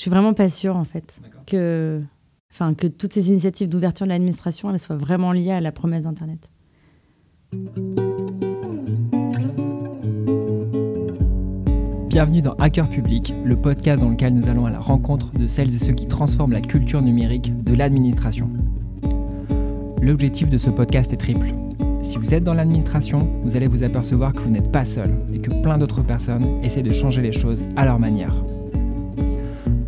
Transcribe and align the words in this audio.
Je 0.00 0.04
suis 0.04 0.10
vraiment 0.10 0.32
pas 0.32 0.48
sûre, 0.48 0.78
en 0.78 0.84
fait, 0.84 1.20
que, 1.46 2.00
enfin, 2.50 2.72
que 2.72 2.86
toutes 2.86 3.12
ces 3.12 3.28
initiatives 3.28 3.68
d'ouverture 3.68 4.06
de 4.06 4.08
l'administration, 4.08 4.70
elles 4.70 4.78
soient 4.78 4.96
vraiment 4.96 5.30
liées 5.30 5.50
à 5.50 5.60
la 5.60 5.72
promesse 5.72 6.04
d'Internet. 6.04 6.48
Bienvenue 12.08 12.40
dans 12.40 12.54
Hacker 12.54 12.88
Public, 12.88 13.34
le 13.44 13.56
podcast 13.56 14.00
dans 14.00 14.08
lequel 14.08 14.32
nous 14.32 14.48
allons 14.48 14.64
à 14.64 14.70
la 14.70 14.78
rencontre 14.78 15.32
de 15.32 15.46
celles 15.46 15.68
et 15.68 15.78
ceux 15.78 15.92
qui 15.92 16.08
transforment 16.08 16.52
la 16.52 16.62
culture 16.62 17.02
numérique 17.02 17.62
de 17.62 17.74
l'administration. 17.74 18.48
L'objectif 20.00 20.48
de 20.48 20.56
ce 20.56 20.70
podcast 20.70 21.12
est 21.12 21.18
triple. 21.18 21.52
Si 22.00 22.16
vous 22.16 22.32
êtes 22.32 22.42
dans 22.44 22.54
l'administration, 22.54 23.28
vous 23.42 23.54
allez 23.54 23.68
vous 23.68 23.82
apercevoir 23.82 24.32
que 24.32 24.40
vous 24.40 24.50
n'êtes 24.50 24.72
pas 24.72 24.86
seul 24.86 25.14
et 25.34 25.40
que 25.40 25.50
plein 25.60 25.76
d'autres 25.76 26.00
personnes 26.02 26.64
essaient 26.64 26.82
de 26.82 26.90
changer 26.90 27.20
les 27.20 27.32
choses 27.32 27.64
à 27.76 27.84
leur 27.84 27.98
manière. 27.98 28.32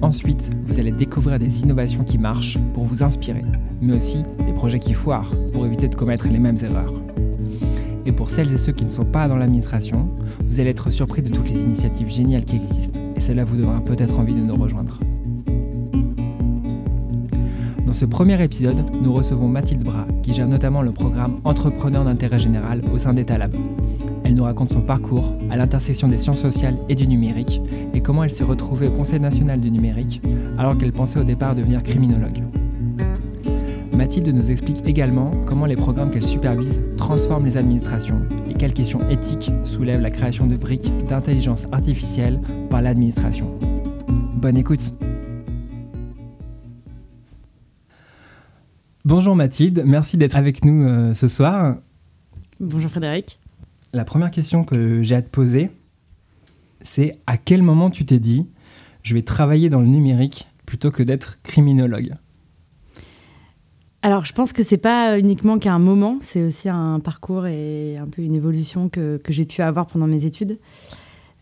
Ensuite, 0.02 0.50
vous 0.66 0.80
allez 0.80 0.90
découvrir 0.90 1.38
des 1.38 1.62
innovations 1.62 2.02
qui 2.02 2.18
marchent 2.18 2.58
pour 2.74 2.84
vous 2.84 3.04
inspirer, 3.04 3.44
mais 3.80 3.94
aussi 3.94 4.24
des 4.44 4.52
projets 4.52 4.80
qui 4.80 4.94
foirent 4.94 5.32
pour 5.52 5.64
éviter 5.64 5.86
de 5.86 5.94
commettre 5.94 6.26
les 6.28 6.40
mêmes 6.40 6.56
erreurs. 6.60 6.92
Et 8.04 8.10
pour 8.10 8.28
celles 8.28 8.52
et 8.52 8.58
ceux 8.58 8.72
qui 8.72 8.84
ne 8.84 8.90
sont 8.90 9.04
pas 9.04 9.28
dans 9.28 9.36
l'administration, 9.36 10.08
vous 10.48 10.58
allez 10.58 10.70
être 10.70 10.90
surpris 10.90 11.22
de 11.22 11.28
toutes 11.28 11.48
les 11.48 11.60
initiatives 11.60 12.08
géniales 12.08 12.44
qui 12.44 12.56
existent, 12.56 12.98
et 13.14 13.20
cela 13.20 13.44
vous 13.44 13.56
donnera 13.56 13.80
peut-être 13.80 14.18
envie 14.18 14.34
de 14.34 14.40
nous 14.40 14.56
rejoindre. 14.56 14.98
Dans 17.86 17.92
ce 17.92 18.04
premier 18.04 18.42
épisode, 18.42 18.84
nous 19.02 19.12
recevons 19.12 19.46
Mathilde 19.46 19.84
Bras, 19.84 20.06
qui 20.24 20.32
gère 20.32 20.48
notamment 20.48 20.82
le 20.82 20.90
programme 20.90 21.36
Entrepreneur 21.44 22.04
d'intérêt 22.04 22.40
général 22.40 22.82
au 22.92 22.98
sein 22.98 23.14
d'Etalab. 23.14 23.54
Elle 24.24 24.34
nous 24.34 24.44
raconte 24.44 24.72
son 24.72 24.82
parcours 24.82 25.34
à 25.50 25.56
l'intersection 25.56 26.08
des 26.08 26.18
sciences 26.18 26.40
sociales 26.40 26.76
et 26.88 26.94
du 26.94 27.06
numérique 27.06 27.60
et 27.94 28.00
comment 28.00 28.24
elle 28.24 28.30
s'est 28.30 28.44
retrouvée 28.44 28.88
au 28.88 28.92
Conseil 28.92 29.20
national 29.20 29.60
du 29.60 29.70
numérique 29.70 30.22
alors 30.58 30.78
qu'elle 30.78 30.92
pensait 30.92 31.18
au 31.18 31.24
départ 31.24 31.54
devenir 31.54 31.82
criminologue. 31.82 32.42
Mathilde 33.94 34.28
nous 34.28 34.50
explique 34.50 34.82
également 34.86 35.30
comment 35.46 35.66
les 35.66 35.76
programmes 35.76 36.10
qu'elle 36.10 36.24
supervise 36.24 36.80
transforment 36.96 37.44
les 37.44 37.56
administrations 37.56 38.22
et 38.48 38.54
quelles 38.54 38.72
questions 38.72 38.98
éthiques 39.10 39.50
soulèvent 39.64 40.00
la 40.00 40.10
création 40.10 40.46
de 40.46 40.56
briques 40.56 40.90
d'intelligence 41.06 41.66
artificielle 41.72 42.40
par 42.70 42.82
l'administration. 42.82 43.56
Bonne 44.36 44.56
écoute 44.56 44.92
Bonjour 49.04 49.34
Mathilde, 49.34 49.82
merci 49.84 50.16
d'être 50.16 50.36
avec 50.36 50.64
nous 50.64 50.84
euh, 50.84 51.12
ce 51.12 51.26
soir. 51.26 51.76
Bonjour 52.60 52.90
Frédéric. 52.90 53.38
La 53.94 54.04
première 54.06 54.30
question 54.30 54.64
que 54.64 55.02
j'ai 55.02 55.14
à 55.14 55.20
te 55.20 55.28
poser, 55.28 55.70
c'est 56.80 57.18
à 57.26 57.36
quel 57.36 57.62
moment 57.62 57.90
tu 57.90 58.06
t'es 58.06 58.18
dit 58.18 58.46
je 59.02 59.14
vais 59.14 59.22
travailler 59.22 59.68
dans 59.68 59.80
le 59.80 59.86
numérique 59.86 60.46
plutôt 60.64 60.90
que 60.90 61.02
d'être 61.02 61.40
criminologue? 61.42 62.12
Alors, 64.00 64.24
je 64.24 64.32
pense 64.32 64.52
que 64.52 64.62
c'est 64.62 64.78
pas 64.78 65.18
uniquement 65.18 65.58
qu'un 65.58 65.78
moment, 65.78 66.18
c'est 66.22 66.42
aussi 66.42 66.68
un 66.68 67.00
parcours 67.00 67.46
et 67.46 67.98
un 67.98 68.06
peu 68.06 68.22
une 68.22 68.34
évolution 68.34 68.88
que, 68.88 69.18
que 69.18 69.32
j'ai 69.32 69.44
pu 69.44 69.60
avoir 69.60 69.86
pendant 69.86 70.06
mes 70.06 70.24
études. 70.24 70.58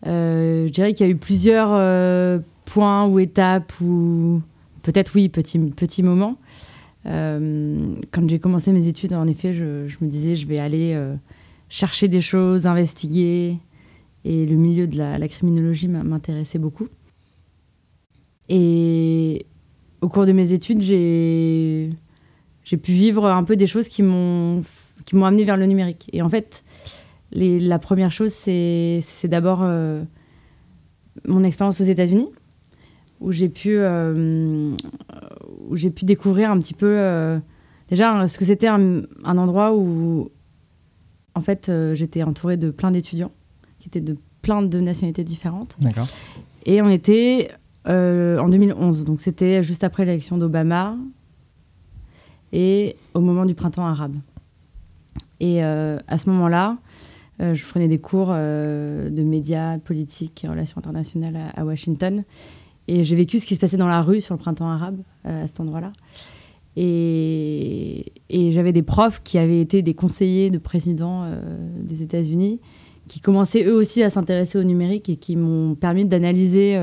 Euh, 0.05 0.67
je 0.67 0.71
dirais 0.71 0.93
qu'il 0.93 1.05
y 1.05 1.09
a 1.09 1.11
eu 1.11 1.17
plusieurs 1.17 1.69
euh, 1.71 2.39
points 2.65 3.05
ou 3.05 3.19
étapes 3.19 3.71
ou 3.79 4.41
peut-être 4.83 5.13
oui, 5.15 5.29
petits 5.29 5.57
petit 5.57 6.03
moments. 6.03 6.35
Euh, 7.05 7.95
quand 8.11 8.29
j'ai 8.29 8.39
commencé 8.39 8.73
mes 8.73 8.87
études, 8.87 9.13
en 9.13 9.25
effet, 9.25 9.53
je, 9.53 9.87
je, 9.87 9.97
me 10.01 10.09
disais 10.09 10.35
je 10.35 10.47
vais 10.47 10.59
aller 10.59 10.99
chercher 11.71 12.09
des 12.09 12.21
choses, 12.21 12.67
investiguer. 12.67 13.57
Et 14.23 14.45
le 14.45 14.55
milieu 14.55 14.85
de 14.85 14.97
la, 14.97 15.27
criminologie 15.27 15.87
m'intéressait 15.87 16.59
beaucoup. 16.59 16.87
Et 18.49 19.47
au 20.01 20.09
cours 20.09 20.27
de 20.27 20.33
mes 20.33 20.53
études, 20.53 20.81
j'ai 20.81 21.89
pu 22.77 22.91
vivre 22.91 23.25
un 23.25 23.43
peu 23.43 23.55
des 23.55 23.65
choses 23.65 23.87
qui 23.87 24.03
m'ont 24.03 24.63
amené 25.13 25.43
vers 25.43 25.57
le 25.57 25.65
numérique. 25.65 26.07
Et 26.13 26.21
en 26.21 26.29
fait, 26.29 26.63
la 27.31 27.79
première 27.79 28.11
chose, 28.11 28.31
c'est 28.31 29.01
d'abord 29.23 29.61
euh, 29.63 30.03
mon 31.25 31.43
expérience 31.43 31.79
aux 31.79 31.85
États-Unis, 31.85 32.29
où 33.21 33.31
j'ai 33.31 33.49
pu 33.49 33.77
euh, 33.77 34.75
pu 35.95 36.05
découvrir 36.05 36.51
un 36.51 36.59
petit 36.59 36.73
peu 36.73 36.93
euh, 36.97 37.39
déjà 37.89 38.27
ce 38.27 38.37
que 38.37 38.45
c'était 38.45 38.67
un, 38.67 39.03
endroit 39.23 39.73
où 39.73 40.29
en 41.35 41.41
fait 41.41 41.71
j'étais 41.93 42.23
entourée 42.23 42.57
de 42.57 42.71
plein 42.71 42.91
d'étudiants 42.91 43.31
qui 43.79 43.87
étaient 43.87 44.01
de 44.01 44.17
plein 44.41 44.61
de 44.61 44.79
nationalités 44.79 45.23
différentes. 45.23 45.77
D'accord. 45.79 46.07
Et 46.65 46.81
on 46.81 46.89
était 46.89 47.51
en 47.85 48.49
2011, 48.49 49.05
donc 49.05 49.21
c'était 49.21 49.63
juste 49.63 49.83
après 49.83 50.05
l'élection 50.05 50.37
d'Obama 50.37 50.95
et 52.53 52.95
au 53.13 53.21
moment 53.21 53.45
du 53.45 53.55
printemps 53.55 53.85
arabe. 53.85 54.15
Et 55.39 55.63
euh, 55.63 55.97
à 56.07 56.17
ce 56.17 56.29
moment-là, 56.29 56.77
euh, 57.41 57.55
je 57.55 57.65
prenais 57.65 57.87
des 57.87 57.99
cours 57.99 58.29
euh, 58.31 59.09
de 59.09 59.23
médias, 59.23 59.79
politiques 59.79 60.43
et 60.43 60.47
relations 60.47 60.77
internationales 60.77 61.35
à, 61.35 61.61
à 61.61 61.65
Washington. 61.65 62.23
Et 62.87 63.03
j'ai 63.05 63.15
vécu 63.15 63.39
ce 63.39 63.47
qui 63.47 63.55
se 63.55 63.59
passait 63.59 63.77
dans 63.77 63.87
la 63.87 64.01
rue 64.01 64.21
sur 64.21 64.35
le 64.35 64.39
printemps 64.39 64.69
arabe 64.69 64.99
à 65.23 65.47
cet 65.47 65.59
endroit-là. 65.59 65.93
Et, 66.77 68.13
et 68.29 68.51
j'avais 68.53 68.71
des 68.71 68.81
profs 68.83 69.21
qui 69.23 69.37
avaient 69.37 69.59
été 69.59 69.81
des 69.81 69.93
conseillers 69.93 70.49
de 70.49 70.57
président 70.57 71.29
des 71.77 72.01
États-Unis, 72.01 72.61
qui 73.07 73.19
commençaient 73.19 73.65
eux 73.65 73.75
aussi 73.75 74.03
à 74.03 74.09
s'intéresser 74.09 74.57
au 74.57 74.63
numérique 74.63 75.09
et 75.09 75.17
qui 75.17 75.35
m'ont 75.35 75.75
permis 75.75 76.05
d'analyser 76.05 76.79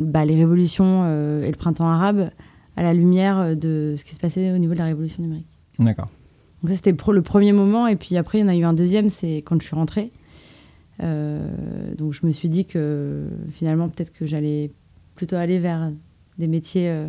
bah, 0.00 0.24
les 0.24 0.34
révolutions 0.34 1.04
et 1.42 1.50
le 1.50 1.56
printemps 1.56 1.88
arabe 1.88 2.30
à 2.78 2.82
la 2.82 2.94
lumière 2.94 3.38
euh, 3.38 3.54
de 3.56 3.94
ce 3.98 4.04
qui 4.04 4.14
se 4.14 4.20
passait 4.20 4.52
au 4.52 4.58
niveau 4.58 4.72
de 4.72 4.78
la 4.78 4.84
révolution 4.84 5.22
numérique. 5.22 5.48
D'accord. 5.80 6.06
Donc 6.62 6.70
ça, 6.70 6.76
c'était 6.76 6.92
le 6.92 7.22
premier 7.22 7.52
moment. 7.52 7.88
Et 7.88 7.96
puis 7.96 8.16
après, 8.16 8.38
il 8.38 8.42
y 8.42 8.44
en 8.44 8.48
a 8.48 8.54
eu 8.54 8.62
un 8.62 8.72
deuxième, 8.72 9.10
c'est 9.10 9.38
quand 9.38 9.60
je 9.60 9.66
suis 9.66 9.74
rentrée. 9.74 10.12
Euh, 11.02 11.48
donc 11.96 12.12
je 12.12 12.24
me 12.24 12.30
suis 12.30 12.48
dit 12.48 12.64
que 12.64 13.26
finalement, 13.50 13.88
peut-être 13.88 14.12
que 14.12 14.26
j'allais 14.26 14.70
plutôt 15.16 15.36
aller 15.36 15.58
vers 15.58 15.92
des 16.38 16.46
métiers 16.46 16.88
euh, 16.88 17.08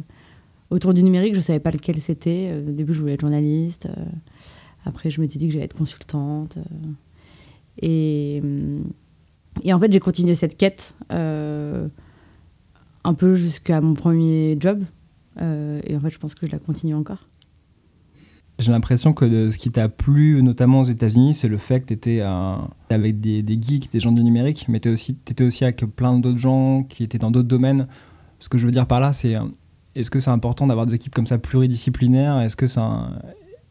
autour 0.69 0.93
du 0.93 1.03
numérique. 1.03 1.33
Je 1.33 1.39
ne 1.39 1.43
savais 1.43 1.59
pas 1.59 1.71
lequel 1.71 1.99
c'était. 2.01 2.53
au 2.67 2.71
début, 2.71 2.93
je 2.93 3.01
voulais 3.01 3.13
être 3.13 3.21
journaliste. 3.21 3.87
après, 4.85 5.11
je 5.11 5.21
me 5.21 5.27
suis 5.27 5.39
dit 5.39 5.47
que 5.47 5.53
j'allais 5.53 5.65
être 5.65 5.77
consultante. 5.77 6.57
et, 7.81 8.41
et 9.63 9.73
en 9.73 9.79
fait, 9.79 9.91
j'ai 9.91 9.99
continué 9.99 10.35
cette 10.35 10.57
quête 10.57 10.95
un 13.03 13.13
peu 13.13 13.35
jusqu'à 13.35 13.81
mon 13.81 13.93
premier 13.93 14.57
job. 14.59 14.83
Euh, 15.41 15.81
et 15.85 15.95
en 15.95 15.99
fait, 15.99 16.09
je 16.09 16.19
pense 16.19 16.35
que 16.35 16.47
je 16.47 16.51
la 16.51 16.59
continue 16.59 16.95
encore. 16.95 17.27
J'ai 18.57 18.71
l'impression 18.71 19.13
que 19.13 19.49
ce 19.49 19.57
qui 19.57 19.71
t'a 19.71 19.87
plu, 19.87 20.43
notamment 20.43 20.81
aux 20.81 20.85
États-Unis, 20.85 21.33
c'est 21.33 21.47
le 21.47 21.57
fait 21.57 21.79
que 21.79 21.85
tu 21.87 21.93
étais 21.93 22.21
avec 22.89 23.21
des, 23.21 23.43
geeks, 23.61 23.89
des 23.89 24.01
gens 24.01 24.11
du 24.11 24.21
numérique, 24.21 24.65
mais 24.67 24.81
tu 24.81 24.89
étais 24.89 25.43
aussi 25.45 25.63
avec 25.63 25.85
plein 25.95 26.19
d'autres 26.19 26.39
gens 26.39 26.83
qui 26.83 27.03
étaient 27.03 27.19
dans 27.19 27.31
d'autres 27.31 27.47
domaines. 27.47 27.87
Ce 28.37 28.49
que 28.49 28.57
je 28.57 28.65
veux 28.65 28.71
dire 28.71 28.85
par 28.85 28.99
là, 28.99 29.13
c'est 29.13 29.37
est-ce 29.99 30.09
que 30.09 30.19
c'est 30.19 30.29
important 30.29 30.67
d'avoir 30.67 30.85
des 30.85 30.95
équipes 30.95 31.13
comme 31.13 31.27
ça 31.27 31.37
pluridisciplinaires? 31.37 32.39
Est-ce 32.41 32.55
que 32.55 32.67
c'est 32.67 32.79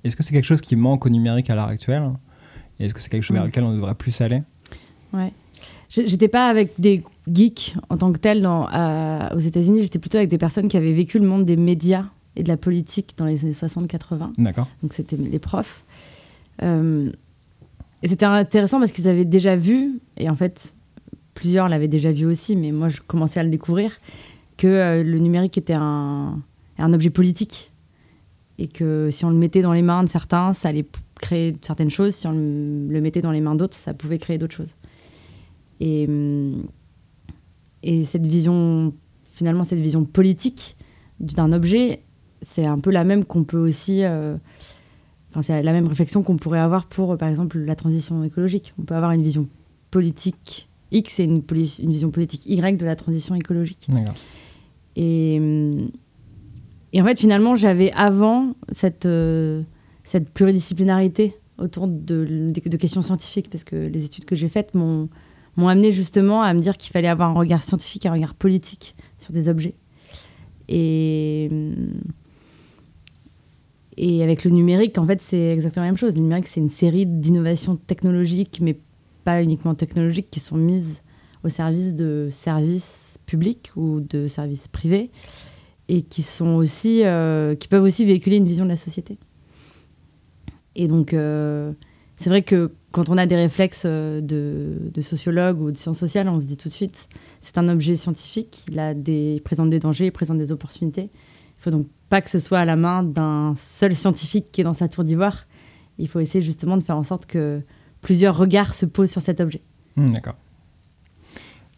est 0.04 0.08
-ce 0.08 0.16
c'est 0.22 0.32
quelque 0.32 0.44
chose 0.44 0.60
qui 0.60 0.76
manque 0.76 1.06
au 1.06 1.08
numérique 1.08 1.50
à 1.50 1.54
l'heure 1.54 1.68
actuelle? 1.68 2.10
Et 2.78 2.84
est-ce 2.84 2.94
que 2.94 3.00
c'est 3.00 3.10
quelque 3.10 3.22
chose 3.22 3.36
vers 3.36 3.46
lequel 3.46 3.64
on 3.64 3.72
devrait 3.72 3.94
plus 3.94 4.20
aller? 4.20 4.42
Ouais. 5.12 5.32
J'étais 5.88 6.28
pas 6.28 6.48
avec 6.48 6.72
des 6.78 7.02
geeks 7.32 7.74
en 7.88 7.96
tant 7.96 8.12
que 8.12 8.18
tel 8.18 8.42
dans, 8.42 8.66
aux 9.34 9.38
États-Unis, 9.40 9.82
j'étais 9.82 9.98
plutôt 9.98 10.18
avec 10.18 10.28
des 10.28 10.38
personnes 10.38 10.68
qui 10.68 10.76
avaient 10.76 10.92
vécu 10.92 11.18
le 11.18 11.26
monde 11.26 11.44
des 11.44 11.56
médias 11.56 12.06
et 12.36 12.42
de 12.42 12.48
la 12.48 12.56
politique 12.56 13.14
dans 13.16 13.24
les 13.24 13.44
années 13.44 13.52
60-80. 13.52 14.32
D'accord. 14.38 14.68
Donc 14.82 14.92
c'était 14.92 15.16
les 15.16 15.38
profs. 15.38 15.82
Euh, 16.62 17.10
et 18.02 18.08
c'était 18.08 18.26
intéressant 18.26 18.78
parce 18.78 18.92
qu'ils 18.92 19.08
avaient 19.08 19.24
déjà 19.24 19.56
vu, 19.56 19.98
et 20.16 20.28
en 20.28 20.36
fait, 20.36 20.74
plusieurs 21.34 21.68
l'avaient 21.68 21.88
déjà 21.88 22.12
vu 22.12 22.26
aussi, 22.26 22.54
mais 22.54 22.70
moi 22.70 22.88
je 22.88 23.00
commençais 23.00 23.40
à 23.40 23.42
le 23.42 23.50
découvrir, 23.50 23.92
que 24.58 24.66
euh, 24.66 25.02
le 25.02 25.18
numérique 25.18 25.56
était 25.56 25.74
un, 25.74 26.42
objet 26.78 27.08
politique. 27.08 27.72
Et 28.58 28.66
que 28.66 29.08
si 29.12 29.24
on 29.24 29.30
le 29.30 29.36
mettait 29.36 29.62
dans 29.62 29.72
les 29.72 29.82
mains 29.82 30.02
de 30.02 30.08
certains, 30.08 30.52
ça 30.52 30.68
allait 30.68 30.84
créer 31.20 31.56
certaines 31.62 31.90
choses. 31.90 32.14
Si 32.16 32.26
on 32.26 32.32
le 32.32 33.00
mettait 33.00 33.20
dans 33.20 33.30
les 33.30 33.40
mains 33.40 33.54
d'autres, 33.54 33.76
ça 33.76 33.94
pouvait 33.94 34.18
créer 34.18 34.36
d'autres 34.36 34.54
choses. 34.54 34.74
Et, 35.78 36.06
hum, 36.08 36.66
et 37.84 38.02
cette 38.02 38.26
vision, 38.26 38.92
finalement, 39.24 39.62
cette 39.62 39.78
vision 39.78 40.04
politique 40.04 40.76
d'un 41.20 41.52
objet, 41.52 42.02
c'est 42.42 42.66
un 42.66 42.80
peu 42.80 42.90
la 42.90 43.04
même 43.04 43.24
qu'on 43.24 43.44
peut 43.44 43.58
aussi. 43.58 44.02
Euh, 44.02 44.36
enfin, 45.30 45.42
c'est 45.42 45.62
la 45.62 45.72
même 45.72 45.86
réflexion 45.86 46.24
qu'on 46.24 46.36
pourrait 46.36 46.58
avoir 46.58 46.86
pour, 46.86 47.16
par 47.16 47.28
exemple, 47.28 47.58
la 47.58 47.76
transition 47.76 48.24
écologique. 48.24 48.74
On 48.80 48.82
peut 48.82 48.96
avoir 48.96 49.12
une 49.12 49.22
vision 49.22 49.46
politique 49.92 50.68
X 50.90 51.20
et 51.20 51.24
une, 51.24 51.42
une 51.52 51.92
vision 51.92 52.10
politique 52.10 52.44
Y 52.46 52.76
de 52.76 52.84
la 52.84 52.96
transition 52.96 53.36
écologique. 53.36 53.88
Et, 54.96 55.38
hum, 55.38 55.90
et 56.92 57.02
en 57.02 57.04
fait, 57.04 57.18
finalement, 57.18 57.54
j'avais 57.54 57.92
avant 57.92 58.54
cette, 58.70 59.06
euh, 59.06 59.62
cette 60.04 60.30
pluridisciplinarité 60.30 61.34
autour 61.58 61.88
de, 61.88 62.52
questions 62.78 63.02
scientifiques, 63.02 63.50
parce 63.50 63.64
que 63.64 63.76
les 63.76 64.04
études 64.04 64.24
que 64.24 64.36
j'ai 64.36 64.48
faites 64.48 64.74
m'ont 64.74 65.08
amené 65.56 65.90
justement 65.90 66.42
à 66.42 66.54
me 66.54 66.60
dire 66.60 66.76
qu'il 66.76 66.92
fallait 66.92 67.08
avoir 67.08 67.30
un 67.30 67.38
regard 67.38 67.62
scientifique, 67.62 68.06
un 68.06 68.12
regard 68.12 68.34
politique 68.34 68.94
sur 69.18 69.32
des 69.32 69.48
objets. 69.48 69.74
Et, 70.68 71.50
et 73.96 74.22
avec 74.22 74.44
le 74.44 74.52
numérique, 74.52 74.98
en 74.98 75.04
fait, 75.04 75.20
c'est 75.20 75.48
exactement 75.48 75.84
la 75.84 75.90
même 75.90 75.98
chose. 75.98 76.14
Le 76.14 76.22
numérique, 76.22 76.46
c'est 76.46 76.60
une 76.60 76.68
série 76.68 77.04
d'innovations 77.04 77.76
technologiques, 77.76 78.60
mais 78.62 78.78
pas 79.24 79.42
uniquement 79.42 79.74
technologiques, 79.74 80.30
qui 80.30 80.40
sont 80.40 80.56
mises 80.56 81.02
au 81.44 81.48
service 81.48 81.94
de 81.94 82.28
services 82.30 83.18
publics 83.26 83.70
ou 83.76 84.00
de 84.00 84.26
services 84.26 84.68
privés 84.68 85.10
et 85.88 86.02
qui 86.02 86.22
sont 86.22 86.54
aussi 86.54 87.02
euh, 87.04 87.54
qui 87.54 87.68
peuvent 87.68 87.82
aussi 87.82 88.04
véhiculer 88.04 88.36
une 88.36 88.46
vision 88.46 88.64
de 88.64 88.70
la 88.70 88.76
société. 88.76 89.18
Et 90.74 90.86
donc 90.86 91.12
euh, 91.12 91.72
c'est 92.16 92.30
vrai 92.30 92.42
que 92.42 92.70
quand 92.90 93.08
on 93.08 93.18
a 93.18 93.26
des 93.26 93.36
réflexes 93.36 93.82
euh, 93.86 94.20
de, 94.20 94.90
de 94.92 95.00
sociologue 95.00 95.60
ou 95.60 95.70
de 95.70 95.76
sciences 95.76 95.98
sociales, 95.98 96.28
on 96.28 96.40
se 96.40 96.46
dit 96.46 96.56
tout 96.56 96.68
de 96.68 96.74
suite 96.74 97.08
c'est 97.40 97.58
un 97.58 97.68
objet 97.68 97.96
scientifique, 97.96 98.64
il 98.70 98.78
a 98.78 98.94
des 98.94 99.40
présente 99.44 99.70
des 99.70 99.78
dangers, 99.78 100.06
il 100.06 100.12
présente 100.12 100.38
des 100.38 100.52
opportunités. 100.52 101.10
Il 101.58 101.62
faut 101.62 101.70
donc 101.70 101.88
pas 102.08 102.20
que 102.20 102.30
ce 102.30 102.38
soit 102.38 102.58
à 102.58 102.64
la 102.64 102.76
main 102.76 103.02
d'un 103.02 103.54
seul 103.56 103.94
scientifique 103.94 104.50
qui 104.52 104.60
est 104.60 104.64
dans 104.64 104.74
sa 104.74 104.88
tour 104.88 105.04
d'ivoire. 105.04 105.46
Il 105.98 106.08
faut 106.08 106.20
essayer 106.20 106.42
justement 106.42 106.76
de 106.76 106.82
faire 106.82 106.96
en 106.96 107.02
sorte 107.02 107.26
que 107.26 107.60
plusieurs 108.00 108.36
regards 108.36 108.74
se 108.74 108.86
posent 108.86 109.10
sur 109.10 109.20
cet 109.20 109.40
objet. 109.40 109.62
Mmh, 109.96 110.10
d'accord. 110.10 110.36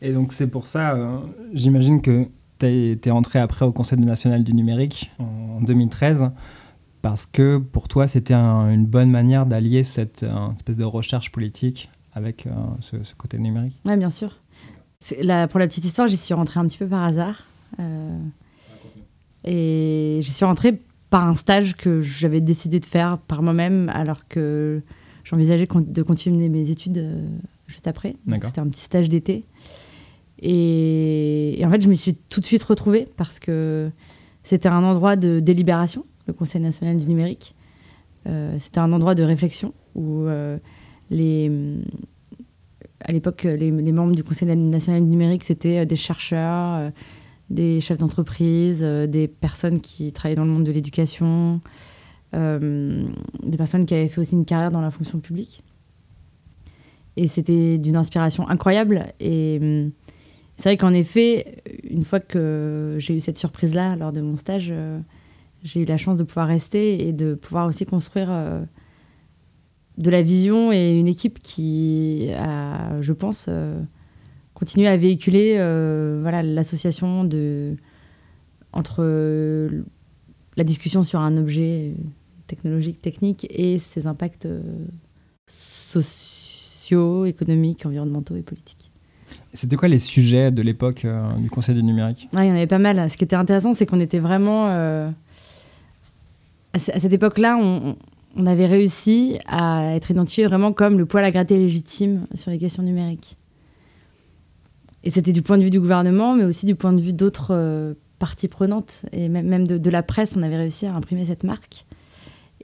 Et 0.03 0.13
donc 0.13 0.33
c'est 0.33 0.47
pour 0.47 0.67
ça, 0.67 0.95
euh, 0.95 1.19
j'imagine 1.53 2.01
que 2.01 2.29
tu 2.59 2.67
es 2.67 3.11
entré 3.11 3.39
après 3.39 3.65
au 3.65 3.73
Conseil 3.73 3.99
national 3.99 4.45
du 4.45 4.55
numérique 4.55 5.11
en 5.19 5.61
2013, 5.63 6.31
parce 7.03 7.27
que 7.27 7.59
pour 7.59 7.89
toi 7.89 8.07
c'était 8.07 8.35
une 8.35 8.87
bonne 8.87 9.11
manière 9.11 9.47
d'allier 9.47 9.83
cette 9.83 10.25
espèce 10.57 10.77
de 10.77 10.85
recherche 10.85 11.33
politique 11.33 11.91
avec 12.13 12.47
euh, 12.47 12.51
ce, 12.81 12.97
côté 13.17 13.39
numérique. 13.39 13.79
Oui, 13.85 13.97
bien 13.97 14.11
sûr. 14.11 14.41
Pour 15.01 15.59
la 15.59 15.67
petite 15.67 15.85
histoire, 15.85 16.09
j'y 16.09 16.17
suis 16.17 16.35
rentrée 16.35 16.61
un 16.61 16.67
petit 16.67 16.79
peu 16.79 16.87
par 16.87 17.05
hasard. 17.05 17.45
Euh, 17.79 18.19
et 19.45 20.21
j'y 20.23 20.33
suis 20.33 20.45
rentrée 20.45 20.83
par 21.09 21.27
un 21.27 21.35
stage 21.35 21.77
que 21.77 22.01
j'avais 22.03 22.41
décidé 22.41 22.81
de 22.81 22.85
faire 22.85 23.19
par 23.19 23.43
moi-même, 23.43 23.91
alors 23.95 24.29
que 24.29 24.83
j'envisageais 25.25 25.67
de 25.67 26.03
continuer 26.03 26.49
mes 26.49 26.71
études 26.71 27.29
juste 27.67 27.87
après. 27.87 28.17
C'était 28.43 28.61
un 28.61 28.69
petit 28.69 28.83
stage 28.83 29.09
d'été. 29.09 29.45
Et, 30.43 31.61
en 31.65 31.71
fait, 31.71 31.83
je 31.83 31.89
me 31.89 31.95
suis 31.95 32.15
tout 32.15 32.41
de 32.41 32.47
suite 32.47 32.63
retrouvée 32.63 33.07
parce 33.17 33.39
que 33.39 33.91
c'était 34.43 34.69
un 34.69 34.83
endroit 34.83 35.17
de 35.17 35.41
délibération, 35.41 36.07
le 36.27 36.33
Conseil 36.33 36.63
national 36.63 36.97
du 36.97 37.07
numérique. 37.07 37.55
Euh, 38.27 38.57
c'était 38.59 38.81
un 38.81 38.93
endroit 38.93 39.15
de 39.15 39.23
réflexion 39.23 39.73
où 39.95 40.23
euh, 40.23 40.59
les, 41.11 41.51
à 43.05 43.13
l'époque, 43.13 43.45
les, 43.45 43.71
membres 43.71 44.15
du 44.15 44.25
Conseil 44.25 44.55
national 44.57 45.05
du 45.05 45.11
numérique, 45.11 45.45
c'était 45.45 45.85
des 45.87 45.97
chercheurs, 45.97 46.75
euh, 46.75 46.91
des 47.51 47.81
chefs 47.81 47.99
d'entreprise, 47.99 48.81
des 48.81 49.29
personnes 49.29 49.81
qui 49.81 50.13
travaillaient 50.13 50.37
dans 50.37 50.45
le 50.45 50.51
monde 50.51 50.65
de 50.65 50.73
l'éducation, 50.73 51.61
des 52.33 53.57
personnes 53.57 53.87
qui 53.87 53.95
avaient 53.95 54.07
fait 54.07 54.21
aussi 54.21 54.37
une 54.37 54.45
carrière 54.45 54.71
dans 54.71 54.81
la 54.81 54.93
fonction 54.93 55.19
publique. 55.19 55.65
Et 57.17 57.27
c'était 57.27 57.77
d'une 57.77 57.97
inspiration 57.97 58.49
incroyable. 58.49 59.07
Et 59.19 59.91
c'est 60.61 60.69
vrai 60.69 60.77
qu'en 60.77 60.93
effet, 60.93 61.63
une 61.85 62.03
fois 62.03 62.21
que 62.21 62.97
j'ai 62.99 63.17
eu 63.17 63.21
cette 63.21 63.39
surprise-là 63.39 63.97
lors 63.97 64.13
de 64.13 64.21
mon 64.21 64.37
stage, 64.37 64.69
euh, 64.71 65.01
j'ai 65.63 65.81
eu 65.81 65.85
la 65.87 65.97
chance 65.97 66.19
de 66.19 66.23
pouvoir 66.23 66.49
rester 66.49 67.09
et 67.09 67.15
de 67.15 67.33
pouvoir 67.33 67.67
aussi 67.67 67.87
construire 67.87 68.29
euh, 68.31 68.61
de 69.97 70.11
la 70.11 70.21
vision 70.21 70.71
et 70.71 70.99
une 70.99 71.09
équipe 71.09 71.39
qui 71.39 72.29
a, 72.37 73.01
je 73.01 73.15
pense, 73.15 73.47
euh, 73.49 73.81
continué 74.53 74.87
à 74.87 74.99
véhiculer 74.99 75.55
voilà, 76.21 76.43
l'association 76.43 77.25
de, 77.25 77.77
entre 78.75 79.03
la 80.59 80.65
discussion 80.65 81.03
sur 81.03 81.21
un 81.21 81.39
objet 81.39 81.95
technologique, 82.49 83.01
technique 83.01 83.47
et 83.49 83.79
ses 83.79 84.07
impacts 84.07 84.47
sociaux, 85.47 87.25
économiques, 87.25 87.87
environnementaux 87.87 88.37
et 88.37 88.43
politiques. 88.43 88.80
C'était 89.53 89.77
quoi 89.77 89.89
les 89.89 89.99
sujets 89.99 90.53
de 90.53 90.63
l'époque 90.63 91.05
euh, 91.05 91.33
du 91.39 91.51
Conseil 91.51 91.75
du 91.75 91.83
numérique 91.83 92.29
Il 92.33 92.39
y 92.39 92.51
en 92.51 92.55
avait 92.55 92.69
pas 92.69 92.79
mal. 92.79 93.11
Ce 93.11 93.17
qui 93.17 93.25
était 93.25 93.37
intéressant, 93.37 93.75
c'est 93.75 93.85
qu'on 93.85 93.99
était 93.99 94.21
vraiment. 94.21 94.69
Euh, 94.69 95.11
à, 96.73 96.79
cette 96.79 97.13
époque-là, 97.13 97.59
on, 97.59 97.97
avait 98.47 98.67
réussi 98.67 99.39
à 99.47 99.97
être 99.97 100.13
identifié 100.13 100.47
vraiment 100.47 100.73
comme 100.73 100.99
le 100.99 101.05
poil 101.05 101.25
à 101.25 101.33
gratter 101.33 101.59
légitime 101.59 102.27
sur 102.35 102.53
les 102.53 102.59
questions 102.59 102.85
numériques. 102.85 103.37
Et 105.03 105.11
c'était 105.11 105.33
du 105.33 105.43
point 105.43 105.59
de 105.59 105.65
vue 105.65 105.71
du 105.71 105.81
gouvernement, 105.81 106.37
mais 106.37 106.45
aussi 106.45 106.65
du 106.65 106.77
point 106.77 106.93
de 106.93 107.01
vue 107.01 107.13
d'autres 107.13 107.53
euh, 107.53 107.95
parties 108.21 108.49
prenantes, 108.49 109.03
et 109.13 109.29
même, 109.29 109.67
de, 109.67 109.79
de, 109.79 109.91
la 109.91 110.03
presse, 110.05 110.35
on 110.37 110.43
avait 110.43 110.59
réussi 110.59 110.87
à 110.87 110.95
imprimer 110.95 111.25
cette 111.25 111.43
marque. 111.43 111.87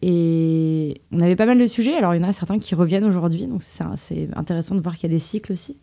Et 0.02 1.00
on 1.10 1.20
avait 1.20 1.34
pas 1.34 1.46
mal 1.46 1.58
de 1.58 1.66
sujets, 1.66 1.94
alors 1.94 2.14
il 2.14 2.20
y 2.20 2.24
en 2.24 2.28
a 2.28 2.32
certains 2.32 2.58
qui 2.58 2.74
reviennent 2.74 3.06
aujourd'hui, 3.06 3.46
donc 3.46 3.62
c'est 3.62 4.28
intéressant 4.36 4.74
de 4.74 4.80
voir 4.80 4.94
qu'il 4.94 5.10
y 5.10 5.12
a 5.12 5.16
des 5.16 5.18
cycles 5.18 5.52
aussi. 5.52 5.78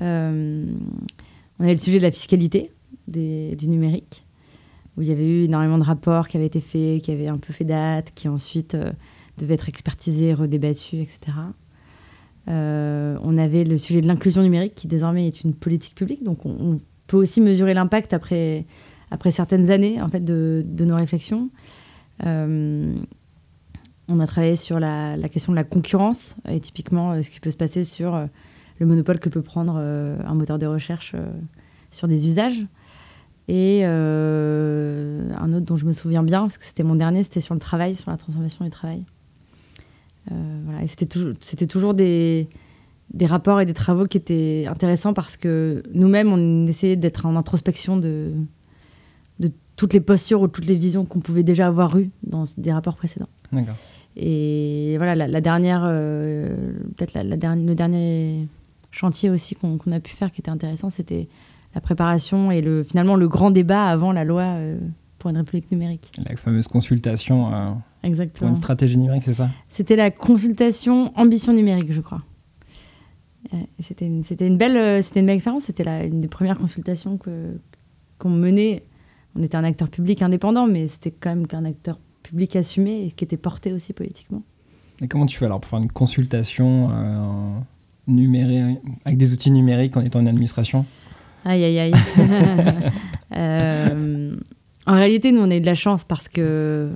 Euh, 0.00 0.64
on 1.58 1.64
avait 1.64 1.74
le 1.74 1.80
sujet 1.80 1.98
de 1.98 2.04
la 2.04 2.10
fiscalité 2.10 2.72
du 3.06 3.68
numérique, 3.68 4.24
où 4.96 5.02
il 5.02 5.08
y 5.08 5.12
avait 5.12 5.26
eu 5.26 5.44
énormément 5.44 5.78
de 5.78 5.84
rapports 5.84 6.28
qui 6.28 6.36
avaient 6.36 6.46
été 6.46 6.60
faits, 6.60 7.02
qui 7.02 7.10
avaient 7.10 7.28
un 7.28 7.38
peu 7.38 7.52
fait 7.52 7.64
date, 7.64 8.12
qui 8.14 8.28
ensuite 8.28 8.74
euh, 8.74 8.92
devaient 9.38 9.54
être 9.54 9.68
expertisés, 9.68 10.34
redébattus, 10.34 11.00
etc. 11.00 11.38
Euh, 12.48 13.16
on 13.22 13.38
avait 13.38 13.64
le 13.64 13.78
sujet 13.78 14.00
de 14.00 14.06
l'inclusion 14.06 14.42
numérique, 14.42 14.74
qui 14.74 14.88
désormais 14.88 15.26
est 15.26 15.42
une 15.42 15.54
politique 15.54 15.94
publique, 15.94 16.22
donc 16.22 16.44
on, 16.46 16.80
peut 17.06 17.16
aussi 17.16 17.40
mesurer 17.40 17.72
l'impact 17.72 18.12
après, 18.12 18.66
après 19.10 19.30
certaines 19.30 19.70
années 19.70 20.02
en 20.02 20.08
fait, 20.08 20.22
de, 20.22 20.62
nos 20.80 20.94
réflexions. 20.94 21.48
on 22.22 23.00
a 24.20 24.26
travaillé 24.26 24.56
sur 24.56 24.78
la, 24.78 25.16
la, 25.16 25.30
question 25.30 25.52
de 25.52 25.56
la 25.56 25.64
concurrence, 25.64 26.36
et 26.46 26.60
typiquement 26.60 27.22
ce 27.22 27.30
qui 27.30 27.40
peut 27.40 27.50
se 27.50 27.56
passer 27.56 27.82
sur 27.82 28.28
le 28.78 28.86
monopole 28.86 29.18
que 29.18 29.28
peut 29.28 29.42
prendre 29.42 29.76
euh, 29.78 30.16
un 30.24 30.34
moteur 30.34 30.58
de 30.58 30.66
recherche 30.66 31.12
euh, 31.14 31.26
sur 31.90 32.08
des 32.08 32.28
usages. 32.28 32.64
Et 33.48 33.80
euh, 33.84 35.32
un 35.38 35.52
autre 35.54 35.64
dont 35.64 35.76
je 35.76 35.86
me 35.86 35.92
souviens 35.92 36.22
bien, 36.22 36.42
parce 36.42 36.58
que 36.58 36.64
c'était 36.64 36.82
mon 36.82 36.96
dernier, 36.96 37.22
c'était 37.22 37.40
sur 37.40 37.54
le 37.54 37.60
travail, 37.60 37.94
sur 37.94 38.10
la 38.10 38.18
transformation 38.18 38.64
du 38.64 38.70
travail. 38.70 39.04
voilà. 40.30 40.82
Et 40.82 40.86
c'était 40.86 41.06
toujours, 41.06 41.32
c'était 41.40 41.66
toujours 41.66 41.94
des, 41.94 42.50
des 43.14 43.24
rapports 43.24 43.60
et 43.62 43.64
des 43.64 43.72
travaux 43.72 44.04
qui 44.04 44.18
étaient 44.18 44.66
intéressants 44.68 45.14
parce 45.14 45.38
que 45.38 45.82
nous-mêmes, 45.94 46.30
on 46.30 46.66
essayait 46.66 46.96
d'être 46.96 47.24
en 47.24 47.36
introspection 47.36 47.96
de, 47.96 48.32
de 49.40 49.50
toutes 49.76 49.94
les 49.94 50.00
postures 50.00 50.42
ou 50.42 50.48
toutes 50.48 50.66
les 50.66 50.76
visions 50.76 51.06
qu'on 51.06 51.20
pouvait 51.20 51.42
déjà 51.42 51.68
avoir 51.68 51.96
eues 51.96 52.10
dans 52.24 52.44
des 52.58 52.72
rapports 52.72 52.96
précédents. 52.96 53.30
Et 54.14 54.96
voilà, 54.98 55.26
la, 55.26 55.40
dernière, 55.40 55.84
peut-être 56.96 57.14
la, 57.14 57.24
la, 57.24 57.36
le 57.36 57.74
dernier 57.74 58.46
chantier 58.98 59.30
aussi 59.30 59.54
qu'on 59.54 59.78
a 59.92 60.00
pu 60.00 60.12
faire 60.12 60.32
qui 60.32 60.40
était 60.40 60.50
intéressant, 60.50 60.90
c'était 60.90 61.28
la 61.74 61.80
préparation 61.80 62.50
et 62.50 62.60
le, 62.60 62.82
finalement 62.82 63.14
le 63.14 63.28
grand 63.28 63.50
débat 63.50 63.86
avant 63.86 64.10
la 64.10 64.24
loi 64.24 64.42
euh, 64.42 64.78
pour 65.18 65.30
une 65.30 65.36
république 65.36 65.70
numérique. 65.70 66.12
La 66.28 66.36
fameuse 66.36 66.66
consultation 66.66 67.52
euh, 67.52 67.70
Exactement. 68.02 68.38
pour 68.38 68.48
une 68.48 68.54
stratégie 68.56 68.96
numérique, 68.96 69.22
c'est 69.24 69.34
ça? 69.34 69.50
C'était 69.68 69.94
la 69.94 70.10
consultation 70.10 71.12
ambition 71.16 71.52
numérique, 71.52 71.92
je 71.92 72.00
crois. 72.00 72.22
C'était 73.78 74.06
une, 74.06 74.24
une, 74.40 74.58
belle, 74.58 74.76
euh, 74.76 75.00
une 75.14 75.26
belle 75.26 75.36
expérience. 75.36 75.64
C'était 75.64 76.08
une 76.08 76.20
des 76.20 76.28
premières 76.28 76.58
consultations 76.58 77.18
qu'on 78.18 78.30
menait. 78.30 78.84
On 79.36 79.42
était 79.42 79.56
un 79.56 79.64
acteur 79.64 79.88
public 79.88 80.22
indépendant, 80.22 80.66
mais 80.66 80.88
c'était 80.88 81.12
quand 81.12 81.30
même 81.30 81.46
qu'un 81.46 81.64
acteur 81.64 82.00
public 82.24 82.56
assumé 82.56 83.06
et 83.06 83.10
qui 83.12 83.24
était 83.24 83.36
porté 83.36 83.72
aussi 83.72 83.92
politiquement. 83.92 84.42
Et 85.00 85.06
comment 85.06 85.26
tu 85.26 85.38
fais 85.38 85.44
alors 85.44 85.60
pour 85.60 85.70
faire 85.70 85.78
une 85.78 85.90
consultation 85.92 86.90
numérique, 88.08 88.78
avec 89.04 89.18
des 89.18 89.32
outils 89.32 89.50
numériques 89.50 89.96
en 89.96 90.02
étant 90.02 90.20
en 90.20 90.26
administration 90.26 90.84
Aïe, 91.44 91.64
aïe, 91.64 91.78
aïe. 91.78 91.92
Euh, 93.36 94.34
en 94.86 94.94
réalité, 94.94 95.32
nous, 95.32 95.42
on 95.42 95.50
a 95.50 95.56
eu 95.56 95.60
de 95.60 95.66
la 95.66 95.74
chance 95.74 96.02
parce 96.02 96.28
que 96.30 96.94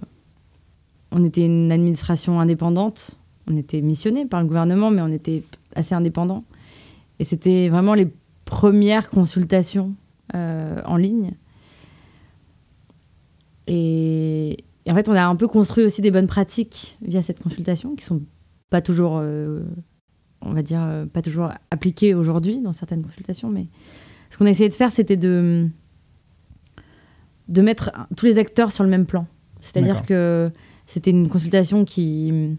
on 1.11 1.23
était 1.25 1.45
une 1.45 1.71
administration 1.71 2.40
indépendante. 2.40 3.19
On 3.47 3.57
était 3.57 3.83
missionné 3.83 4.25
par 4.25 4.40
le 4.40 4.47
gouvernement, 4.47 4.90
mais 4.90 5.02
on 5.02 5.09
était 5.09 5.42
assez 5.76 5.95
indépendant. 5.95 6.42
Et 7.19 7.25
c'était 7.25 7.69
vraiment 7.69 7.92
les 7.92 8.09
premières 8.47 9.11
consultations 9.11 9.95
euh, 10.35 10.81
en 10.87 10.97
ligne. 10.97 11.33
Et, 13.66 14.57
en 14.88 14.95
fait, 14.95 15.09
on 15.09 15.14
a 15.14 15.25
un 15.25 15.37
peu 15.37 15.47
construit 15.47 15.85
aussi 15.85 16.00
des 16.00 16.11
bonnes 16.11 16.26
pratiques 16.26 16.97
via 17.02 17.23
cette 17.23 17.42
consultation, 17.42 17.95
qui 17.95 18.04
sont 18.04 18.23
pas 18.71 18.81
toujours 18.81 19.19
euh, 19.19 19.61
on 20.42 20.52
va 20.52 20.62
dire, 20.62 20.82
euh, 20.82 21.06
pas 21.06 21.22
toujours 21.22 21.50
appliqué 21.70 22.14
aujourd'hui 22.14 22.61
dans 22.61 22.72
certaines 22.72 23.02
consultations, 23.02 23.50
mais 23.50 23.66
ce 24.30 24.38
qu'on 24.38 24.46
a 24.46 24.50
essayé 24.50 24.68
de 24.68 24.75
faire, 24.75 24.90
c'était 24.90 25.16
de, 25.16 25.68
de 27.49 27.62
mettre 27.62 27.90
tous 28.16 28.26
les 28.26 28.38
acteurs 28.38 28.72
sur 28.72 28.84
le 28.84 28.90
même 28.90 29.06
plan. 29.06 29.26
C'est-à-dire 29.61 30.04
que 30.04 30.50
c'était 30.87 31.11
une 31.11 31.28
consultation 31.28 31.84
qui, 31.84 32.58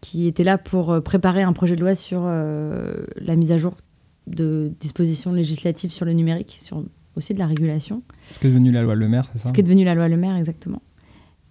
qui 0.00 0.26
était 0.26 0.44
là 0.44 0.56
pour 0.56 0.90
euh, 0.90 1.00
préparer 1.00 1.42
un 1.42 1.52
projet 1.52 1.76
de 1.76 1.80
loi 1.80 1.94
sur 1.94 2.22
euh, 2.24 3.04
la 3.16 3.36
mise 3.36 3.52
à 3.52 3.58
jour 3.58 3.76
de 4.26 4.72
dispositions 4.80 5.32
législatives 5.32 5.90
sur 5.90 6.06
le 6.06 6.12
numérique, 6.12 6.58
sur, 6.62 6.82
aussi 7.16 7.34
de 7.34 7.38
la 7.38 7.46
régulation. 7.46 8.02
Ce 8.32 8.38
qui 8.38 8.46
est 8.46 8.50
devenu 8.50 8.72
la 8.72 8.82
loi 8.82 8.94
Le 8.94 9.08
Maire, 9.08 9.28
c'est 9.32 9.38
ça? 9.38 9.48
Ce 9.48 9.52
qui 9.52 9.60
est 9.60 9.64
devenu 9.64 9.84
la 9.84 9.94
loi 9.94 10.08
Le 10.08 10.16
Maire, 10.16 10.36
exactement. 10.36 10.80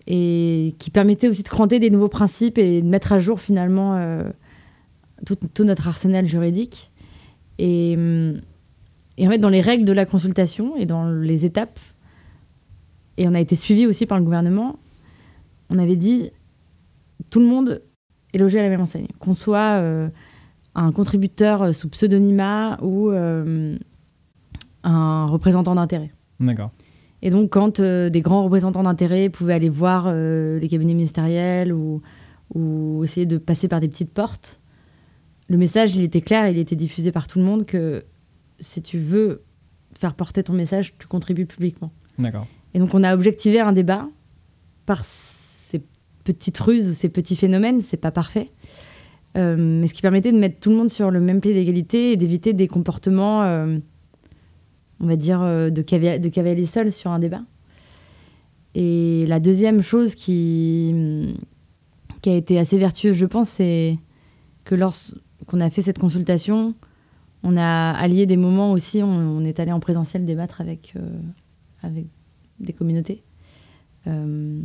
Et 0.07 0.75
qui 0.79 0.89
permettait 0.89 1.27
aussi 1.27 1.43
de 1.43 1.49
cranter 1.49 1.77
des 1.77 1.89
nouveaux 1.91 2.09
principes 2.09 2.57
et 2.57 2.81
de 2.81 2.87
mettre 2.87 3.11
à 3.11 3.19
jour 3.19 3.39
finalement 3.39 3.95
euh, 3.95 4.23
tout, 5.25 5.37
tout, 5.53 5.63
notre 5.63 5.87
arsenal 5.87 6.25
juridique. 6.25 6.91
Et, 7.57 7.93
et 9.17 9.27
en 9.27 9.29
fait, 9.29 9.37
dans 9.37 9.49
les 9.49 9.61
règles 9.61 9.85
de 9.85 9.93
la 9.93 10.05
consultation 10.05 10.77
et 10.77 10.85
dans 10.85 11.09
les 11.09 11.45
étapes, 11.45 11.79
et 13.17 13.27
on 13.27 13.33
a 13.33 13.39
été 13.39 13.55
suivi 13.57 13.85
aussi 13.85 14.05
par 14.05 14.17
le 14.17 14.23
gouvernement, 14.23 14.77
on 15.69 15.77
avait 15.77 15.97
dit 15.97 16.31
tout 17.29 17.39
le 17.39 17.45
monde 17.45 17.81
est 18.33 18.37
logé 18.37 18.59
à 18.59 18.63
la 18.63 18.69
même 18.69 18.81
enseigne. 18.81 19.07
Qu'on 19.19 19.33
soit 19.33 19.81
euh, 19.81 20.07
un 20.73 20.91
contributeur 20.91 21.75
sous 21.75 21.89
pseudonymat 21.89 22.79
ou 22.81 23.09
euh, 23.09 23.77
un 24.83 25.25
représentant 25.25 25.75
d'intérêt. 25.75 26.11
D'accord. 26.39 26.71
Et 27.21 27.29
donc, 27.29 27.49
quand 27.49 27.81
euh, 27.81 28.09
des 28.09 28.21
grands 28.21 28.43
représentants 28.45 28.83
d'intérêt 28.83 29.29
pouvaient 29.29 29.53
aller 29.53 29.69
voir 29.69 30.11
les 30.13 30.67
cabinets 30.69 30.93
ministériels 30.93 31.73
ou, 31.73 32.01
ou, 32.55 33.03
essayer 33.03 33.25
de 33.25 33.37
passer 33.37 33.67
par 33.67 33.81
des 33.81 33.89
petites 33.89 34.13
portes, 34.13 34.61
le 35.49 35.57
message, 35.57 35.95
il 35.95 36.03
était 36.03 36.21
clair, 36.21 36.47
il 36.47 36.57
était 36.57 36.75
diffusé 36.75 37.11
par 37.11 37.27
tout 37.27 37.39
le 37.39 37.45
monde 37.45 37.65
que 37.65 38.03
si 38.59 38.81
tu 38.81 38.99
veux 38.99 39.43
faire 39.97 40.13
porter 40.13 40.43
ton 40.43 40.53
message, 40.53 40.93
tu 40.97 41.07
contribues 41.07 41.47
publiquement. 41.47 41.91
D'accord. 42.19 42.47
Et 42.73 42.79
donc, 42.79 42.93
on 42.93 43.03
a 43.03 43.13
objectivé 43.13 43.59
un 43.59 43.73
débat 43.73 44.07
par 44.85 45.03
ces 45.03 45.81
petites 46.23 46.59
ruses 46.59 46.89
ou 46.89 46.93
ces 46.93 47.09
petits 47.09 47.35
phénomènes, 47.35 47.81
c'est 47.81 47.97
pas 47.97 48.11
parfait. 48.11 48.51
Euh, 49.37 49.55
mais 49.57 49.87
ce 49.87 49.93
qui 49.93 50.01
permettait 50.01 50.31
de 50.31 50.37
mettre 50.37 50.59
tout 50.59 50.69
le 50.69 50.75
monde 50.75 50.89
sur 50.89 51.11
le 51.11 51.19
même 51.19 51.41
pied 51.41 51.53
d'égalité 51.53 52.11
et 52.11 52.17
d'éviter 52.17 52.53
des 52.53 52.67
comportements, 52.67 53.43
euh, 53.43 53.77
on 54.99 55.07
va 55.07 55.15
dire, 55.15 55.41
euh, 55.41 55.69
de, 55.69 55.81
cavalier, 55.81 56.19
de 56.19 56.29
cavalier 56.29 56.65
seul 56.65 56.91
sur 56.91 57.11
un 57.11 57.19
débat. 57.19 57.41
Et 58.75 59.25
la 59.27 59.39
deuxième 59.39 59.81
chose 59.81 60.13
qui, 60.13 61.35
qui 62.21 62.29
a 62.29 62.35
été 62.35 62.59
assez 62.59 62.77
vertueuse, 62.77 63.15
je 63.15 63.25
pense, 63.25 63.49
c'est 63.49 63.97
que 64.63 64.75
lorsqu'on 65.39 65.59
a 65.61 65.69
fait 65.69 65.81
cette 65.81 65.99
consultation, 65.99 66.75
on 67.43 67.57
a 67.57 67.91
allié 67.91 68.25
des 68.25 68.37
moments 68.37 68.71
aussi, 68.71 69.01
on, 69.03 69.07
on 69.07 69.43
est 69.43 69.59
allé 69.59 69.71
en 69.71 69.79
présentiel 69.79 70.25
débattre 70.25 70.61
avec, 70.61 70.93
avec 71.81 72.05
des 72.59 72.73
communautés. 72.73 73.23
Euh, 74.07 74.59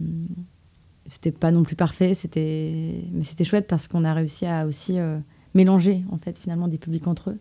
c'était 1.07 1.33
pas 1.33 1.51
non 1.51 1.63
plus 1.63 1.77
parfait, 1.77 2.15
c'était 2.15 3.03
mais 3.13 3.25
c'était 3.25 3.45
chouette 3.45 3.67
parce 3.67 3.89
qu'on 3.89 4.05
a 4.05 4.15
réussi 4.15 4.47
à 4.47 4.67
aussi 4.67 4.99
euh, 4.99 5.19
mélanger 5.55 6.03
en 6.11 6.19
fait 6.19 6.39
finalement 6.39 6.69
des 6.69 6.79
publics 6.79 7.07
entre 7.07 7.31
eux 7.31 7.39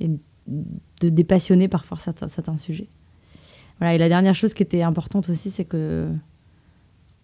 et 0.00 0.10
de 0.48 1.08
dépassionner 1.08 1.68
parfois 1.68 1.98
certains, 1.98 2.28
certains 2.28 2.56
sujets. 2.56 2.88
Voilà, 3.78 3.94
et 3.94 3.98
la 3.98 4.08
dernière 4.08 4.34
chose 4.34 4.54
qui 4.54 4.62
était 4.62 4.82
importante 4.82 5.28
aussi, 5.28 5.50
c'est 5.50 5.64
que 5.64 6.08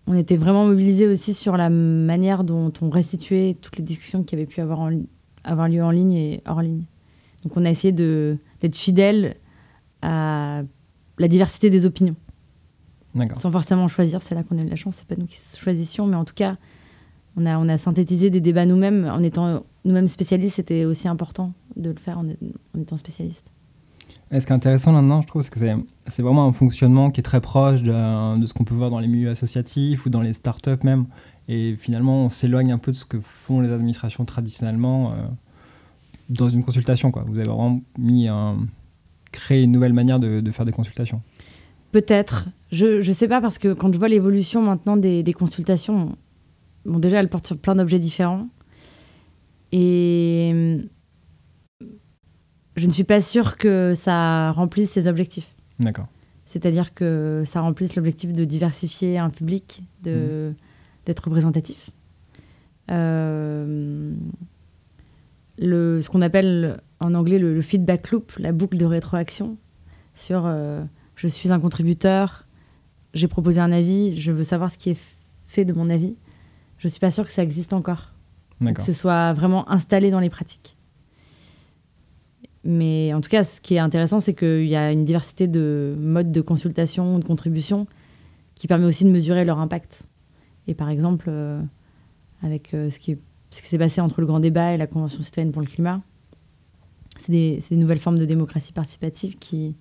on 0.06 0.14
était 0.14 0.36
vraiment 0.36 0.66
mobilisés 0.66 1.08
aussi 1.08 1.34
sur 1.34 1.56
la 1.56 1.68
manière 1.68 2.44
dont 2.44 2.72
on 2.80 2.90
restituait 2.90 3.56
toutes 3.60 3.76
les 3.78 3.82
discussions 3.82 4.22
qui 4.22 4.34
avaient 4.36 4.46
pu 4.46 4.60
avoir, 4.60 4.78
en, 4.80 4.90
avoir 5.46 5.68
lieu 5.68 5.82
en 5.82 5.90
ligne 5.90 6.12
et 6.12 6.42
hors 6.46 6.60
ligne. 6.60 6.84
Donc 7.42 7.56
on 7.56 7.64
a 7.64 7.70
essayé 7.70 7.92
d'être 7.92 8.76
fidèle 8.76 9.36
à 10.02 10.62
la 11.18 11.28
diversité 11.28 11.70
des 11.70 11.86
opinions 11.86 12.16
sans 13.34 13.50
forcément 13.50 13.88
choisir. 13.88 14.22
C'est 14.22 14.34
là 14.34 14.42
qu'on 14.42 14.58
a 14.58 14.62
eu 14.62 14.64
de 14.64 14.70
la 14.70 14.76
chance. 14.76 14.96
C'est 14.96 15.06
pas 15.06 15.16
nous 15.16 15.26
qui 15.26 15.38
choisissions, 15.58 16.06
mais 16.06 16.16
en 16.16 16.24
tout 16.24 16.34
cas, 16.34 16.56
on 17.36 17.46
a, 17.46 17.58
on 17.58 17.68
a 17.68 17.78
synthétisé 17.78 18.30
des 18.30 18.40
débats 18.40 18.66
nous-mêmes. 18.66 19.08
En 19.10 19.22
étant 19.22 19.64
nous-mêmes 19.84 20.08
spécialistes, 20.08 20.56
c'était 20.56 20.84
aussi 20.84 21.08
important 21.08 21.52
de 21.76 21.90
le 21.90 21.98
faire 21.98 22.18
en, 22.18 22.26
en 22.26 22.80
étant 22.80 22.96
spécialiste. 22.96 23.46
ce 24.30 24.38
qui 24.38 24.52
est 24.52 24.52
intéressant 24.52 24.92
là-dedans, 24.92 25.22
je 25.22 25.26
trouve, 25.26 25.42
c'est 25.42 25.52
que 25.52 25.60
c'est 26.06 26.22
vraiment 26.22 26.46
un 26.46 26.52
fonctionnement 26.52 27.10
qui 27.10 27.20
est 27.20 27.24
très 27.24 27.40
proche 27.40 27.82
de, 27.82 28.38
de 28.38 28.46
ce 28.46 28.54
qu'on 28.54 28.64
peut 28.64 28.74
voir 28.74 28.90
dans 28.90 29.00
les 29.00 29.08
milieux 29.08 29.30
associatifs 29.30 30.06
ou 30.06 30.10
dans 30.10 30.22
les 30.22 30.32
startups 30.32 30.82
même. 30.82 31.06
Et 31.48 31.76
finalement, 31.76 32.24
on 32.24 32.28
s'éloigne 32.28 32.72
un 32.72 32.78
peu 32.78 32.92
de 32.92 32.96
ce 32.96 33.04
que 33.04 33.20
font 33.20 33.60
les 33.60 33.70
administrations 33.70 34.24
traditionnellement 34.24 35.12
euh, 35.12 35.16
dans 36.28 36.48
une 36.48 36.64
consultation. 36.64 37.10
Quoi. 37.10 37.24
Vous 37.26 37.38
avez 37.38 37.46
vraiment 37.46 37.80
mis 37.98 38.26
un, 38.28 38.58
créé 39.32 39.62
une 39.62 39.72
nouvelle 39.72 39.92
manière 39.92 40.18
de, 40.18 40.40
de 40.40 40.50
faire 40.50 40.66
des 40.66 40.72
consultations. 40.72 41.22
Peut-être. 41.92 42.48
Je 42.72 42.96
ne 42.96 43.12
sais 43.14 43.28
pas 43.28 43.40
parce 43.40 43.58
que 43.58 43.72
quand 43.72 43.92
je 43.92 43.98
vois 43.98 44.08
l'évolution 44.08 44.60
maintenant 44.62 44.96
des, 44.96 45.24
consultations, 45.32 46.16
bon, 46.84 46.98
déjà, 46.98 47.20
elles 47.20 47.28
portent 47.28 47.46
sur 47.46 47.56
plein 47.56 47.76
d'objets 47.76 47.98
différents. 47.98 48.48
Et 49.72 50.78
je 52.76 52.86
ne 52.86 52.92
suis 52.92 53.04
pas 53.04 53.20
sûre 53.20 53.56
que 53.56 53.94
ça 53.94 54.52
remplisse 54.52 54.90
ses 54.90 55.08
objectifs. 55.08 55.54
D'accord. 55.78 56.06
C'est-à-dire 56.44 56.94
que 56.94 57.42
ça 57.46 57.60
remplisse 57.60 57.96
l'objectif 57.96 58.32
de 58.32 58.44
diversifier 58.44 59.18
un 59.18 59.30
public, 59.30 59.82
de, 60.02 60.50
mmh. 60.50 60.54
D'être 61.06 61.20
représentatif. 61.24 61.90
Euh, 62.90 64.14
le, 65.58 66.00
ce 66.02 66.10
qu'on 66.10 66.20
appelle 66.20 66.80
en 67.00 67.14
anglais 67.14 67.38
le, 67.38 67.60
feedback 67.62 68.10
loop, 68.10 68.32
la 68.38 68.52
boucle 68.52 68.76
de 68.76 68.84
rétroaction 68.84 69.56
sur 70.14 70.44
euh, 70.46 70.84
je 71.14 71.28
suis 71.28 71.50
un 71.50 71.60
contributeur, 71.60 72.46
j'ai 73.14 73.28
proposé 73.28 73.60
un 73.60 73.72
avis, 73.72 74.18
je 74.20 74.32
veux 74.32 74.44
savoir 74.44 74.70
ce 74.70 74.78
qui 74.78 74.90
est 74.90 75.00
fait 75.46 75.64
de 75.64 75.72
mon 75.72 75.88
avis. 75.88 76.16
Je 76.78 76.88
ne 76.88 76.90
suis 76.90 77.00
pas 77.00 77.10
sûre 77.10 77.24
que 77.24 77.32
ça 77.32 77.42
existe 77.42 77.72
encore. 77.72 78.12
Que 78.74 78.82
ce 78.82 78.92
soit 78.92 79.34
vraiment 79.34 79.70
installé 79.70 80.10
dans 80.10 80.20
les 80.20 80.30
pratiques. 80.30 80.76
Mais 82.64 83.12
en 83.14 83.20
tout 83.20 83.28
cas, 83.28 83.44
ce 83.44 83.60
qui 83.60 83.74
est 83.74 83.78
intéressant, 83.78 84.18
c'est 84.18 84.34
qu'il 84.34 84.66
y 84.66 84.76
a 84.76 84.92
une 84.92 85.04
diversité 85.04 85.46
de 85.46 85.94
modes 85.98 86.32
de 86.32 86.40
consultation, 86.40 87.18
de 87.18 87.24
contribution, 87.24 87.86
qui 88.54 88.66
permet 88.66 88.86
aussi 88.86 89.04
de 89.04 89.10
mesurer 89.10 89.44
leur 89.44 89.58
impact. 89.58 90.04
Et 90.68 90.74
par 90.74 90.88
exemple, 90.88 91.26
euh, 91.28 91.62
avec 92.42 92.74
euh, 92.74 92.90
ce 92.90 92.98
qui, 92.98 93.18
s'est 93.50 93.78
passé 93.78 94.00
entre 94.00 94.20
le 94.20 94.26
grand 94.26 94.40
débat 94.40 94.72
et 94.72 94.76
la 94.76 94.86
Convention 94.86 95.22
citoyenne 95.22 95.52
pour 95.52 95.62
le 95.62 95.68
climat, 95.68 96.02
c'est 97.16 97.32
des, 97.32 97.60
nouvelles 97.72 97.98
formes 97.98 98.18
de 98.18 98.24
démocratie 98.24 98.72
participative 98.72 99.36
qui, 99.38 99.74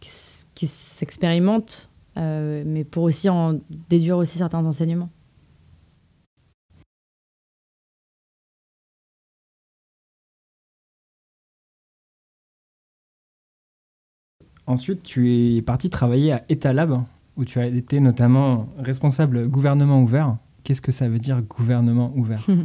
qui, 0.00 0.66
s'expérimentent, 0.66 1.88
euh, 2.16 2.64
mais 2.66 2.84
pour 2.84 3.04
aussi 3.04 3.28
en 3.28 3.60
déduire 3.88 4.16
aussi 4.18 4.38
certains 4.38 4.64
enseignements. 4.64 5.10
Ensuite, 14.66 15.02
tu 15.02 15.56
es 15.56 15.62
parti 15.62 15.90
travailler 15.90 16.32
à 16.32 16.42
Etalab, 16.48 17.04
où 17.36 17.44
tu 17.44 17.58
as 17.58 17.66
été 17.66 18.00
notamment 18.00 18.68
responsable 18.78 19.48
gouvernement 19.48 20.02
ouvert. 20.02 20.36
Qu'est-ce 20.62 20.80
que 20.80 20.92
ça 20.92 21.08
veut 21.08 21.18
dire 21.18 21.42
gouvernement 21.42 22.12
ouvert? 22.16 22.46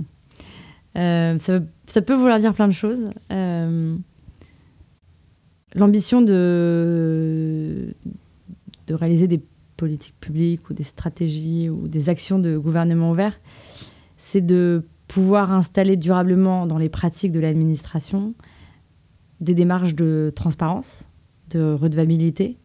Euh, 0.98 1.38
ça, 1.38 2.02
peut 2.02 2.16
vouloir 2.16 2.40
dire 2.40 2.56
plein 2.56 2.68
de 2.68 2.74
choses. 2.74 3.12
Euh, 3.32 3.96
l'ambition 5.76 6.24
de, 6.24 7.94
de 8.88 8.94
réaliser 8.96 9.28
des 9.28 9.40
politiques 9.78 10.20
publiques 10.20 10.68
ou 10.72 10.74
des 10.74 10.84
stratégies 10.84 11.70
ou 11.70 11.88
des 11.88 12.10
actions 12.10 12.40
de 12.40 12.58
gouvernement 12.58 13.12
ouvert, 13.12 13.40
c'est 14.18 14.42
de 14.42 14.84
pouvoir 15.08 15.54
installer 15.54 15.96
durablement 15.96 16.66
dans 16.66 16.80
les 16.80 16.90
pratiques 16.90 17.32
de 17.32 17.40
l'administration 17.40 18.34
des 19.40 19.54
démarches 19.54 19.96
de 19.96 20.32
transparence, 20.36 21.08
de 21.50 21.74
redevabilité, 21.74 22.58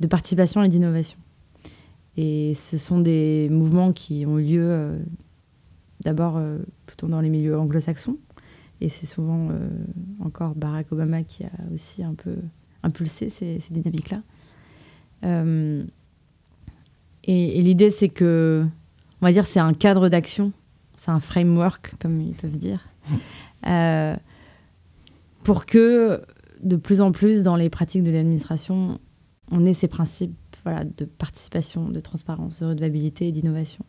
de 0.00 0.06
participation 0.06 0.62
et 0.62 0.68
d'innovation. 0.68 1.18
Et 2.16 2.54
ce 2.54 2.76
sont 2.76 2.98
des 2.98 3.48
mouvements 3.50 3.92
qui 3.92 4.26
ont 4.26 4.36
lieu 4.36 4.64
euh, 4.64 4.98
d'abord 6.00 6.36
euh, 6.36 6.58
plutôt 6.86 7.06
dans 7.06 7.20
les 7.20 7.30
milieux 7.30 7.58
anglo-saxons, 7.58 8.16
et 8.80 8.88
c'est 8.88 9.06
souvent 9.06 9.48
euh, 9.50 9.68
encore 10.24 10.54
Barack 10.54 10.90
Obama 10.92 11.22
qui 11.22 11.44
a 11.44 11.50
aussi 11.72 12.02
un 12.02 12.14
peu 12.14 12.36
impulsé 12.82 13.28
ces, 13.28 13.58
dynamiques-là. 13.70 14.22
Euh, 15.24 15.84
et, 17.24 17.60
l'idée, 17.60 17.90
c'est 17.90 18.08
que, 18.08 18.64
on 19.20 19.26
va 19.26 19.32
dire, 19.32 19.46
c'est 19.46 19.60
un 19.60 19.74
cadre 19.74 20.08
d'action, 20.08 20.52
c'est 20.96 21.10
un 21.10 21.20
framework, 21.20 21.94
comme 22.00 22.20
ils 22.22 22.34
peuvent 22.34 22.56
dire, 22.56 22.88
pour 25.44 25.66
que 25.66 26.22
de 26.62 26.76
plus 26.76 27.02
en 27.02 27.12
plus 27.12 27.42
dans 27.42 27.56
les 27.56 27.68
pratiques 27.68 28.02
de 28.02 28.10
l'administration, 28.10 28.98
on 29.50 29.64
ait 29.64 29.72
ces 29.72 29.88
principes 29.88 30.36
voilà, 30.64 30.84
de 30.84 31.04
participation, 31.04 31.88
de 31.88 32.00
transparence, 32.00 32.60
de 32.60 32.66
redevabilité 32.66 33.28
et 33.28 33.32
d'innovation. 33.32 33.84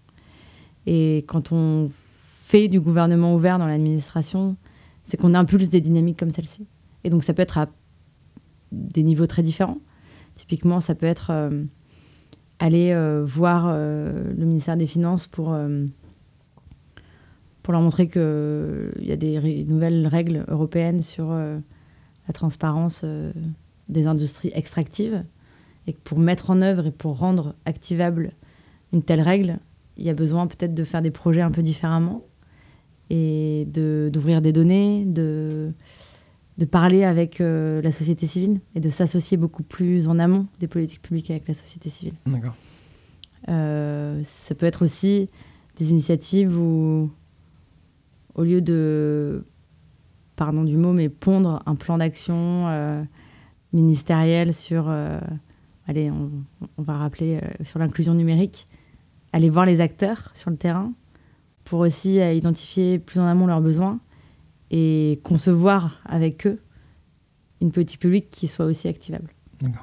Et 0.85 1.25
quand 1.27 1.51
on 1.51 1.87
fait 1.89 2.67
du 2.67 2.79
gouvernement 2.79 3.35
ouvert 3.35 3.59
dans 3.59 3.67
l'administration, 3.67 4.57
c'est 5.03 5.17
qu'on 5.17 5.33
impulse 5.33 5.69
des 5.69 5.81
dynamiques 5.81 6.19
comme 6.19 6.31
celle-ci. 6.31 6.67
Et 7.03 7.09
donc 7.09 7.23
ça 7.23 7.33
peut 7.33 7.41
être 7.41 7.57
à 7.57 7.69
des 8.71 9.03
niveaux 9.03 9.27
très 9.27 9.43
différents. 9.43 9.79
Typiquement, 10.35 10.79
ça 10.79 10.95
peut 10.95 11.05
être 11.05 11.29
euh, 11.31 11.63
aller 12.59 12.91
euh, 12.91 13.23
voir 13.25 13.67
euh, 13.67 14.33
le 14.35 14.45
ministère 14.45 14.77
des 14.77 14.87
Finances 14.87 15.27
pour, 15.27 15.55
pour 17.63 17.71
leur 17.73 17.81
montrer 17.81 18.07
qu'il 18.07 18.91
y 19.01 19.11
a 19.11 19.17
des 19.17 19.65
nouvelles 19.65 20.07
règles 20.07 20.45
européennes 20.47 21.01
sur 21.01 21.31
la 21.31 22.33
transparence 22.33 23.05
des 23.89 24.07
industries 24.07 24.51
extractives 24.53 25.23
et 25.87 25.93
que 25.93 25.99
pour 26.03 26.19
mettre 26.19 26.49
en 26.49 26.61
œuvre 26.61 26.87
et 26.87 26.91
pour 26.91 27.17
rendre 27.17 27.55
activable 27.65 28.33
une 28.93 29.03
telle 29.03 29.21
règle, 29.21 29.59
il 29.97 30.05
y 30.05 30.09
a 30.09 30.13
besoin 30.13 30.47
peut-être 30.47 30.73
de 30.73 30.83
faire 30.83 31.01
des 31.01 31.11
projets 31.11 31.41
un 31.41 31.51
peu 31.51 31.63
différemment 31.63 32.23
et 33.09 33.67
d'ouvrir 33.67 34.41
des 34.41 34.53
données, 34.53 35.05
de, 35.05 35.73
de 36.57 36.65
parler 36.65 37.03
avec 37.03 37.41
euh, 37.41 37.81
la 37.81 37.91
société 37.91 38.25
civile 38.25 38.61
et 38.75 38.79
de 38.79 38.89
s'associer 38.89 39.37
beaucoup 39.37 39.63
plus 39.63 40.07
en 40.07 40.17
amont 40.17 40.47
des 40.59 40.67
politiques 40.67 41.01
publiques 41.01 41.29
avec 41.29 41.47
la 41.47 41.53
société 41.53 41.89
civile. 41.89 42.15
D'accord. 42.25 42.55
Euh, 43.49 44.21
ça 44.23 44.55
peut 44.55 44.65
être 44.65 44.83
aussi 44.83 45.29
des 45.77 45.91
initiatives 45.91 46.57
où, 46.57 47.09
au 48.35 48.43
lieu 48.43 48.61
de, 48.61 49.43
pardon 50.35 50.63
du 50.63 50.77
mot, 50.77 50.93
mais 50.93 51.09
pondre 51.09 51.61
un 51.65 51.75
plan 51.75 51.97
d'action 51.97 52.67
euh, 52.67 53.03
ministériel 53.73 54.53
sur, 54.53 54.89
allez, 55.87 56.11
on, 56.11 56.31
on, 56.77 56.81
va 56.81 56.97
rappeler, 56.97 57.39
sur 57.63 57.79
l'inclusion 57.79 58.13
numérique, 58.13 58.67
aller 59.33 59.49
voir 59.49 59.65
les 59.65 59.81
acteurs 59.81 60.31
sur 60.35 60.49
le 60.49 60.57
terrain 60.57 60.93
pour 61.63 61.79
aussi 61.79 62.17
identifier 62.17 62.99
plus 62.99 63.19
en 63.19 63.25
amont 63.25 63.47
leurs 63.47 63.61
besoins 63.61 63.99
et 64.71 65.19
concevoir 65.23 66.01
avec 66.05 66.47
eux 66.47 66.61
une 67.61 67.71
politique 67.71 67.99
publique 67.99 68.29
qui 68.29 68.47
soit 68.47 68.65
aussi 68.65 68.87
activable. 68.87 69.29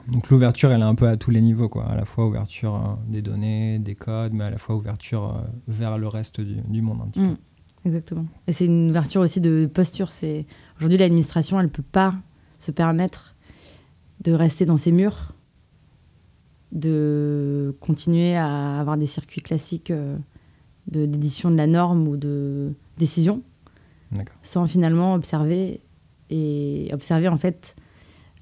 Donc 0.09 0.29
l'ouverture, 0.31 0.73
elle 0.73 0.81
est 0.81 0.85
un 0.85 0.95
peu 0.95 1.09
à 1.09 1.17
tous 1.17 1.31
les 1.31 1.41
niveaux, 1.41 1.69
quoi. 1.69 1.87
À 1.87 1.95
la 1.95 2.05
fois 2.05 2.27
ouverture 2.27 2.75
euh, 2.75 3.11
des 3.11 3.23
données, 3.23 3.79
des 3.79 3.95
codes, 3.95 4.33
mais 4.33 4.45
à 4.45 4.51
la 4.51 4.59
fois 4.59 4.75
ouverture 4.75 5.37
euh, 5.37 5.41
vers 5.69 5.99
le 5.99 6.09
reste 6.09 6.41
du, 6.41 6.83
monde. 6.83 7.01
Un 7.03 7.09
petit 7.09 7.21
mmh, 7.21 7.37
exactement. 7.85 8.27
Et 8.47 8.53
c'est 8.53 8.65
une 8.65 8.91
ouverture 8.91 9.21
aussi 9.21 9.41
de 9.41 9.71
posture. 9.73 10.11
C'est 10.11 10.47
aujourd'hui 10.77 10.99
l'administration, 10.99 11.61
elle 11.61 11.69
peut 11.69 11.83
pas 11.83 12.15
se 12.59 12.73
permettre 12.73 13.37
de 14.23 14.33
rester 14.33 14.67
dans 14.67 14.77
ses 14.77 14.91
murs, 14.91 15.35
de 16.73 17.77
continuer 17.81 18.37
à 18.37 18.79
avoir 18.81 18.97
des 18.97 19.07
circuits 19.07 19.41
classiques 19.41 19.91
euh, 19.91 20.17
d'édition 20.87 21.51
de, 21.51 21.57
la 21.57 21.67
norme 21.67 22.09
ou 22.09 22.17
de 22.17 22.73
décision. 22.99 23.43
Sans 24.43 24.67
finalement 24.67 25.15
observer 25.15 25.81
et 26.31 26.89
observer 26.93 27.29
en 27.29 27.37
fait, 27.37 27.77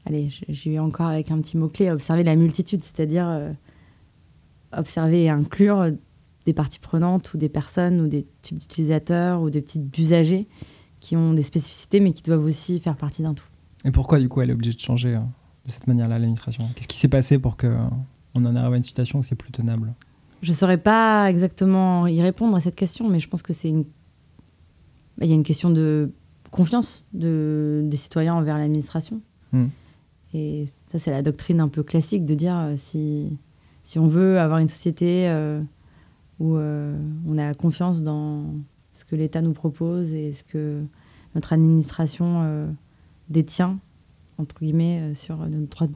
allez, 0.04 0.28
j'ai 0.30 0.75
eu 0.75 0.78
encore 0.78 1.06
avec 1.06 1.33
un 1.33 1.40
petit 1.40 1.56
mot-clé, 1.56 1.90
observer 1.90 2.23
la 2.23 2.37
multitude, 2.37 2.85
c'est-à-dire 2.85 3.28
euh, 3.28 3.52
observer 4.73 5.25
et 5.25 5.30
inclure 5.30 5.90
des 6.45 6.52
parties 6.52 6.78
prenantes 6.78 7.35
ou 7.35 7.37
des 7.37 7.49
personnes 7.49 8.00
ou 8.00 8.06
des 8.06 8.26
types 8.42 8.59
d'utilisateurs 8.59 9.42
ou 9.42 9.50
des 9.50 9.61
petits 9.61 9.85
usagers 9.99 10.47
qui 11.00 11.16
ont 11.16 11.35
des 11.35 11.42
spécificités 11.42 11.99
mais 11.99 12.12
qui 12.12 12.23
doivent 12.23 12.45
aussi 12.45 12.78
faire 12.78 12.97
partie 12.97 13.23
d'un 13.23 13.35
tout. 13.35 13.47
Et 13.85 13.90
pourquoi 13.90 14.21
du 14.21 14.28
coup 14.28 14.40
elle 14.40 14.50
est 14.50 14.54
obligée 14.54 14.73
de 14.73 14.78
changer 14.78 15.16
euh, 15.16 15.21
de 15.66 15.71
cette 15.73 15.88
manière-là 15.88 16.21
l'administration? 16.21 16.64
Qu'est-ce 16.76 16.88
qui 16.88 16.99
s'est 16.99 17.09
passé 17.09 17.40
pour 17.40 17.56
que 17.56 17.76
on 18.37 18.45
en 18.45 18.57
arrive 18.57 18.75
à 18.75 18.76
une 18.76 18.83
situation 18.83 19.19
où 19.19 19.23
c'est 19.23 19.35
plus 19.35 19.50
tenable 19.50 19.95
Je 20.43 20.50
ne 20.50 20.57
saurais 20.57 20.78
pas 20.78 21.31
exactement 21.31 22.07
y 22.07 22.21
répondre 22.23 22.57
à 22.57 22.61
cette 22.61 22.76
question, 22.76 23.09
mais 23.09 23.21
je 23.21 23.28
pense 23.28 23.43
que 23.43 23.52
c'est 23.52 23.69
une 23.69 23.85
bah, 25.19 25.25
il 25.25 25.28
y 25.28 25.33
a 25.33 25.35
une 25.35 25.45
question 25.45 25.71
de 25.71 26.11
confiance 26.50 27.05
de, 27.12 27.83
des 27.85 27.97
citoyens 27.97 28.35
envers 28.35 28.59
l'administration. 28.59 29.21
Hmm. 29.52 29.66
Et 30.35 30.66
ça, 30.88 30.99
c'est 30.99 31.11
la 31.11 31.23
doctrine 31.23 31.61
un 31.61 31.69
peu 31.69 31.83
classique 31.83 32.25
de 32.25 32.35
dire 32.35 32.57
euh, 32.57 32.75
si, 32.76 33.38
si 33.83 33.99
on 33.99 34.07
veut 34.07 34.38
avoir 34.38 34.59
une 34.59 34.69
société 34.69 35.28
euh, 35.28 35.61
où 36.38 36.57
euh, 36.57 36.97
on 37.26 37.38
a 37.38 37.55
confiance 37.55 38.02
dans 38.02 38.45
ce 38.95 39.05
que 39.05 39.16
l'État 39.16 39.40
nous 39.40 39.52
propose 39.52 40.12
et 40.12 40.35
ce 40.35 40.45
que 40.45 40.83
notre 41.35 41.52
administration 41.52 42.66
détient, 43.28 43.78
entre 44.38 44.59
guillemets, 44.59 45.14
sur 45.14 45.37
notre 45.37 45.66
droit, 45.66 45.87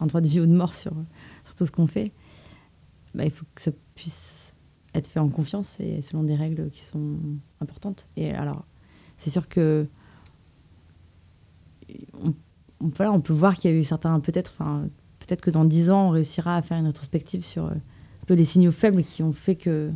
un 0.00 0.06
droit 0.06 0.20
de 0.20 0.26
vie 0.26 0.40
ou 0.40 0.46
de 0.46 0.52
mort 0.52 0.74
sur, 0.74 0.90
sur 1.48 1.54
tout 1.54 1.66
ce 1.66 1.72
qu'on 1.72 1.86
fait, 1.86 2.12
bah, 3.14 3.24
il 3.24 3.30
faut 3.30 3.46
que 3.54 3.62
ça 3.62 3.70
puisse 3.94 4.54
être 4.94 5.06
fait 5.06 5.20
en 5.20 5.28
confiance 5.28 5.80
et 5.80 6.02
selon 6.02 6.22
des 6.22 6.34
règles 6.34 6.70
qui 6.70 6.82
sont 6.82 7.16
importantes. 7.60 8.06
Et 8.16 8.32
alors, 8.32 8.64
c'est 9.16 9.30
sûr 9.30 9.48
que 9.48 9.86
on, 12.80 12.90
peut 12.90 13.32
voir 13.32 13.56
qu'il 13.56 13.70
y 13.70 13.74
a 13.74 13.76
eu 13.76 13.84
certains, 13.84 14.20
peut-être, 14.20 14.52
peut-être 15.18 15.40
que 15.40 15.50
dans 15.50 15.64
dix 15.64 15.90
ans, 15.90 16.08
on 16.08 16.10
réussira 16.10 16.56
à 16.56 16.62
faire 16.62 16.78
une 16.78 16.86
rétrospective 16.86 17.42
sur 17.42 17.66
euh, 17.66 17.70
un 17.70 18.26
peu 18.26 18.34
les 18.34 18.44
signaux 18.44 18.72
faibles 18.72 19.02
qui 19.02 19.22
ont 19.22 19.32
fait 19.32 19.56
que 19.56 19.90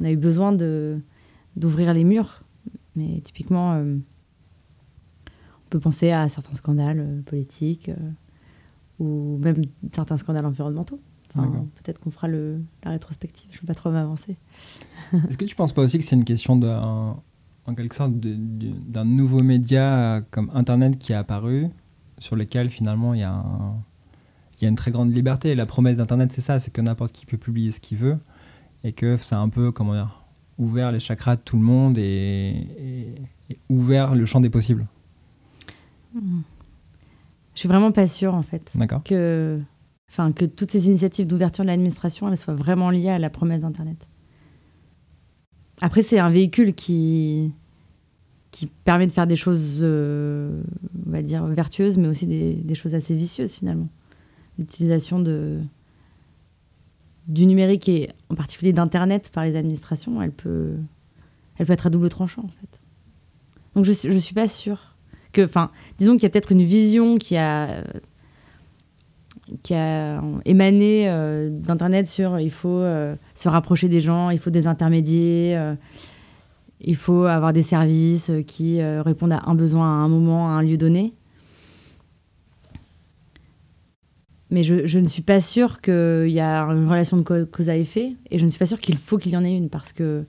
on 0.00 0.04
a 0.04 0.10
eu 0.10 0.16
besoin 0.16 0.52
d'ouvrir 0.52 1.94
les 1.94 2.04
murs. 2.04 2.42
Mais 2.96 3.20
typiquement, 3.20 3.74
euh, 3.74 3.96
on 5.26 5.68
peut 5.70 5.80
penser 5.80 6.10
à 6.10 6.28
certains 6.28 6.54
scandales 6.54 7.00
euh, 7.00 7.22
politiques 7.22 7.90
ou 8.98 9.38
même 9.38 9.62
certains 9.92 10.16
scandales 10.16 10.46
environnementaux. 10.46 11.00
peut-être 11.34 12.00
qu'on 12.00 12.10
fera 12.10 12.28
le, 12.28 12.60
la 12.84 12.92
rétrospective. 12.92 13.48
Je 13.50 13.58
ne 13.58 13.60
veux 13.62 13.66
pas 13.66 13.74
trop 13.74 13.90
m'avancer. 13.90 14.36
Est-ce 15.12 15.36
que 15.36 15.44
tu 15.44 15.52
ne 15.52 15.56
penses 15.56 15.72
pas 15.72 15.82
aussi 15.82 15.98
que 15.98 16.04
c'est 16.04 16.16
une 16.16 16.24
question 16.24 16.56
d'un 16.56 17.16
en 17.68 17.74
quelque 17.74 17.94
sorte 17.94 18.12
d'un 18.14 19.04
nouveau 19.04 19.42
média 19.42 20.22
comme 20.30 20.50
Internet 20.54 20.98
qui 20.98 21.12
est 21.12 21.16
apparu, 21.16 21.66
sur 22.18 22.36
lequel 22.36 22.70
finalement 22.70 23.12
il 23.12 23.20
y, 23.20 23.24
a 23.24 23.44
il 24.58 24.64
y 24.64 24.66
a 24.66 24.68
une 24.68 24.76
très 24.76 24.90
grande 24.90 25.12
liberté. 25.12 25.50
Et 25.50 25.54
la 25.54 25.66
promesse 25.66 25.96
d'Internet, 25.96 26.32
c'est 26.32 26.40
ça, 26.40 26.58
c'est 26.58 26.70
que 26.70 26.80
n'importe 26.80 27.12
qui 27.12 27.26
peut 27.26 27.36
publier 27.36 27.72
ce 27.72 27.80
qu'il 27.80 27.98
veut, 27.98 28.18
et 28.84 28.92
que 28.92 29.16
c'est 29.16 29.34
un 29.34 29.48
peu, 29.48 29.72
comment 29.72 29.92
dire, 29.92 30.22
ouvert 30.58 30.92
les 30.92 31.00
chakras 31.00 31.36
de 31.36 31.42
tout 31.42 31.56
le 31.56 31.62
monde 31.62 31.98
et, 31.98 33.14
ouvert 33.68 34.14
le 34.14 34.26
champ 34.26 34.40
des 34.40 34.50
possibles. 34.50 34.86
Hmm. 36.14 36.40
Je 37.56 37.60
suis 37.60 37.68
vraiment 37.68 37.90
pas 37.90 38.06
sûre 38.06 38.34
en 38.34 38.42
fait 38.42 38.74
que, 39.06 39.58
enfin, 40.10 40.30
que 40.32 40.44
toutes 40.44 40.70
ces 40.70 40.88
initiatives 40.88 41.26
d'ouverture 41.26 41.64
de 41.64 41.68
l'administration 41.68 42.28
elles 42.28 42.36
soient 42.36 42.54
vraiment 42.54 42.90
liées 42.90 43.08
à 43.08 43.18
la 43.18 43.30
promesse 43.30 43.62
d'Internet. 43.62 44.06
Après, 45.80 46.02
c'est 46.02 46.18
un 46.18 46.28
véhicule 46.28 46.74
qui, 46.74 47.54
qui 48.50 48.66
permet 48.66 49.06
de 49.06 49.12
faire 49.12 49.26
des 49.26 49.36
choses, 49.36 49.78
euh, 49.80 50.62
on 51.06 51.10
va 51.10 51.22
dire, 51.22 51.46
vertueuses, 51.46 51.96
mais 51.96 52.08
aussi 52.08 52.26
des, 52.26 52.52
des 52.52 52.74
choses 52.74 52.94
assez 52.94 53.16
vicieuses 53.16 53.52
finalement. 53.52 53.88
L'utilisation 54.58 55.18
de, 55.18 55.58
du 57.26 57.46
numérique 57.46 57.88
et 57.88 58.10
en 58.28 58.34
particulier 58.34 58.74
d'Internet 58.74 59.30
par 59.32 59.44
les 59.44 59.56
administrations, 59.56 60.20
elle 60.20 60.32
peut, 60.32 60.74
elle 61.56 61.64
peut 61.64 61.72
être 61.72 61.86
à 61.86 61.90
double 61.90 62.10
tranchant 62.10 62.42
en 62.44 62.48
fait. 62.48 62.80
Donc 63.74 63.86
je 63.86 64.08
ne 64.10 64.18
suis 64.18 64.34
pas 64.34 64.46
sûre 64.46 64.95
disons 65.98 66.14
qu'il 66.14 66.22
y 66.22 66.26
a 66.26 66.30
peut-être 66.30 66.52
une 66.52 66.64
vision 66.64 67.18
qui 67.18 67.36
a 67.36 67.82
émané 70.44 71.08
euh, 71.08 71.50
d'Internet 71.50 72.06
sur 72.06 72.38
il 72.40 72.50
faut 72.50 72.68
euh, 72.68 73.14
se 73.34 73.48
rapprocher 73.48 73.88
des 73.88 74.00
gens, 74.00 74.30
il 74.30 74.38
faut 74.38 74.50
des 74.50 74.66
intermédiaires, 74.66 75.62
euh, 75.62 75.74
il 76.80 76.96
faut 76.96 77.24
avoir 77.24 77.52
des 77.52 77.62
services 77.62 78.30
qui 78.46 78.82
répondent 78.82 79.32
à 79.32 79.42
un 79.46 79.54
besoin 79.54 79.86
à 79.86 80.04
un 80.04 80.08
moment, 80.08 80.48
à 80.48 80.52
un 80.52 80.62
lieu 80.62 80.76
donné. 80.76 81.14
Mais 84.50 84.62
je, 84.62 84.98
ne 84.98 85.08
suis 85.08 85.22
pas 85.22 85.40
sûre 85.40 85.80
qu'il 85.80 86.28
y 86.28 86.38
a 86.38 86.62
une 86.64 86.88
relation 86.88 87.16
de 87.16 87.22
cause 87.22 87.68
à 87.68 87.76
effet 87.76 88.14
et 88.30 88.38
je 88.38 88.44
ne 88.44 88.50
suis 88.50 88.58
pas 88.58 88.66
sûre 88.66 88.78
qu'il 88.78 88.96
faut 88.96 89.16
qu'il 89.16 89.32
y 89.32 89.36
en 89.36 89.44
ait 89.44 89.56
une 89.56 89.70
parce 89.70 89.92
que, 89.92 90.24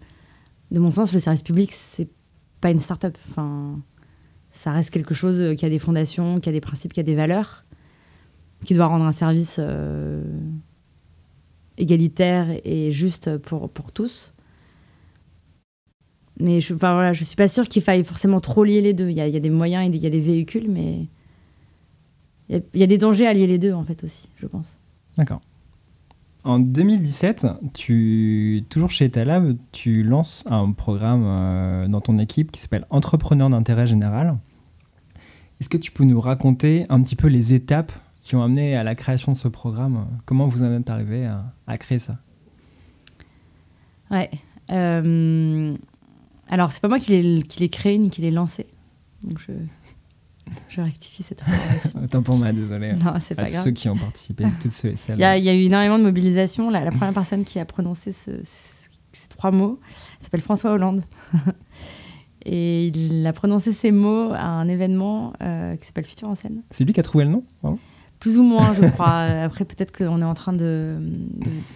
de 0.72 0.80
mon 0.80 0.92
sens, 0.92 1.14
le 1.14 1.20
service 1.20 1.44
public, 1.44 1.72
c'est 1.74 2.08
pas 2.62 2.72
une 2.72 2.80
start-up. 2.80 3.18
Ça 4.58 4.72
reste 4.72 4.90
quelque 4.90 5.14
chose 5.14 5.56
qui 5.56 5.66
a 5.66 5.70
des 5.70 5.80
fondations, 5.80 6.40
qui 6.40 6.50
a 6.50 6.52
des 6.52 6.62
principes, 6.62 6.94
qui 6.94 7.00
a 7.00 7.04
des 7.04 7.16
valeurs 7.16 7.64
qui 8.66 8.74
doit 8.74 8.88
rendre 8.88 9.06
un 9.06 9.12
service 9.12 9.58
euh, 9.60 10.24
égalitaire 11.78 12.48
et 12.64 12.92
juste 12.92 13.38
pour, 13.38 13.70
pour 13.70 13.92
tous. 13.92 14.34
Mais 16.40 16.62
je, 16.62 16.74
enfin, 16.74 16.94
voilà, 16.94 17.14
suis 17.14 17.36
pas 17.36 17.48
sûre 17.48 17.68
qu'il 17.68 17.82
faille 17.82 18.04
forcément 18.04 18.40
trop 18.40 18.64
lier 18.64 18.82
les 18.82 18.94
deux. 18.94 19.10
Il 19.10 19.16
y 19.16 19.22
a, 19.22 19.40
des 19.40 19.50
moyens 19.50 19.88
il 19.88 19.96
y 20.02 20.06
a 20.06 20.10
des 20.10 20.20
véhicules, 20.20 20.70
mais 20.70 21.08
il 22.50 22.56
y, 22.56 22.60
a, 22.60 22.62
il 22.74 22.80
y, 22.80 22.84
a, 22.84 22.88
des 22.88 22.98
dangers 22.98 23.28
à 23.28 23.34
lier 23.34 23.48
les 23.48 23.58
deux, 23.58 23.74
en 23.74 23.84
fait, 23.84 24.04
aussi, 24.04 24.30
je 24.38 24.46
pense. 24.46 24.78
D'accord. 25.18 25.42
En 26.44 26.60
2017, 26.60 27.48
tu, 27.74 28.64
toujours 28.70 28.92
chez 28.92 29.06
Etalab, 29.06 29.58
tu 29.72 30.04
lances 30.04 30.46
un 30.48 30.72
programme 30.72 31.24
euh, 31.26 31.88
dans 31.88 32.02
ton 32.02 32.20
équipe 32.20 32.52
qui 32.52 32.62
s'appelle 32.62 32.86
Entrepreneur 32.90 33.50
d'intérêt 33.50 33.88
général. 33.88 34.38
Est-ce 35.60 35.70
que 35.70 35.78
tu 35.78 35.92
peux 35.92 36.04
nous 36.04 36.22
raconter 36.22 36.86
un 36.90 37.02
petit 37.02 37.16
peu 37.16 37.28
les 37.28 37.54
étapes 37.54 37.92
qui 38.22 38.36
ont 38.36 38.44
amené 38.44 38.76
à 38.76 38.84
la 38.84 38.96
création 38.96 39.32
de 39.32 39.38
ce 39.38 39.48
programme? 39.48 40.06
Comment 40.26 40.48
vous 40.48 40.64
en 40.64 40.72
êtes 40.72 40.90
arrivé 40.90 41.28
à, 41.68 41.78
créer 41.78 42.00
ça? 42.00 42.18
Ouais. 44.12 44.30
Euh, 44.70 45.76
alors, 46.50 46.72
c'est 46.72 46.82
pas 46.82 46.88
moi 46.88 47.00
qui 47.00 47.44
l'ai 47.60 47.70
créé 47.70 47.98
ni 47.98 48.10
qui 48.10 48.22
l'ai 48.22 48.32
lancé. 48.32 48.68
Donc, 49.24 49.40
je, 49.40 49.54
je 50.70 50.82
rectifie 50.82 51.24
cette 51.24 51.42
information. 51.42 52.00
Autant 52.04 52.22
pour 52.22 52.38
moi, 52.38 52.52
désolé. 52.52 52.94
Non, 52.94 53.14
c'est 53.20 53.36
pas 53.36 53.48
grave. 53.48 53.64
ceux 53.64 53.72
qui 53.72 53.90
ont 53.90 53.98
participé, 53.98 54.46
toutes 54.62 54.72
ceux 54.72 54.90
et 54.90 54.96
celles. 54.96 55.18
Il 55.18 55.22
y, 55.22 55.50
a 55.50 55.56
eu 55.56 55.64
énormément 55.64 55.98
de 55.98 56.04
mobilisation. 56.04 56.70
La, 56.70 56.84
la 56.84 56.92
première 56.92 57.14
personne 57.14 57.44
qui 57.44 57.60
a 57.60 57.66
prononcé 57.66 58.12
ces 58.12 59.28
trois 59.30 59.52
mots 59.52 59.80
s'appelle 60.20 60.42
François 60.42 60.72
Hollande. 60.72 61.04
et 62.48 62.88
il 62.88 63.26
a 63.28 63.34
prononcé 63.34 63.74
ces 63.74 63.92
mots 63.92 64.32
à 64.34 64.46
un 64.46 64.68
événement 64.68 65.34
euh, 65.42 65.76
qui 65.76 65.86
s'appelle 65.86 66.06
Futur 66.06 66.30
en 66.30 66.36
scène. 66.36 66.64
C'est 66.72 66.86
lui 66.86 66.94
qui 66.94 67.00
a 67.00 67.04
trouvé 67.04 67.26
le 67.26 67.32
nom 67.32 67.44
Plus 68.20 68.38
ou 68.38 68.44
moins, 68.44 68.74
je 68.74 68.88
crois. 68.88 69.20
Après, 69.44 69.66
peut-être 69.66 69.96
qu'on 69.96 70.22
est 70.22 70.26
en 70.26 70.34
train 70.34 70.54
de, 70.54 70.96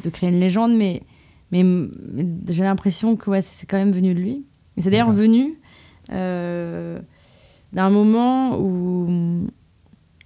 de, 0.03 0.09
créer 0.09 0.29
une 0.29 0.39
légende, 0.39 0.73
mais, 0.73 1.03
mais, 1.51 1.63
j'ai 2.49 2.63
l'impression 2.63 3.17
que 3.17 3.29
ouais, 3.29 3.41
c'est 3.41 3.67
quand 3.67 3.77
même 3.77 3.91
venu 3.91 4.13
de 4.13 4.19
lui. 4.19 4.45
Et 4.77 4.81
c'est 4.81 4.89
d'ailleurs 4.89 5.11
venu 5.11 5.59
euh, 6.11 6.99
d'un 7.73 7.89
moment 7.89 8.57
où, 8.57 9.45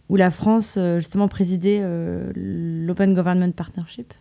où 0.10 0.16
la 0.16 0.32
France, 0.32 0.76
euh, 0.78 1.00
justement, 1.00 1.28
présidait 1.28 1.80
euh, 1.82 2.32
l'Open 2.36 3.14
Government 3.14 3.52
Partnership. 3.52 4.14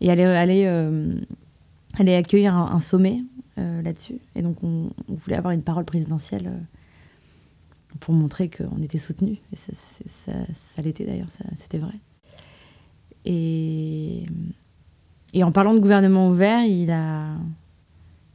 Et 0.00 0.10
allait, 0.10 0.24
allait, 0.24 0.66
allait 1.96 2.16
accueillir 2.16 2.56
un, 2.56 2.80
sommet 2.80 3.22
là-dessus. 3.56 4.18
Et 4.34 4.42
donc, 4.42 4.62
on, 4.62 4.90
voulait 5.08 5.36
avoir 5.36 5.52
une 5.52 5.62
parole 5.62 5.84
présidentielle 5.84 6.50
pour 8.00 8.14
montrer 8.14 8.48
qu'on 8.48 8.82
était 8.82 8.98
soutenu. 8.98 9.38
Et 9.52 9.56
ça, 9.56 10.82
l'était 10.82 11.04
d'ailleurs, 11.04 11.28
c'était 11.54 11.78
vrai. 11.78 11.94
Et, 13.24 14.26
et 15.32 15.44
en 15.44 15.52
parlant 15.52 15.74
de 15.74 15.78
gouvernement 15.78 16.28
ouvert, 16.28 16.64
il 16.64 16.90
a, 16.90 17.36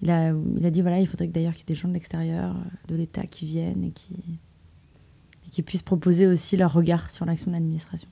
il 0.01 0.09
a, 0.09 0.31
il 0.57 0.65
a 0.65 0.71
dit 0.71 0.81
voilà, 0.81 0.99
il 0.99 1.07
faudrait 1.07 1.27
d'ailleurs 1.27 1.53
qu'il 1.53 1.61
y 1.61 1.71
ait 1.71 1.75
des 1.75 1.79
gens 1.79 1.87
de 1.89 1.93
l'extérieur, 1.93 2.55
de 2.87 2.95
l'État 2.95 3.25
qui 3.25 3.45
viennent 3.45 3.83
et 3.83 3.91
qui, 3.91 4.39
qui 5.51 5.61
puissent 5.61 5.83
proposer 5.83 6.27
aussi 6.27 6.57
leur 6.57 6.73
regard 6.73 7.09
sur 7.09 7.25
l'action 7.25 7.51
de 7.51 7.55
l'administration. 7.55 8.09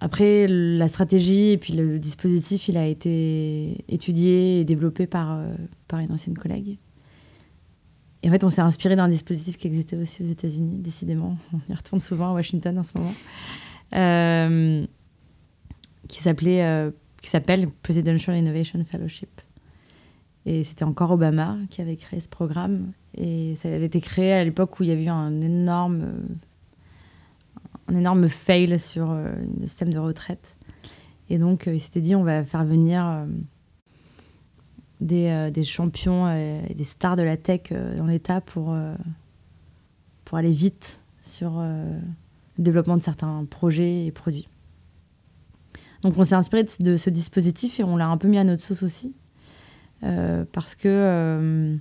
Après, 0.00 0.46
la 0.48 0.88
stratégie 0.88 1.50
et 1.50 1.58
puis 1.58 1.72
le, 1.72 1.98
dispositif, 1.98 2.68
il 2.68 2.76
a 2.76 2.86
été 2.86 3.84
étudié 3.88 4.60
et 4.60 4.64
développé 4.64 5.06
par, 5.06 5.32
euh, 5.32 5.54
par 5.88 6.00
une 6.00 6.12
ancienne 6.12 6.36
collègue. 6.36 6.78
Et 8.22 8.28
en 8.28 8.30
fait, 8.32 8.42
on 8.42 8.48
s'est 8.48 8.62
inspiré 8.62 8.96
d'un 8.96 9.08
dispositif 9.08 9.58
qui 9.58 9.66
existait 9.66 9.96
aussi 9.96 10.22
aux 10.22 10.26
États-Unis, 10.26 10.78
décidément. 10.78 11.36
On 11.52 11.72
y 11.72 11.76
retourne 11.76 12.00
souvent 12.00 12.30
à 12.30 12.32
Washington 12.32 12.78
en 12.78 12.82
ce 12.82 12.96
moment. 12.96 13.14
Euh, 13.94 14.86
qui 16.08 16.22
s'appelait, 16.22 16.64
euh, 16.64 16.90
qui 17.22 17.28
s'appelle 17.28 17.68
Presidential 17.82 18.36
Innovation 18.36 18.82
Fellowship. 18.84 19.40
Et 20.46 20.64
c'était 20.64 20.84
encore 20.84 21.10
Obama 21.10 21.56
qui 21.70 21.80
avait 21.82 21.96
créé 21.96 22.18
ce 22.20 22.28
programme. 22.28 22.92
Et 23.14 23.56
ça 23.56 23.68
avait 23.68 23.84
été 23.84 24.00
créé 24.00 24.32
à 24.32 24.42
l'époque 24.42 24.80
où 24.80 24.82
il 24.82 24.88
y 24.88 24.92
avait 24.92 25.04
eu 25.04 25.08
un 25.08 25.40
énorme, 25.40 26.12
un 27.88 27.94
énorme 27.94 28.28
fail 28.28 28.78
sur 28.78 29.10
euh, 29.10 29.32
le 29.60 29.66
système 29.66 29.92
de 29.92 29.98
retraite. 29.98 30.56
Et 31.30 31.38
donc, 31.38 31.64
il 31.66 31.80
s'était 31.80 32.00
dit, 32.00 32.14
on 32.14 32.24
va 32.24 32.44
faire 32.44 32.64
venir 32.64 33.26
des, 35.04 35.28
euh, 35.28 35.50
des 35.50 35.64
champions 35.64 36.30
et 36.32 36.74
des 36.74 36.84
stars 36.84 37.16
de 37.16 37.22
la 37.22 37.36
tech 37.36 37.60
euh, 37.70 37.96
dans 37.96 38.06
l'État 38.06 38.40
pour, 38.40 38.72
euh, 38.72 38.94
aller 40.32 40.50
vite 40.50 40.98
sur 41.22 41.60
le 41.60 42.00
développement 42.58 42.96
de 42.96 43.02
certains 43.02 43.46
projets 43.48 44.04
et 44.04 44.10
produits. 44.10 44.48
Donc 46.02 46.18
on 46.18 46.24
s'est 46.24 46.34
inspiré 46.34 46.64
de, 46.80 46.96
ce 46.96 47.08
dispositif 47.08 47.78
et 47.78 47.84
on 47.84 47.96
l'a 47.96 48.08
un 48.08 48.16
peu 48.16 48.26
mis 48.26 48.38
à 48.38 48.42
notre 48.42 48.60
sauce 48.60 48.82
aussi. 48.82 49.14
parce 50.00 50.74
que 50.74 51.78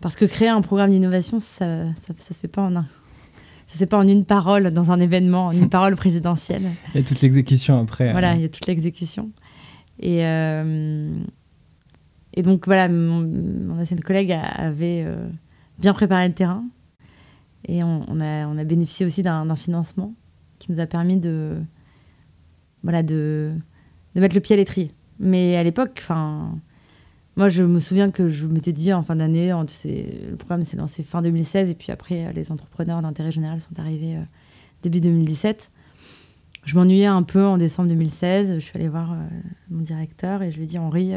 parce 0.00 0.14
que 0.14 0.24
créer 0.24 0.48
un 0.48 0.60
programme 0.60 0.90
d'innovation, 0.90 1.40
ça, 1.40 1.92
ça, 1.96 2.14
se 2.16 2.34
fait 2.34 2.46
pas 2.46 2.62
en 2.62 2.76
un. 2.76 2.86
Fait 3.76 3.86
pas 3.86 3.98
en 3.98 4.08
une 4.08 4.24
parole 4.24 4.70
dans 4.70 4.90
un 4.90 5.00
événement, 5.00 5.46
en 5.46 5.52
une 5.52 5.68
parole 5.68 5.96
présidentielle. 5.96 6.62
Il 6.94 7.00
y 7.00 7.04
a 7.04 7.06
toute 7.06 7.20
l'exécution 7.20 7.80
après. 7.80 8.12
Voilà, 8.12 8.34
il 8.34 8.40
y 8.40 8.44
a 8.44 8.48
toute 8.48 8.66
l'exécution. 8.66 9.30
Et, 10.00 10.22
et 12.36 12.42
donc 12.42 12.66
voilà, 12.66 12.88
mon, 12.88 13.78
ancienne 13.78 14.00
collègue 14.00 14.32
avait 14.32 15.02
euh, 15.06 15.26
bien 15.78 15.94
préparé 15.94 16.28
le 16.28 16.34
terrain. 16.34 16.64
Et 17.66 17.82
on, 17.82 18.20
a, 18.20 18.46
on 18.46 18.58
a, 18.58 18.64
bénéficié 18.64 19.06
aussi 19.06 19.22
d'un 19.22 19.56
financement 19.56 20.14
qui 20.58 20.70
nous 20.70 20.78
a 20.78 20.86
permis 20.86 21.18
de, 21.18 21.56
voilà, 22.84 23.02
de, 23.02 23.52
de 24.14 24.20
mettre 24.20 24.34
le 24.34 24.40
pied 24.40 24.54
à 24.54 24.56
l'étrier. 24.56 24.92
Mais 25.18 25.56
à 25.56 25.64
l'époque, 25.64 25.98
enfin, 25.98 26.60
moi 27.36 27.48
je 27.48 27.62
me 27.62 27.80
souviens 27.80 28.10
que 28.10 28.28
je 28.28 28.46
m'étais 28.46 28.72
dit 28.72 28.92
en 28.92 29.02
fin 29.02 29.16
d'année, 29.16 29.50
le 29.50 30.36
programme 30.36 30.62
s'est 30.62 30.76
lancé 30.76 31.02
fin 31.02 31.22
2016 31.22 31.70
et 31.70 31.74
puis 31.74 31.92
après 31.92 32.32
les 32.32 32.50
entrepreneurs 32.50 33.02
d'intérêt 33.02 33.32
général 33.32 33.60
sont 33.60 33.78
arrivés 33.78 34.16
euh, 34.16 34.22
début 34.82 35.00
2017. 35.00 35.70
Je 36.64 36.74
m'ennuyais 36.74 37.06
un 37.06 37.22
peu 37.22 37.44
en 37.44 37.58
décembre 37.58 37.88
2016. 37.90 38.54
Je 38.54 38.58
suis 38.58 38.76
allée 38.76 38.88
voir 38.88 39.12
euh, 39.12 39.16
mon 39.70 39.82
directeur 39.82 40.42
et 40.42 40.50
je 40.50 40.56
lui 40.56 40.64
ai 40.64 40.66
dit 40.66 40.78
Henri, 40.78 41.12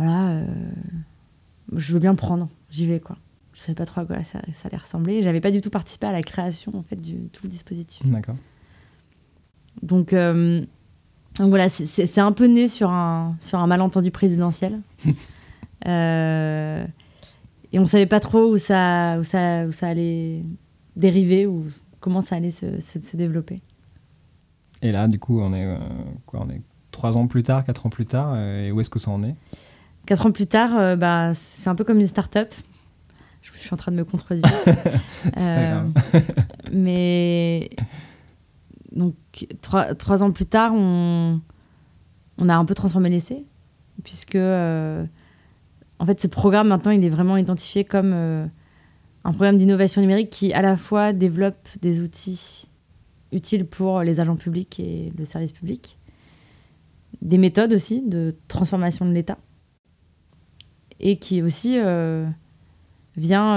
voilà, 0.00 0.30
euh, 0.30 0.44
je 1.76 1.92
veux 1.92 1.98
bien 1.98 2.14
prendre, 2.14 2.48
j'y 2.70 2.86
vais 2.86 3.00
quoi. 3.00 3.18
Je 3.52 3.60
savais 3.60 3.74
pas 3.74 3.84
trop 3.84 4.00
à 4.00 4.06
quoi 4.06 4.22
ça, 4.22 4.40
allait 4.64 4.76
ressembler. 4.78 5.22
J'avais 5.22 5.42
pas 5.42 5.50
du 5.50 5.60
tout 5.60 5.68
participé 5.68 6.06
à 6.06 6.12
la 6.12 6.22
création 6.22 6.74
en 6.74 6.82
fait 6.82 6.96
du 6.96 7.28
tout 7.28 7.42
le 7.44 7.50
dispositif. 7.50 8.06
D'accord. 8.06 8.36
Donc, 9.82 10.14
euh, 10.14 10.64
donc 11.36 11.48
voilà, 11.48 11.68
c'est 11.68 12.18
un 12.18 12.32
peu 12.32 12.46
né 12.46 12.68
sur 12.68 12.90
un, 12.90 13.36
sur 13.40 13.58
un 13.58 13.66
malentendu 13.66 14.10
présidentiel. 14.10 14.80
Euh, 15.86 16.84
et 17.72 17.78
on 17.78 17.86
savait 17.86 18.04
pas 18.04 18.20
trop 18.20 18.52
où 18.52 18.58
ça, 18.58 19.16
où 19.18 19.24
ça, 19.24 19.64
où 19.66 19.72
ça 19.72 19.88
allait 19.88 20.42
dériver 20.94 21.46
ou 21.46 21.64
comment 22.00 22.20
ça 22.20 22.36
allait 22.36 22.50
se, 22.50 22.80
se, 22.80 23.16
développer. 23.16 23.62
Et 24.82 24.92
là, 24.92 25.08
du 25.08 25.18
coup, 25.18 25.40
on 25.40 25.54
est 25.54 25.66
quoi 26.26 26.44
On 26.46 26.50
est 26.50 26.60
trois 26.90 27.16
ans 27.16 27.26
plus 27.26 27.42
tard, 27.44 27.64
quatre 27.64 27.86
ans 27.86 27.88
plus 27.88 28.04
tard, 28.04 28.38
et 28.38 28.70
où 28.72 28.80
est-ce 28.82 28.90
que 28.90 28.98
ça 28.98 29.10
en 29.10 29.22
est? 29.22 29.36
Quatre 30.06 30.26
ans 30.26 30.32
plus 30.32 30.46
tard, 30.46 30.76
euh, 30.76 30.96
bah, 30.96 31.32
c'est 31.34 31.70
un 31.70 31.74
peu 31.74 31.84
comme 31.84 32.00
une 32.00 32.06
start-up. 32.06 32.52
Je, 33.42 33.56
suis 33.56 33.72
en 33.72 33.76
train 33.76 33.92
de 33.92 33.96
me 33.96 34.04
contredire. 34.04 34.50
euh, 35.38 35.84
mais 36.72 37.70
donc 38.90 39.14
trois, 39.60 39.94
trois, 39.94 40.22
ans 40.22 40.30
plus 40.30 40.46
tard, 40.46 40.72
on, 40.74 41.40
on 42.38 42.48
a 42.48 42.54
un 42.54 42.64
peu 42.64 42.74
transformé 42.74 43.10
l'essai, 43.10 43.44
puisque 44.02 44.36
euh, 44.36 45.04
en 45.98 46.06
fait 46.06 46.20
ce 46.20 46.26
programme 46.26 46.68
maintenant 46.68 46.90
il 46.90 47.04
est 47.04 47.10
vraiment 47.10 47.36
identifié 47.36 47.84
comme 47.84 48.12
euh, 48.12 48.46
un 49.24 49.32
programme 49.32 49.58
d'innovation 49.58 50.00
numérique 50.00 50.30
qui 50.30 50.52
à 50.52 50.62
la 50.62 50.76
fois 50.76 51.12
développe 51.12 51.68
des 51.80 52.00
outils 52.00 52.68
utiles 53.32 53.66
pour 53.66 54.00
les 54.00 54.18
agents 54.18 54.36
publics 54.36 54.80
et 54.80 55.12
le 55.16 55.24
service 55.24 55.52
public, 55.52 55.98
des 57.22 57.38
méthodes 57.38 57.72
aussi 57.72 58.02
de 58.02 58.34
transformation 58.48 59.06
de 59.06 59.12
l'État 59.12 59.38
et 60.98 61.16
qui 61.16 61.42
aussi 61.42 61.78
euh, 61.78 62.26
vient, 63.16 63.56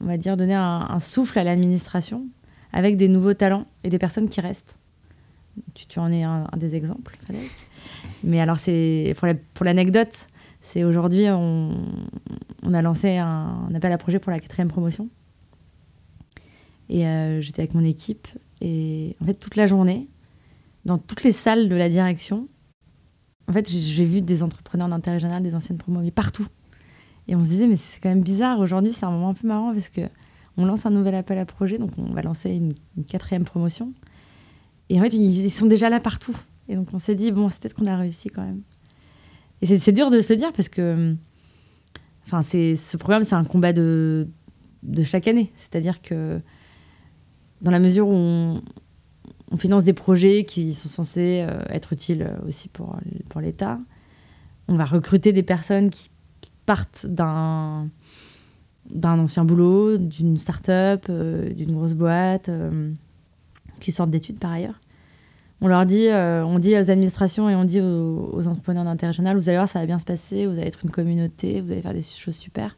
on 0.00 0.06
va 0.06 0.16
dire, 0.16 0.36
donner 0.36 0.54
un, 0.54 0.98
souffle 1.00 1.38
à 1.38 1.44
l'administration 1.44 2.26
avec 2.72 2.96
des 2.96 3.08
nouveaux 3.08 3.34
talents 3.34 3.66
et 3.84 3.90
des 3.90 3.98
personnes 3.98 4.28
qui 4.28 4.40
restent. 4.40 4.78
Tu, 5.74 5.98
en 5.98 6.10
es 6.10 6.22
un, 6.22 6.48
des 6.56 6.74
exemples. 6.74 7.18
Mais 8.24 8.40
alors, 8.40 8.56
c'est 8.56 9.14
pour 9.54 9.64
l'anecdote, 9.64 10.28
c'est 10.60 10.84
aujourd'hui, 10.84 11.26
on, 11.28 11.76
on, 12.62 12.72
a 12.72 12.80
lancé 12.80 13.18
un, 13.18 13.68
appel 13.74 13.92
à 13.92 13.98
projet 13.98 14.18
pour 14.18 14.30
la 14.30 14.38
quatrième 14.38 14.68
promotion. 14.68 15.10
Et 16.88 17.06
euh, 17.06 17.40
j'étais 17.40 17.62
avec 17.62 17.74
mon 17.74 17.84
équipe. 17.84 18.28
Et 18.60 19.16
en 19.20 19.26
fait, 19.26 19.34
toute 19.34 19.56
la 19.56 19.66
journée, 19.66 20.08
dans 20.84 20.98
toutes 20.98 21.24
les 21.24 21.32
salles 21.32 21.68
de 21.68 21.76
la 21.76 21.88
direction, 21.88 22.46
en 23.48 23.52
fait, 23.52 23.68
j'ai 23.68 24.04
vu 24.04 24.22
des 24.22 24.42
entrepreneurs 24.42 24.88
d'intérêt 24.88 25.18
général, 25.18 25.42
des 25.42 25.54
anciennes 25.54 25.78
promos, 25.78 26.00
mais 26.00 26.10
partout. 26.10 26.46
Et 27.28 27.36
on 27.36 27.44
se 27.44 27.50
disait, 27.50 27.66
mais 27.66 27.76
c'est 27.76 28.00
quand 28.00 28.08
même 28.08 28.22
bizarre. 28.22 28.60
Aujourd'hui, 28.60 28.92
c'est 28.92 29.04
un 29.04 29.10
moment 29.10 29.30
un 29.30 29.34
peu 29.34 29.46
marrant 29.46 29.72
parce 29.72 29.88
que 29.88 30.02
on 30.56 30.66
lance 30.66 30.86
un 30.86 30.90
nouvel 30.90 31.14
appel 31.14 31.38
à 31.38 31.46
projet, 31.46 31.78
donc 31.78 31.90
on 31.98 32.12
va 32.12 32.22
lancer 32.22 32.50
une, 32.50 33.04
quatrième 33.04 33.44
promotion. 33.44 33.92
Et 34.88 34.98
en 34.98 35.02
fait, 35.02 35.14
ils, 35.14 35.50
sont 35.50 35.66
déjà 35.66 35.88
là 35.88 36.00
partout. 36.00 36.36
Et 36.68 36.76
donc 36.76 36.88
on 36.92 36.98
s'est 36.98 37.14
dit, 37.14 37.32
bon, 37.32 37.48
c'est 37.48 37.62
peut-être 37.62 37.74
qu'on 37.74 37.86
a 37.86 37.96
réussi 37.96 38.28
quand 38.28 38.42
même. 38.42 38.62
Et 39.60 39.78
c'est 39.78 39.92
dur 39.92 40.10
de 40.10 40.20
se 40.20 40.32
dire 40.32 40.52
parce 40.52 40.68
que 40.68 41.14
enfin, 42.26 42.42
ce 42.42 42.96
programme, 42.96 43.24
c'est 43.24 43.34
un 43.34 43.44
combat 43.44 43.72
de, 43.72 44.28
chaque 45.04 45.28
année. 45.28 45.50
C'est-à-dire 45.54 46.02
que 46.02 46.40
dans 47.60 47.70
la 47.70 47.78
mesure 47.78 48.08
où 48.08 48.14
on, 48.14 48.62
finance 49.56 49.84
des 49.84 49.92
projets 49.92 50.44
qui 50.44 50.72
sont 50.72 50.88
censés 50.88 51.44
euh, 51.46 51.62
être 51.68 51.92
utiles 51.92 52.22
euh, 52.22 52.48
aussi 52.48 52.70
pour 52.70 52.96
l'État. 53.40 53.78
On 54.66 54.76
va 54.76 54.86
recruter 54.86 55.34
des 55.34 55.42
personnes 55.42 55.90
qui 55.90 56.08
partent 56.64 57.06
d'un 57.06 57.90
d'un 58.90 59.18
ancien 59.18 59.44
boulot, 59.44 59.98
d'une 59.98 60.38
start-up, 60.38 61.06
euh, 61.08 61.52
d'une 61.52 61.72
grosse 61.72 61.94
boîte, 61.94 62.50
qui 63.80 63.92
sortent 63.92 64.10
d'études 64.10 64.38
par 64.38 64.52
ailleurs. 64.52 64.80
On 65.60 65.68
leur 65.68 65.86
dit, 65.86 66.08
on 66.10 66.58
dit 66.58 66.74
aux 66.74 66.90
administrations 66.90 67.48
et 67.48 67.54
on 67.54 67.64
dit 67.64 67.80
aux, 67.80 68.48
entrepreneurs 68.48 68.84
d'intérêt 68.84 69.12
général, 69.12 69.36
vous 69.36 69.48
allez 69.48 69.58
voir, 69.58 69.68
ça 69.68 69.78
va 69.78 69.86
bien 69.86 70.00
se 70.00 70.04
passer, 70.04 70.46
vous 70.46 70.54
allez 70.54 70.66
être 70.66 70.80
une 70.82 70.90
communauté, 70.90 71.60
vous 71.60 71.70
allez 71.70 71.82
faire 71.82 71.94
des 71.94 72.02
choses 72.02 72.34
super. 72.34 72.76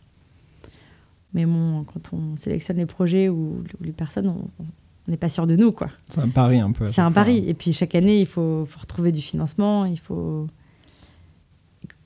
Mais 1.32 1.46
bon, 1.46 1.84
quand 1.84 2.12
on 2.12 2.36
sélectionne 2.36 2.76
les 2.76 2.86
projets 2.86 3.30
ou, 3.30 3.64
les 3.80 3.92
personnes, 3.92 4.28
on, 4.28 4.64
on 5.06 5.10
n'est 5.10 5.18
pas 5.18 5.28
sûr 5.28 5.46
de 5.46 5.56
nous, 5.56 5.72
quoi. 5.72 5.90
C'est 6.08 6.20
un 6.20 6.28
pari 6.28 6.58
un 6.58 6.72
peu. 6.72 6.86
C'est 6.86 7.02
un 7.02 7.12
pari. 7.12 7.44
Et 7.46 7.54
puis 7.54 7.72
chaque 7.72 7.94
année, 7.94 8.20
il 8.20 8.26
faut, 8.26 8.66
retrouver 8.80 9.12
du 9.12 9.20
financement. 9.20 9.84
Il 9.84 9.98
faut. 9.98 10.46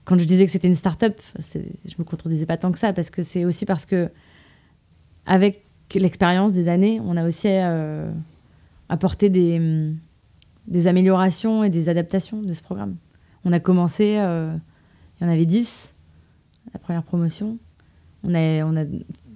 Quand 0.09 0.18
je 0.18 0.25
disais 0.25 0.47
que 0.47 0.51
c'était 0.51 0.68
une 0.68 0.75
start-up, 0.75 1.21
je 1.38 1.94
me 1.99 2.05
contredisais 2.05 2.47
pas 2.47 2.57
tant 2.57 2.73
que 2.73 2.79
ça 2.79 2.94
parce 2.94 3.11
que 3.11 3.23
c'est 3.23 3.44
aussi 3.44 3.66
parce 3.66 3.85
que 3.85 4.11
avec 5.27 5.66
l'expérience 5.94 6.55
des 6.55 6.71
années, 6.71 6.99
on 7.05 7.14
a 7.18 7.29
aussi 7.29 7.49
euh, 7.51 8.11
apporté 8.88 9.29
des, 9.29 9.59
hum, 9.59 9.99
des 10.66 10.87
améliorations 10.87 11.62
et 11.62 11.68
des 11.68 11.90
adaptations 11.90 12.40
de 12.40 12.55
ce 12.55 12.62
programme. 12.62 12.97
On 13.44 13.53
a 13.53 13.61
commencé, 13.61 14.16
euh, 14.16 14.57
il 15.21 15.25
y 15.25 15.27
en 15.29 15.31
avait 15.31 15.44
10, 15.44 15.92
la 16.73 16.79
première 16.81 17.03
promotion. 17.03 17.59
On 18.25 18.35
a 18.35 18.87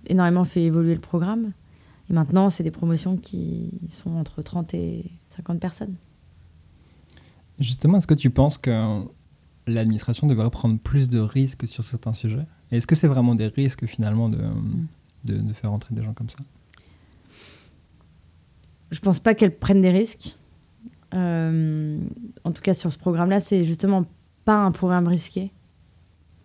énormément 0.06 0.44
fait 0.44 0.62
évoluer 0.62 0.94
le 0.94 1.02
programme. 1.02 1.52
Et 2.08 2.14
maintenant, 2.14 2.48
c'est 2.48 2.62
des 2.62 2.70
promotions 2.70 3.18
qui 3.18 3.78
sont 3.90 4.12
entre 4.12 4.40
30 4.40 4.72
et 4.72 5.04
50 5.28 5.61
personnes. 5.61 5.96
Justement, 7.58 7.98
est-ce 7.98 8.06
que 8.06 8.14
tu 8.14 8.30
penses 8.30 8.56
que 8.56 9.04
l'administration 9.66 10.27
devrait 10.27 10.51
prendre 10.51 10.79
plus 10.79 11.09
de 11.09 11.18
risques 11.20 11.66
sur 11.66 11.85
certains 11.85 12.12
sujets 12.12 12.46
Et 12.70 12.77
est-ce 12.77 12.87
que 12.87 12.94
c'est 12.94 13.07
vraiment 13.07 13.35
des 13.35 13.46
risques 13.46 13.87
finalement 13.87 14.29
de, 14.29 14.38
mm. 14.38 14.87
de, 15.27 15.37
de, 15.37 15.53
faire 15.53 15.72
entrer 15.72 15.94
des 15.94 16.03
gens 16.03 16.14
comme 16.14 16.29
ça? 16.29 16.38
Je 18.90 19.01
pense 19.01 19.20
pas 19.20 19.35
qu'elle 19.35 19.57
prenne 19.57 19.81
des 19.81 19.90
risques. 19.90 20.37
Euh, 21.14 21.98
en 22.44 22.53
tout 22.53 22.62
cas, 22.62 22.75
sur 22.75 22.92
ce 22.92 22.98
programme-là, 22.98 23.40
c'est 23.40 23.64
justement 23.64 24.05
pas 24.44 24.57
un 24.57 24.70
programme 24.70 25.07
risqué. 25.07 25.53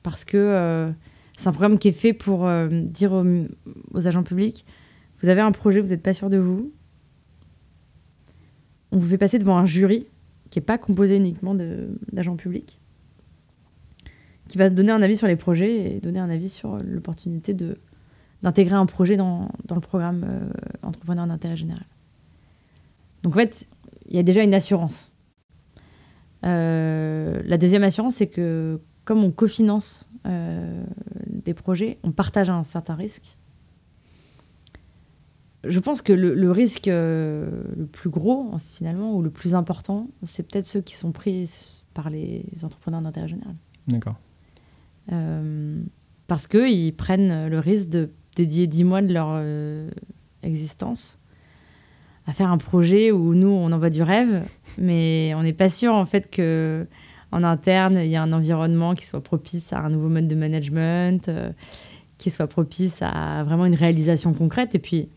Parce 0.04 0.24
que 0.24 0.38
euh, 0.38 0.92
c'est 1.38 1.48
un 1.48 1.52
programme 1.52 1.78
qui 1.78 1.90
est 1.90 1.94
fait 1.94 2.14
pour 2.14 2.46
euh, 2.46 2.68
dire 2.70 3.14
aux, 3.14 3.26
aux, 3.94 4.08
agents 4.08 4.24
publics 4.24 4.66
vous 5.22 5.30
avez 5.30 5.42
un 5.42 5.52
projet, 5.52 5.82
vous 5.82 5.90
n'êtes 5.90 6.04
pas 6.04 6.14
sûr 6.14 6.30
de 6.30 6.38
vous. 6.38 6.72
On 8.92 8.98
vous 8.98 9.10
fait 9.10 9.18
passer 9.18 9.40
devant 9.40 9.58
un 9.58 9.66
jury 9.66 10.08
qui 10.50 10.60
n'est 10.60 10.66
pas 10.66 10.78
composé 10.78 11.18
uniquement 11.18 11.56
d'agents 11.56 12.36
publics, 12.36 12.80
qui 14.48 14.58
va 14.58 14.70
donner 14.70 14.92
un 14.92 15.02
avis 15.02 15.18
sur 15.18 15.28
les 15.28 15.36
projets 15.36 15.96
et 15.96 16.00
donner 16.00 16.20
un 16.20 16.30
avis 16.30 16.50
sur 16.50 16.78
l'opportunité 16.78 17.56
d'intégrer 18.44 18.76
un 18.76 18.86
projet 18.86 19.18
dans, 19.18 19.50
le 19.70 19.80
programme 19.80 20.26
euh, 20.28 20.50
entrepreneur 20.84 21.28
d'intérêt 21.28 21.58
général. 21.58 21.86
Donc 23.24 23.34
en 23.34 23.40
fait, 23.40 23.68
il 24.08 24.16
y 24.16 24.20
a 24.20 24.24
déjà 24.24 24.44
une 24.44 24.54
assurance. 24.54 25.12
Euh, 26.46 27.42
la 27.46 27.58
deuxième 27.58 27.84
assurance, 27.84 28.16
c'est 28.16 28.28
que 28.28 28.80
comme 29.06 29.24
on 29.24 29.32
cofinance 29.32 30.10
euh, 30.26 30.84
des 31.28 31.54
projets, 31.54 31.98
on 32.04 32.12
partage 32.12 32.50
un 32.50 32.64
certain 32.64 32.96
risque. 32.96 33.38
Je 35.64 35.80
pense 35.80 36.02
que 36.02 36.14
le, 36.14 36.52
risque 36.52 36.86
le 36.86 37.88
plus 37.92 38.10
gros, 38.10 38.54
finalement, 38.74 39.16
ou 39.16 39.22
le 39.22 39.32
plus 39.32 39.56
important, 39.56 40.08
c'est 40.24 40.44
peut-être 40.44 40.66
ceux 40.66 40.80
qui 40.80 40.96
sont 40.96 41.12
pris 41.12 41.50
par 41.94 42.10
les 42.10 42.46
entrepreneurs 42.64 43.02
d'intérêt 43.02 43.28
général. 43.28 43.56
D'accord. 43.88 44.16
Euh, 45.12 45.82
parce 46.28 46.48
qu'ils 46.48 46.94
prennent 46.96 47.48
le 47.48 47.60
risque 47.60 47.90
de 47.90 48.10
dédier 48.36 48.68
10 48.68 48.84
mois 48.84 49.02
de 49.02 49.14
leur 49.14 49.42
existence 50.44 51.20
à 52.26 52.34
faire 52.34 52.52
un 52.52 52.58
projet 52.58 53.12
où 53.12 53.34
nous, 53.34 53.48
on 53.48 53.72
envoie 53.72 53.90
du 53.90 54.04
rêve, 54.04 54.44
mais 54.78 55.34
on 55.36 55.44
n'est 55.44 55.54
pas 55.54 55.70
sûr 55.70 55.94
en 55.94 56.06
fait 56.06 56.30
que 56.30 56.86
interne, 57.44 58.00
il 58.04 58.10
y 58.10 58.16
a 58.16 58.24
un 58.24 58.34
environnement 58.34 58.96
qui 58.96 59.06
soit 59.06 59.22
propice 59.22 59.74
à 59.74 59.80
un 59.80 59.90
nouveau 59.90 60.10
mode 60.10 60.28
de 60.28 60.36
management, 60.36 61.30
euh, 61.30 61.52
qui 62.18 62.30
soit 62.30 62.48
propice 62.48 63.00
à 63.02 63.44
vraiment 63.44 63.66
une 63.66 63.76
réalisation 63.76 64.34
concrète. 64.34 64.76
Et 64.76 64.80
puis, 64.80 65.10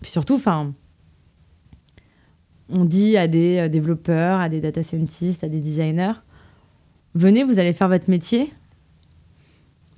puis 0.00 0.10
surtout, 0.10 0.34
enfin, 0.34 0.72
on 2.68 2.84
dit 2.84 3.16
à 3.16 3.28
des 3.28 3.58
euh, 3.58 3.68
développeurs, 3.68 4.40
à 4.40 4.48
des 4.48 4.60
data 4.60 4.82
scientists, 4.82 5.44
à 5.44 5.48
des 5.48 5.60
designers, 5.60 6.14
venez, 7.14 7.44
vous 7.44 7.58
allez 7.58 7.72
faire 7.72 7.88
votre 7.88 8.10
métier. 8.10 8.52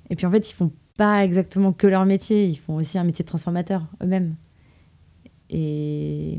Et 0.09 0.15
puis 0.15 0.25
en 0.25 0.31
fait, 0.31 0.49
ils 0.49 0.53
font 0.53 0.71
pas 0.97 1.23
exactement 1.23 1.73
que 1.73 1.87
leur 1.87 2.05
métier, 2.05 2.45
ils 2.45 2.57
font 2.57 2.75
aussi 2.75 2.97
un 2.97 3.03
métier 3.03 3.23
de 3.23 3.27
transformateur 3.27 3.87
eux-mêmes. 4.01 4.35
Et, 5.49 6.33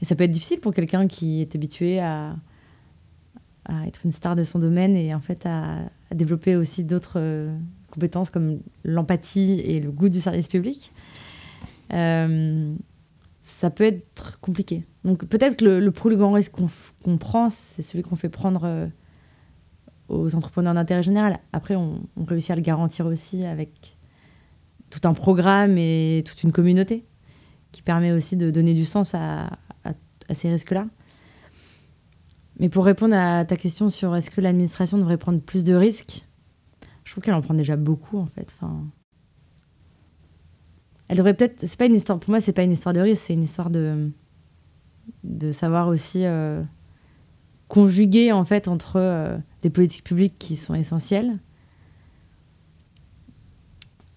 et, 0.00 0.04
ça 0.04 0.14
peut 0.14 0.24
être 0.24 0.30
difficile 0.30 0.60
pour 0.60 0.74
quelqu'un 0.74 1.06
qui 1.06 1.40
est 1.40 1.54
habitué 1.54 2.00
à, 2.00 2.36
être 3.86 4.04
une 4.04 4.12
star 4.12 4.36
de 4.36 4.44
son 4.44 4.58
domaine 4.58 4.94
et 4.94 5.14
en 5.14 5.20
fait 5.20 5.46
à, 5.46 5.78
développer 6.12 6.54
aussi 6.54 6.84
d'autres 6.84 7.18
euh, 7.18 7.56
compétences 7.90 8.28
comme 8.30 8.60
l'empathie 8.84 9.60
et 9.60 9.80
le 9.80 9.90
goût 9.90 10.10
du 10.10 10.20
service 10.20 10.48
public. 10.48 10.92
Euh, 11.92 12.74
ça 13.38 13.70
peut 13.70 13.84
être 13.84 14.40
compliqué. 14.40 14.84
Donc 15.04 15.24
peut-être 15.26 15.56
que 15.56 15.64
le, 15.64 15.90
plus 15.90 16.16
grand 16.16 16.32
risque 16.32 16.52
qu'on 16.52 16.68
qu 16.68 17.18
prend, 17.18 17.50
c'est 17.50 17.82
celui 17.82 18.02
qu'on 18.02 18.16
fait 18.16 18.28
prendre 18.28 18.64
euh, 18.64 18.86
aux 20.08 20.34
entrepreneurs 20.34 20.74
d'intérêt 20.74 21.02
général. 21.02 21.38
Après, 21.52 21.76
on, 21.76 22.00
réussit 22.26 22.50
à 22.50 22.56
le 22.56 22.60
garantir 22.60 23.06
aussi 23.06 23.44
avec 23.44 23.96
tout 24.90 25.00
un 25.04 25.14
programme 25.14 25.76
et 25.78 26.22
toute 26.26 26.42
une 26.42 26.52
communauté 26.52 27.04
qui 27.72 27.82
permet 27.82 28.12
aussi 28.12 28.36
de 28.36 28.50
donner 28.50 28.74
du 28.74 28.84
sens 28.84 29.14
à 29.14 29.50
ces 30.32 30.50
risques-là. 30.50 30.86
Mais 32.60 32.68
pour 32.68 32.84
répondre 32.84 33.16
à 33.16 33.44
ta 33.44 33.56
question 33.56 33.90
sur 33.90 34.14
est-ce 34.14 34.30
que 34.30 34.40
l'administration 34.40 34.98
devrait 34.98 35.18
prendre 35.18 35.40
plus 35.40 35.64
de 35.64 35.74
risques, 35.74 36.26
je 37.04 37.10
trouve 37.10 37.22
qu'elle 37.22 37.34
en 37.34 37.42
prend 37.42 37.54
déjà 37.54 37.76
beaucoup 37.76 38.18
en 38.18 38.26
fait. 38.26 38.52
Enfin, 38.56 38.84
elle 41.08 41.16
devrait 41.16 41.34
peut-être. 41.34 41.60
C'est 41.66 41.78
pas 41.78 41.86
une 41.86 41.94
histoire. 41.94 42.18
Pour 42.18 42.30
moi, 42.30 42.40
c'est 42.40 42.52
pas 42.52 42.62
une 42.62 42.72
histoire 42.72 42.92
de 42.92 43.00
risque, 43.00 43.22
c'est 43.26 43.34
une 43.34 43.42
histoire 43.42 43.70
de 43.70 44.10
de 45.22 45.52
savoir 45.52 45.88
aussi 45.88 46.24
euh, 46.24 46.62
conjuguer 47.68 48.32
en 48.32 48.44
fait 48.44 48.68
entre 48.68 48.96
euh, 48.96 49.38
des 49.62 49.70
politiques 49.70 50.04
publiques 50.04 50.36
qui 50.38 50.56
sont 50.56 50.74
essentielles, 50.74 51.38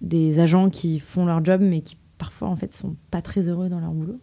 des 0.01 0.39
agents 0.39 0.69
qui 0.69 0.99
font 0.99 1.25
leur 1.25 1.43
job 1.43 1.61
mais 1.61 1.81
qui 1.81 1.97
parfois 2.17 2.49
en 2.49 2.55
fait 2.55 2.73
sont 2.73 2.95
pas 3.11 3.21
très 3.21 3.47
heureux 3.47 3.69
dans 3.69 3.79
leur 3.79 3.91
boulot. 3.91 4.19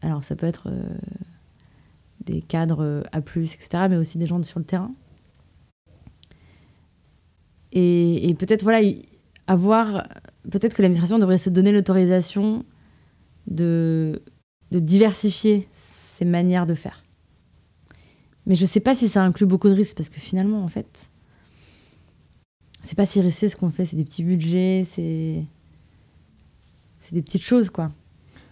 Alors 0.00 0.24
ça 0.24 0.36
peut 0.36 0.46
être 0.46 0.68
euh, 0.68 0.96
des 2.24 2.40
cadres 2.40 3.02
A+, 3.12 3.18
etc., 3.18 3.68
mais 3.90 3.96
aussi 3.96 4.18
des 4.18 4.26
gens 4.26 4.42
sur 4.42 4.58
le 4.58 4.64
terrain. 4.64 4.92
Et, 7.72 8.34
peut-être 8.38 8.62
voilà, 8.62 8.80
avoir, 9.46 10.08
peut-être 10.50 10.74
que 10.74 10.80
l'administration 10.80 11.18
devrait 11.18 11.38
se 11.38 11.50
donner 11.50 11.70
l'autorisation 11.70 12.64
de 13.46 14.20
diversifier 14.70 15.68
ses 15.70 16.24
manières 16.24 16.66
de 16.66 16.74
faire. 16.74 17.04
Mais 18.48 18.56
je 18.56 18.62
ne 18.62 18.66
sais 18.66 18.80
pas 18.80 18.94
si 18.96 19.08
ça 19.08 19.22
inclut 19.22 19.46
beaucoup 19.46 19.68
de 19.68 19.74
risques, 19.74 19.96
parce 19.96 20.08
que 20.08 20.18
finalement, 20.18 20.64
en 20.64 20.68
fait, 20.68 21.10
c'est 22.80 22.96
pas 22.96 23.06
si 23.06 23.20
risqué 23.20 23.48
ce 23.48 23.56
qu'on 23.56 23.68
fait, 23.68 23.84
c'est 23.84 23.96
des 23.96 24.04
petits 24.04 24.24
budgets, 24.24 24.84
c'est 24.90 25.44
c'est 26.98 27.14
des 27.14 27.22
petites 27.22 27.42
choses, 27.42 27.70
quoi. 27.70 27.92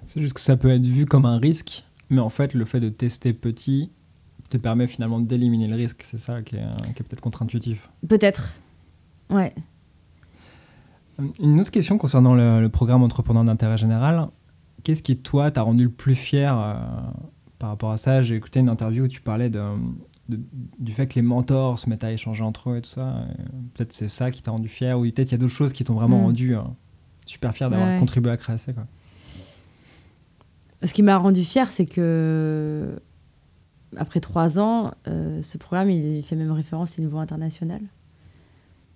C'est 0.07 0.21
juste 0.21 0.35
que 0.35 0.41
ça 0.41 0.57
peut 0.57 0.71
être 0.71 0.87
vu 0.87 1.07
comme 1.07 1.27
un 1.27 1.39
risque, 1.39 1.85
mais 2.11 2.21
en 2.21 2.29
fait, 2.29 2.55
le 2.55 2.65
fait 2.65 2.79
de 2.79 2.91
tester 2.91 3.33
petit 3.33 3.91
te 4.51 4.57
permet 4.57 4.87
finalement 4.87 5.19
d'éliminer 5.19 5.67
le 5.67 5.75
risque. 5.75 6.05
C'est 6.05 6.19
ça 6.19 6.43
qui 6.43 6.55
est, 6.57 6.93
qui 6.95 7.01
est 7.01 7.03
peut-être 7.03 7.21
contre-intuitif. 7.21 7.91
Peut-être. 8.07 8.53
Ouais. 9.31 9.53
Une 11.41 11.59
autre 11.59 11.73
question 11.73 11.99
concernant 11.99 12.35
le, 12.35 12.61
le 12.61 12.69
programme 12.69 13.03
Entrepreneur 13.03 13.43
d'intérêt 13.43 13.79
général. 13.79 14.29
Qu'est-ce 14.85 15.03
qui, 15.03 15.17
toi, 15.17 15.51
t'a 15.51 15.63
rendu 15.63 15.85
le 15.85 15.91
plus 15.91 16.15
fier 16.15 16.57
euh, 16.57 16.75
par 17.59 17.71
rapport 17.71 17.91
à 17.91 17.97
ça 17.97 18.23
J'ai 18.23 18.37
écouté 18.37 18.61
une 18.61 18.69
interview 18.69 19.05
où 19.05 19.09
tu 19.09 19.21
parlais 19.21 19.51
de, 19.51 19.63
de, 20.29 20.41
du 20.79 20.93
fait 20.93 21.07
que 21.07 21.15
les 21.15 21.23
mentors 21.23 21.79
se 21.79 21.89
mettent 21.89 22.05
à 22.05 22.13
échanger 22.13 22.43
entre 22.43 22.71
eux 22.71 22.77
et 22.79 22.83
tout 22.83 22.91
ça. 22.91 23.27
Peut-être 23.75 23.93
c'est 23.93 24.09
ça 24.09 24.31
qui 24.31 24.43
t'a 24.43 24.51
rendu 24.51 24.69
fier, 24.69 24.99
ou 24.99 25.03
peut-être 25.03 25.31
il 25.31 25.33
y 25.33 25.35
a 25.35 25.39
d'autres 25.39 25.53
choses 25.53 25.73
qui 25.73 25.85
t'ont 25.85 25.95
vraiment 25.95 26.19
mmh. 26.19 26.25
rendu 26.25 26.57
euh, 26.57 26.61
super 27.27 27.55
fier 27.55 27.71
d'avoir 27.71 27.89
ouais. 27.89 27.99
contribué 27.99 28.31
à 28.31 28.37
créer 28.37 28.59
ça. 28.59 28.73
Quoi. 28.73 28.85
Ce 30.83 30.93
qui 30.93 31.03
m'a 31.03 31.17
rendu 31.17 31.43
fier, 31.43 31.71
c'est 31.71 31.87
que 31.87 33.01
après 33.97 34.21
trois 34.21 34.59
ans, 34.59 34.93
euh, 35.09 35.43
ce 35.43 35.59
programme, 35.59 35.91
il 35.91 36.23
fait 36.23 36.37
même 36.37 36.53
référence 36.53 36.99
au 36.99 37.03
niveau 37.03 37.19
international. 37.19 37.81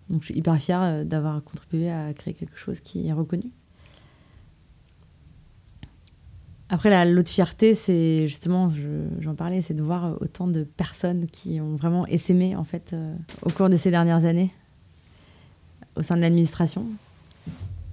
Donc 0.08 0.22
je 0.22 0.26
suis 0.26 0.34
hyper 0.34 0.56
fière 0.58 0.82
euh, 0.82 1.04
d'avoir 1.04 1.42
contribué 1.42 1.90
à 1.90 2.12
créer 2.12 2.34
quelque 2.34 2.58
chose 2.58 2.80
qui 2.80 3.06
est 3.06 3.12
reconnu. 3.12 3.50
Après, 6.72 7.04
l'autre 7.04 7.28
fierté, 7.28 7.74
c'est 7.74 8.28
justement, 8.28 8.70
j'en 8.70 9.32
je, 9.32 9.36
parlais, 9.36 9.60
c'est 9.60 9.74
de 9.74 9.82
voir 9.82 10.16
autant 10.20 10.46
de 10.46 10.62
personnes 10.62 11.26
qui 11.26 11.60
ont 11.60 11.74
vraiment 11.74 12.06
essaimé 12.06 12.54
en 12.54 12.62
fait 12.62 12.92
euh, 12.92 13.12
au 13.42 13.50
cours 13.50 13.68
de 13.68 13.74
ces 13.74 13.90
dernières 13.90 14.24
années 14.24 14.52
au 15.96 16.02
sein 16.02 16.14
de 16.14 16.20
l'administration, 16.20 16.86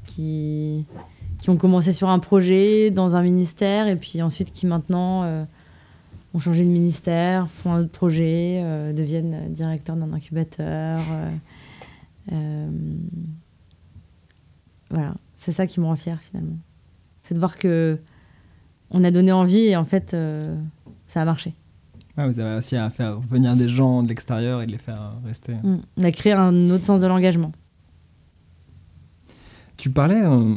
qui, 0.06 0.86
qui 1.40 1.50
ont 1.50 1.58
commencé 1.58 1.92
sur 1.92 2.10
un 2.10 2.20
projet 2.20 2.92
dans 2.92 3.16
un 3.16 3.24
ministère 3.24 3.88
et 3.88 3.96
puis 3.96 4.22
ensuite 4.22 4.52
qui 4.52 4.68
maintenant 4.68 5.24
euh, 5.24 5.44
ont 6.36 6.40
changé 6.40 6.64
de 6.64 6.70
ministère, 6.70 7.50
font 7.50 7.74
un 7.74 7.80
autre 7.80 7.92
projet, 7.92 8.62
euh, 8.64 8.94
deviennent 8.94 9.52
directeurs 9.52 9.96
d'un 9.96 10.14
incubateur. 10.14 11.00
Voilà, 14.92 15.16
c'est 15.36 15.52
ça 15.52 15.66
qui 15.66 15.80
me 15.80 15.86
rend 15.86 15.96
fière 15.96 16.22
finalement. 16.22 16.58
C'est 17.24 17.34
de 17.34 17.40
voir 17.40 17.58
que 17.58 18.00
on 18.92 19.04
a 19.04 19.12
donné 19.12 19.32
envie 19.32 19.66
et 19.66 19.76
en 19.76 19.86
fait 19.86 20.14
euh, 20.14 20.60
ça 21.08 21.22
a 21.22 21.26
marché. 21.26 21.54
Ouais, 22.18 22.26
vous 22.26 22.40
avez 22.40 22.52
réussi 22.54 22.76
à 22.76 22.90
faire 22.90 23.20
venir 23.20 23.56
des 23.56 23.70
gens 23.70 24.02
de 24.02 24.08
l'extérieur 24.08 24.62
et 24.62 24.66
de 24.66 24.72
les 24.72 24.78
faire 24.80 25.14
rester. 25.26 25.54
Mmh. 25.54 25.80
On 25.98 26.04
a 26.04 26.12
créé 26.12 26.34
un 26.34 26.70
autre 26.72 26.86
sens 26.86 27.00
de 27.00 27.08
l'engagement. 27.08 27.52
Tu 29.78 29.92
parlais 29.92 30.24
euh, 30.24 30.56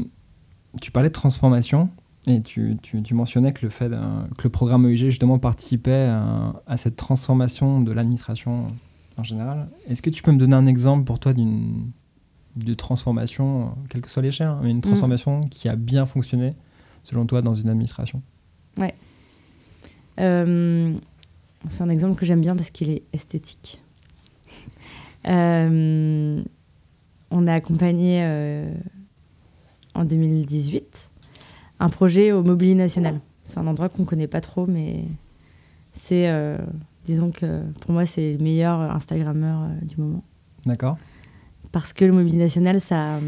tu 0.81 0.91
parlais 0.91 1.09
de 1.09 1.15
transformation 1.15 1.91
et 2.27 2.43
tu, 2.43 2.77
tu, 2.83 3.15
mentionnais 3.15 3.53
que 3.53 3.65
le, 3.65 3.71
fait 3.71 3.89
que 3.89 4.43
le 4.45 4.51
programme 4.51 4.87
EIG 4.87 5.07
justement 5.07 5.39
participait 5.39 6.11
à, 6.67 6.77
cette 6.77 6.97
transformation 6.97 7.81
de 7.81 7.93
l'administration 7.93 8.67
en 9.17 9.25
général. 9.25 9.69
Est-ce 9.89 10.03
que 10.03 10.11
tu 10.11 10.23
peux 10.23 10.31
me 10.31 10.39
donner 10.39 10.55
un 10.55 10.67
exemple 10.67 11.05
pour 11.05 11.19
toi 11.19 11.33
d'une 11.33 11.91
de 12.57 12.75
transformation, 12.75 13.75
quelle 13.89 14.01
que 14.01 14.11
soit 14.11 14.23
l'échelle, 14.23 14.49
hein, 14.49 14.61
mais 14.63 14.71
une 14.71 14.79
mm. 14.79 14.83
transformation 14.83 15.43
qui 15.43 15.69
a 15.69 15.77
bien 15.77 16.05
fonctionné 16.05 16.55
selon 17.03 17.27
toi 17.27 17.43
dans 17.43 17.55
une 17.55 17.69
administration 17.69 18.23
Ouais. 18.79 18.95
Euh, 20.19 20.95
c'est 21.69 21.83
un 21.83 21.89
exemple 21.89 22.19
que 22.19 22.27
j'aime 22.27 22.41
bien 22.41 22.57
parce 22.57 22.71
qu'il 22.71 22.91
est 22.91 23.03
esthétique. 23.13 23.81
Euh, 25.29 26.43
on 27.31 27.47
a 27.47 27.53
accompagné 27.53 28.23
euh, 28.25 28.73
en 29.95 30.07
2018 30.07 31.11
un 31.79 31.91
projet 31.91 32.33
au 32.33 32.43
Mobilier 32.43 32.75
National. 32.75 33.21
C'est 33.45 33.59
un 33.59 33.67
endroit 33.67 33.91
qu'on 33.91 34.05
ne 34.05 34.07
connaît 34.07 34.29
pas 34.29 34.41
trop, 34.41 34.67
mais 34.67 35.05
c'est, 35.93 36.35
disons 37.05 37.33
que 37.33 37.61
pour 37.81 37.93
moi, 37.93 38.07
c'est 38.07 38.33
le 38.33 38.39
meilleur 38.43 38.81
Instagrammeur 38.81 39.69
du 39.83 39.99
moment. 39.99 40.25
D'accord. 40.65 40.97
Parce 41.71 41.93
que 41.93 42.07
le 42.07 42.13
Mobilier 42.13 42.39
National, 42.39 42.81
ça, 42.81 43.21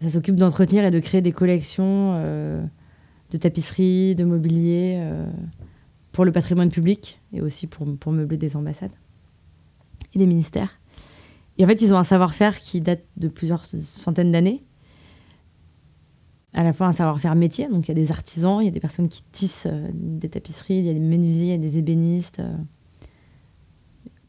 ça 0.00 0.10
s'occupe 0.10 0.36
d'entretenir 0.36 0.84
et 0.84 0.90
de 0.90 0.98
créer 0.98 1.20
des 1.20 1.32
collections 1.32 2.14
de 2.14 3.36
tapisseries, 3.36 4.14
de 4.14 4.24
mobilier 4.24 5.02
pour 6.12 6.24
le 6.24 6.32
patrimoine 6.32 6.70
public 6.70 7.20
et 7.32 7.40
aussi 7.40 7.66
pour, 7.66 7.86
pour 7.98 8.12
meubler 8.12 8.36
des 8.36 8.56
ambassades 8.56 8.94
et 10.14 10.18
des 10.18 10.26
ministères. 10.26 10.80
Et 11.58 11.64
en 11.64 11.66
fait, 11.66 11.82
ils 11.82 11.92
ont 11.92 11.98
un 11.98 12.04
savoir-faire 12.04 12.58
qui 12.58 12.80
date 12.80 13.04
de 13.16 13.28
plusieurs 13.28 13.66
centaines 13.66 14.30
d'années. 14.30 14.64
À 16.52 16.64
la 16.64 16.72
fois 16.72 16.86
un 16.86 16.92
savoir-faire 16.92 17.34
métier, 17.36 17.68
donc 17.68 17.86
il 17.86 17.88
y 17.88 17.92
a 17.92 17.94
des 17.94 18.10
artisans, 18.10 18.60
il 18.60 18.64
y 18.64 18.68
a 18.68 18.72
des 18.72 18.80
personnes 18.80 19.08
qui 19.08 19.22
tissent 19.30 19.68
euh, 19.70 19.90
des 19.92 20.28
tapisseries, 20.28 20.78
il 20.78 20.84
y 20.84 20.88
a 20.88 20.94
des 20.94 20.98
menuisiers, 20.98 21.48
il 21.48 21.50
y 21.50 21.54
a 21.54 21.58
des 21.58 21.78
ébénistes. 21.78 22.40
Euh, 22.40 22.56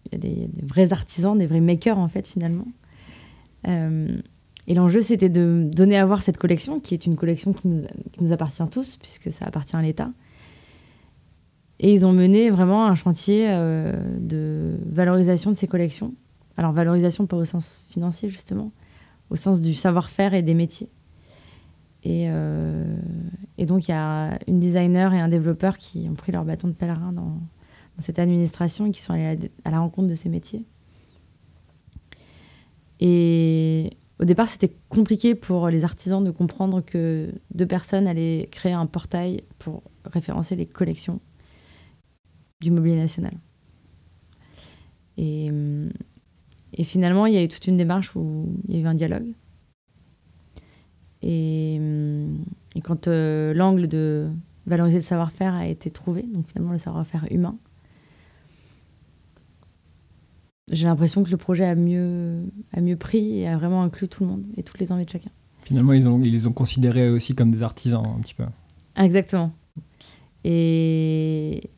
il 0.05 0.11
y 0.11 0.15
a 0.15 0.19
des, 0.19 0.49
vrais 0.63 0.91
artisans, 0.91 1.37
des 1.37 1.47
vrais 1.47 1.61
makers 1.61 1.97
en 1.97 2.09
fait 2.09 2.27
finalement. 2.27 2.67
Euh, 3.67 4.17
et 4.67 4.73
l'enjeu, 4.73 5.01
c'était 5.01 5.29
de 5.29 5.69
donner 5.73 5.97
à 5.97 6.05
voir 6.05 6.21
cette 6.21 6.37
collection, 6.37 6.79
qui 6.79 6.93
est 6.93 7.05
une 7.05 7.15
collection 7.15 7.53
qui 7.53 7.67
nous, 7.67 8.31
appartient 8.31 8.63
tous, 8.69 8.95
puisque 8.97 9.31
ça 9.31 9.45
appartient 9.45 9.75
à 9.75 9.81
l'État, 9.81 10.11
et 11.79 11.91
ils 11.93 12.05
ont 12.05 12.13
mené 12.13 12.51
vraiment 12.51 12.85
un 12.85 12.93
chantier 12.93 13.47
euh, 13.49 13.93
de 14.19 14.77
valorisation 14.85 15.49
de 15.49 15.55
ces 15.55 15.67
collections. 15.67 16.13
Alors 16.55 16.73
valorisation 16.73 17.25
pas 17.25 17.37
au 17.37 17.45
sens 17.45 17.85
financier 17.89 18.29
justement, 18.29 18.71
au 19.31 19.35
sens 19.35 19.61
du 19.61 19.73
savoir-faire 19.73 20.35
et 20.35 20.43
des 20.43 20.53
métiers. 20.53 20.91
Et, 22.03 22.25
euh, 22.29 22.83
donc 23.59 23.87
il 23.87 23.91
y 23.91 23.93
a 23.93 24.37
une 24.47 24.59
designer 24.59 25.13
et 25.13 25.19
un 25.19 25.27
développeur 25.27 25.77
qui 25.77 26.07
ont 26.09 26.15
pris 26.15 26.31
leur 26.31 26.45
bâton 26.45 26.67
de 26.67 26.73
pèlerin 26.73 27.13
dans, 27.13 27.37
cette 27.99 28.17
administration 28.17 28.87
et 28.87 28.91
qui 28.91 28.99
sont 28.99 29.13
allés 29.13 29.51
à, 29.63 29.69
la 29.69 29.79
rencontre 29.79 30.07
de 30.07 30.15
ces 30.15 30.29
métiers. 30.29 30.65
Et 32.99 33.91
au 34.21 34.25
départ, 34.25 34.47
c'était 34.47 34.71
compliqué 34.87 35.33
pour 35.33 35.69
les 35.69 35.83
artisans 35.83 36.23
de 36.23 36.29
comprendre 36.29 36.81
que 36.81 37.33
deux 37.55 37.65
personnes 37.65 38.05
allaient 38.05 38.47
créer 38.51 38.73
un 38.73 38.85
portail 38.85 39.43
pour 39.57 39.81
référencer 40.05 40.55
les 40.55 40.67
collections 40.67 41.19
du 42.61 42.69
mobilier 42.69 42.97
national. 42.97 43.33
Et, 45.17 45.49
finalement, 46.83 47.25
il 47.25 47.33
y 47.33 47.37
a 47.37 47.43
eu 47.43 47.47
toute 47.47 47.65
une 47.65 47.77
démarche 47.77 48.15
où 48.15 48.47
il 48.67 48.75
y 48.75 48.77
a 48.77 48.81
eu 48.81 48.85
un 48.85 48.93
dialogue. 48.93 49.33
Et, 51.23 51.75
et 52.75 52.81
quand 52.81 53.07
euh, 53.07 53.53
l'angle 53.53 53.87
de 53.87 54.29
valoriser 54.67 54.99
le 54.99 55.03
savoir-faire 55.03 55.53
a 55.55 55.67
été 55.67 55.89
trouvé, 55.89 56.23
donc 56.23 56.47
finalement 56.47 56.71
le 56.71 56.77
savoir-faire 56.77 57.27
humain, 57.31 57.57
j'ai 60.71 60.87
l'impression 60.87 61.23
que 61.23 61.29
le 61.29 61.37
projet 61.37 61.65
a 61.65 61.75
mieux, 61.75 62.43
a 62.73 62.81
mieux 62.81 62.95
pris 62.95 63.39
et 63.39 63.47
a 63.47 63.57
vraiment 63.57 63.83
inclus 63.83 64.07
tout 64.07 64.23
le 64.23 64.29
monde 64.29 64.43
et 64.57 64.63
toutes 64.63 64.79
les 64.79 64.91
envies 64.91 65.05
de 65.05 65.09
chacun. 65.09 65.29
Finalement, 65.63 65.93
ils, 65.93 66.07
ont, 66.07 66.19
ils 66.21 66.31
les 66.31 66.47
ont 66.47 66.53
considérés 66.53 67.09
aussi 67.09 67.35
comme 67.35 67.51
des 67.51 67.61
artisans, 67.61 68.03
un 68.05 68.21
petit 68.21 68.33
peu. 68.33 68.45
Exactement. 68.95 69.51
Et, 70.43 71.69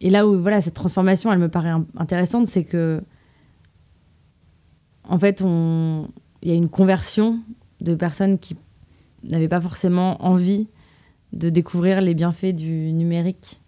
et 0.00 0.10
là 0.10 0.26
où 0.26 0.40
voilà, 0.40 0.60
cette 0.60 0.74
transformation, 0.74 1.32
elle 1.32 1.38
me 1.38 1.48
paraît 1.48 1.72
intéressante, 1.96 2.48
c'est 2.48 2.64
que, 2.64 3.02
en 5.04 5.18
fait, 5.18 5.40
il 5.40 6.48
y 6.48 6.50
a 6.50 6.54
une 6.54 6.68
conversion 6.68 7.40
de 7.80 7.94
personnes 7.94 8.38
qui 8.38 8.56
n'avaient 9.24 9.48
pas 9.48 9.60
forcément 9.60 10.24
envie 10.24 10.66
de 11.32 11.48
découvrir 11.48 12.00
les 12.00 12.14
bienfaits 12.14 12.54
du 12.54 12.92
numérique. 12.92 13.60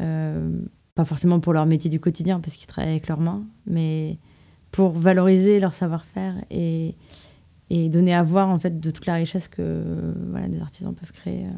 Euh, 0.00 0.62
pas 0.94 1.04
forcément 1.04 1.40
pour 1.40 1.52
leur 1.52 1.66
métier 1.66 1.88
du 1.88 2.00
quotidien, 2.00 2.40
parce 2.40 2.56
qu'ils 2.56 2.66
travaillent 2.66 2.92
avec 2.92 3.08
leurs 3.08 3.20
mains, 3.20 3.44
mais 3.66 4.18
pour 4.70 4.92
valoriser 4.92 5.60
leur 5.60 5.74
savoir-faire 5.74 6.34
et, 6.50 6.96
donner 7.70 8.14
à 8.14 8.22
voir 8.22 8.50
en 8.50 8.58
fait 8.58 8.80
de 8.80 8.90
toute 8.90 9.06
la 9.06 9.14
richesse 9.14 9.48
que 9.48 10.14
voilà, 10.30 10.46
des 10.48 10.60
artisans 10.60 10.94
peuvent 10.94 11.12
créer. 11.12 11.46
Euh. 11.46 11.50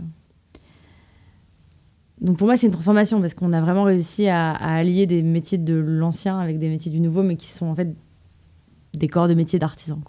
Donc 2.20 2.38
pour 2.38 2.47
moi, 2.47 2.57
c'est 2.57 2.66
une 2.66 2.73
transformation 2.73 3.20
parce 3.20 3.35
qu'on 3.35 3.53
a 3.53 3.61
vraiment 3.61 3.83
réussi 3.83 4.29
à, 4.29 4.53
allier 4.53 5.07
des 5.07 5.23
métiers 5.23 5.59
de 5.59 5.75
l'ancien 5.75 6.38
avec 6.38 6.61
des 6.61 6.68
métiers 6.68 6.92
du 6.92 7.01
nouveau, 7.01 7.25
mais 7.25 7.37
qui 7.37 7.51
sont 7.51 7.66
en 7.66 7.75
fait 7.75 7.97
des 8.94 9.09
corps 9.09 9.27
de 9.27 9.35
métiers 9.35 9.59
d'artisans. 9.59 10.01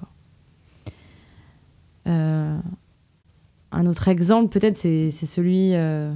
Euh, 2.08 2.60
un 3.72 3.86
autre 3.88 4.08
exemple, 4.08 4.50
peut-être, 4.50 4.78
c'est 4.78 5.10
celui. 5.10 5.74
Euh... 5.74 6.14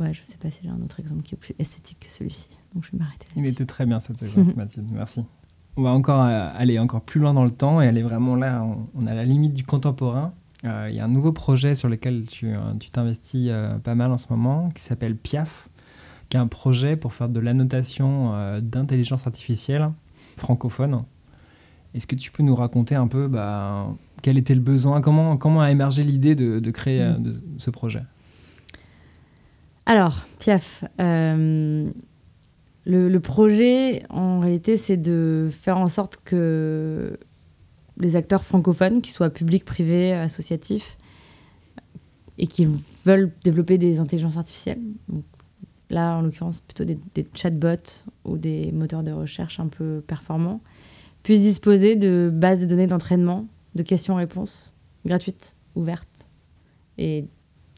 Ouais, 0.00 0.12
je 0.12 0.22
sais 0.22 0.36
pas 0.36 0.50
si 0.50 0.60
j'ai 0.62 0.68
un 0.68 0.80
autre 0.82 1.00
exemple 1.00 1.22
qui 1.22 1.34
est 1.34 1.38
plus 1.38 1.54
esthétique 1.58 2.00
que 2.00 2.10
celui-ci. 2.10 2.48
Donc 2.74 2.84
je 2.84 2.92
vais 2.92 2.98
m'arrêter 2.98 3.26
Il 3.36 3.46
était 3.46 3.66
très 3.66 3.86
bien 3.86 3.98
cette 3.98 4.16
seconde, 4.16 4.54
Mathilde. 4.56 4.90
Merci. 4.92 5.24
On 5.78 5.82
va 5.82 5.90
encore 5.90 6.22
euh, 6.22 6.50
aller 6.54 6.78
encore 6.78 7.02
plus 7.02 7.20
loin 7.20 7.34
dans 7.34 7.44
le 7.44 7.50
temps 7.50 7.80
et 7.80 7.86
aller 7.86 8.02
vraiment 8.02 8.34
là, 8.34 8.66
on, 8.94 9.06
a 9.06 9.14
la 9.14 9.24
limite 9.24 9.52
du 9.52 9.64
contemporain. 9.64 10.32
Euh, 10.64 10.88
il 10.90 10.96
y 10.96 11.00
a 11.00 11.04
un 11.04 11.08
nouveau 11.08 11.32
projet 11.32 11.74
sur 11.74 11.88
lequel 11.88 12.24
tu 12.26 12.48
euh, 12.48 12.72
t'investis 12.92 13.50
pas 13.84 13.94
mal 13.94 14.10
en 14.10 14.16
ce 14.16 14.26
moment, 14.30 14.70
qui 14.70 14.82
s'appelle 14.82 15.16
PIAF, 15.16 15.68
qui 16.28 16.36
est 16.36 16.40
un 16.40 16.46
projet 16.46 16.96
pour 16.96 17.12
faire 17.12 17.28
de 17.28 17.40
l'annotation 17.40 18.60
d'intelligence 18.60 19.26
artificielle 19.26 19.90
francophone. 20.36 21.04
Est-ce 21.94 22.06
que 22.06 22.16
tu 22.16 22.30
peux 22.30 22.42
nous 22.42 22.54
raconter 22.54 22.94
un 22.94 23.06
peu 23.06 23.28
bah, 23.28 23.86
quel 24.22 24.38
était 24.38 24.54
le 24.54 24.60
besoin, 24.60 25.00
comment, 25.00 25.36
comment 25.36 25.60
a 25.60 25.70
émergé 25.70 26.02
l'idée 26.02 26.34
de, 26.34 26.70
créer 26.70 27.02
mm. 27.02 27.40
ce 27.58 27.70
projet? 27.70 28.02
Alors, 29.86 30.26
PIAF, 30.40 30.84
le, 30.98 31.92
le, 32.84 33.20
projet, 33.20 34.02
en 34.10 34.40
réalité, 34.40 34.76
c'est 34.76 34.96
de 34.96 35.48
faire 35.52 35.78
en 35.78 35.86
sorte 35.86 36.18
que 36.24 37.18
les 37.98 38.16
acteurs 38.16 38.44
francophones, 38.44 39.00
qu'ils 39.00 39.14
soient 39.14 39.30
publics, 39.30 39.64
privés, 39.64 40.12
associatifs, 40.12 40.98
et 42.38 42.46
qui 42.46 42.68
veulent 43.04 43.32
développer 43.44 43.78
des 43.78 43.98
intelligences 43.98 44.36
artificielles. 44.36 44.80
Là, 45.88 46.16
en 46.16 46.22
l'occurrence, 46.22 46.60
plutôt 46.60 46.84
des, 46.84 46.98
chatbots 47.34 48.04
ou 48.24 48.36
des 48.36 48.72
moteurs 48.72 49.02
de 49.02 49.12
recherche 49.12 49.60
un 49.60 49.68
peu 49.68 50.02
performants, 50.06 50.60
puissent 51.22 51.42
disposer 51.42 51.96
de 51.96 52.30
bases 52.32 52.60
de 52.60 52.66
données 52.66 52.86
d'entraînement, 52.86 53.46
de 53.74 53.82
questions-réponses 53.82 54.72
gratuites, 55.04 55.54
ouvertes 55.74 56.28
et 56.98 57.26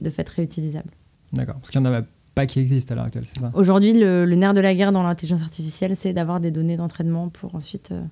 de 0.01 0.11
fait 0.11 0.29
réutilisables. 0.29 0.91
D'accord, 1.33 1.57
parce 1.57 1.71
qu'il 1.71 1.81
n'y 1.81 1.89
en 1.89 1.93
a 1.93 2.03
pas 2.35 2.47
qui 2.47 2.61
existent 2.61 2.93
à 2.93 2.97
l'heure 2.97 3.07
actuelle, 3.07 3.27
c'est 3.27 3.41
ça? 3.41 3.51
Aujourd'hui, 3.55 3.93
le, 3.93 4.25
nerf 4.35 4.55
de 4.55 4.61
la 4.61 4.75
guerre 4.75 4.93
dans 4.93 5.03
l'intelligence 5.03 5.43
artificielle, 5.43 5.97
c'est 5.97 6.13
d'avoir 6.13 6.41
des 6.41 6.51
données 6.51 6.77
d'entraînement 6.77 7.29
pour 7.29 7.55
ensuite 7.55 7.91
euh, 7.93 8.03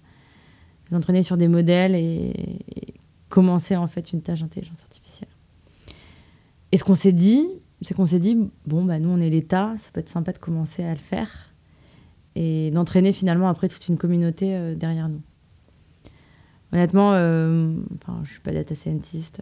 entraîner 0.92 1.22
sur 1.22 1.36
des 1.36 1.48
modèles 1.48 1.94
et, 1.94 2.32
commencer 3.28 3.76
en 3.76 3.88
fait 3.88 4.12
une 4.12 4.22
tâche 4.22 4.40
d'intelligence 4.40 4.82
artificielle. 4.82 5.28
Et 6.70 6.76
ce 6.76 6.84
qu'on 6.84 6.94
s'est 6.94 7.12
dit, 7.12 7.44
c'est 7.82 7.92
qu'on 7.92 8.06
s'est 8.06 8.20
dit, 8.20 8.38
bon, 8.66 8.84
bah, 8.84 8.98
nous 9.00 9.08
on 9.08 9.20
est 9.20 9.30
l'État, 9.30 9.74
ça 9.78 9.90
peut 9.92 10.00
être 10.00 10.08
sympa 10.08 10.32
de 10.32 10.38
commencer 10.38 10.84
à 10.84 10.92
le 10.92 11.00
faire 11.00 11.52
et 12.36 12.70
d'entraîner 12.70 13.12
finalement 13.12 13.48
après 13.48 13.68
toute 13.68 13.88
une 13.88 13.96
communauté 13.96 14.56
euh, 14.56 14.74
derrière 14.74 15.08
nous. 15.08 15.22
Honnêtement, 16.72 17.12
euh, 17.14 17.74
enfin, 17.96 18.20
je 18.24 18.30
suis 18.30 18.40
pas 18.40 18.52
data 18.52 18.74
scientist. 18.74 19.40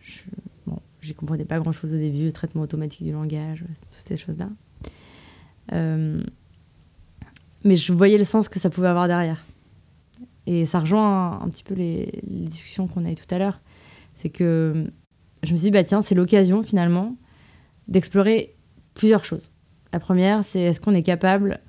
Je, 0.00 0.22
j'y 1.00 1.14
comprenais 1.14 1.44
pas 1.44 1.58
grand 1.58 1.72
chose 1.72 1.94
au 1.94 1.98
début, 1.98 2.24
le 2.24 2.32
traitement 2.32 2.62
automatique 2.62 3.04
du 3.04 3.12
langage, 3.12 3.64
toutes 3.90 4.06
ces 4.06 4.16
choses-là. 4.16 4.48
mais 7.64 7.76
je 7.76 7.92
voyais 7.92 8.18
le 8.18 8.24
sens 8.24 8.48
que 8.48 8.58
ça 8.58 8.70
pouvait 8.70 8.88
avoir 8.88 9.08
derrière. 9.08 9.44
Et 10.50 10.64
ça 10.64 10.80
rejoint 10.80 11.42
un, 11.42 11.48
petit 11.50 11.62
peu 11.62 11.74
les, 11.74 12.22
discussions 12.22 12.88
qu'on 12.88 13.04
a 13.04 13.10
eues 13.10 13.16
tout 13.16 13.34
à 13.34 13.38
l'heure. 13.38 13.60
C'est 14.14 14.30
que 14.30 14.90
je 15.42 15.52
me 15.52 15.58
suis 15.58 15.66
dit, 15.66 15.70
bah 15.70 15.84
tiens, 15.84 16.00
c'est 16.00 16.14
l'occasion 16.14 16.62
finalement 16.62 17.16
d'explorer 17.86 18.56
plusieurs 18.94 19.26
choses. 19.26 19.50
La 19.92 20.00
première, 20.00 20.42
c'est 20.42 20.60
est-ce 20.60 20.80
qu'on 20.80 20.94
est 20.94 21.02
capable, 21.02 21.60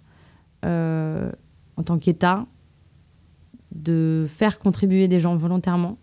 euh, 0.64 1.30
en 1.76 1.84
tant 1.84 2.00
qu'État, 2.00 2.46
de 3.74 4.28
faire 4.30 4.60
contribuer 4.60 5.10
des 5.10 5.20
gens 5.20 5.36
volontairement 5.36 5.98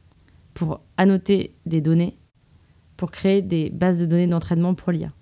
pour 0.52 0.82
annoter 0.98 1.54
des 1.64 1.80
données, 1.80 2.18
pour 2.96 3.10
créer 3.10 3.42
des 3.42 3.70
bases 3.70 3.98
de 3.98 4.06
données 4.06 4.26
d'entraînement 4.26 4.74
pour 4.74 4.92
l'IA. 4.92 5.12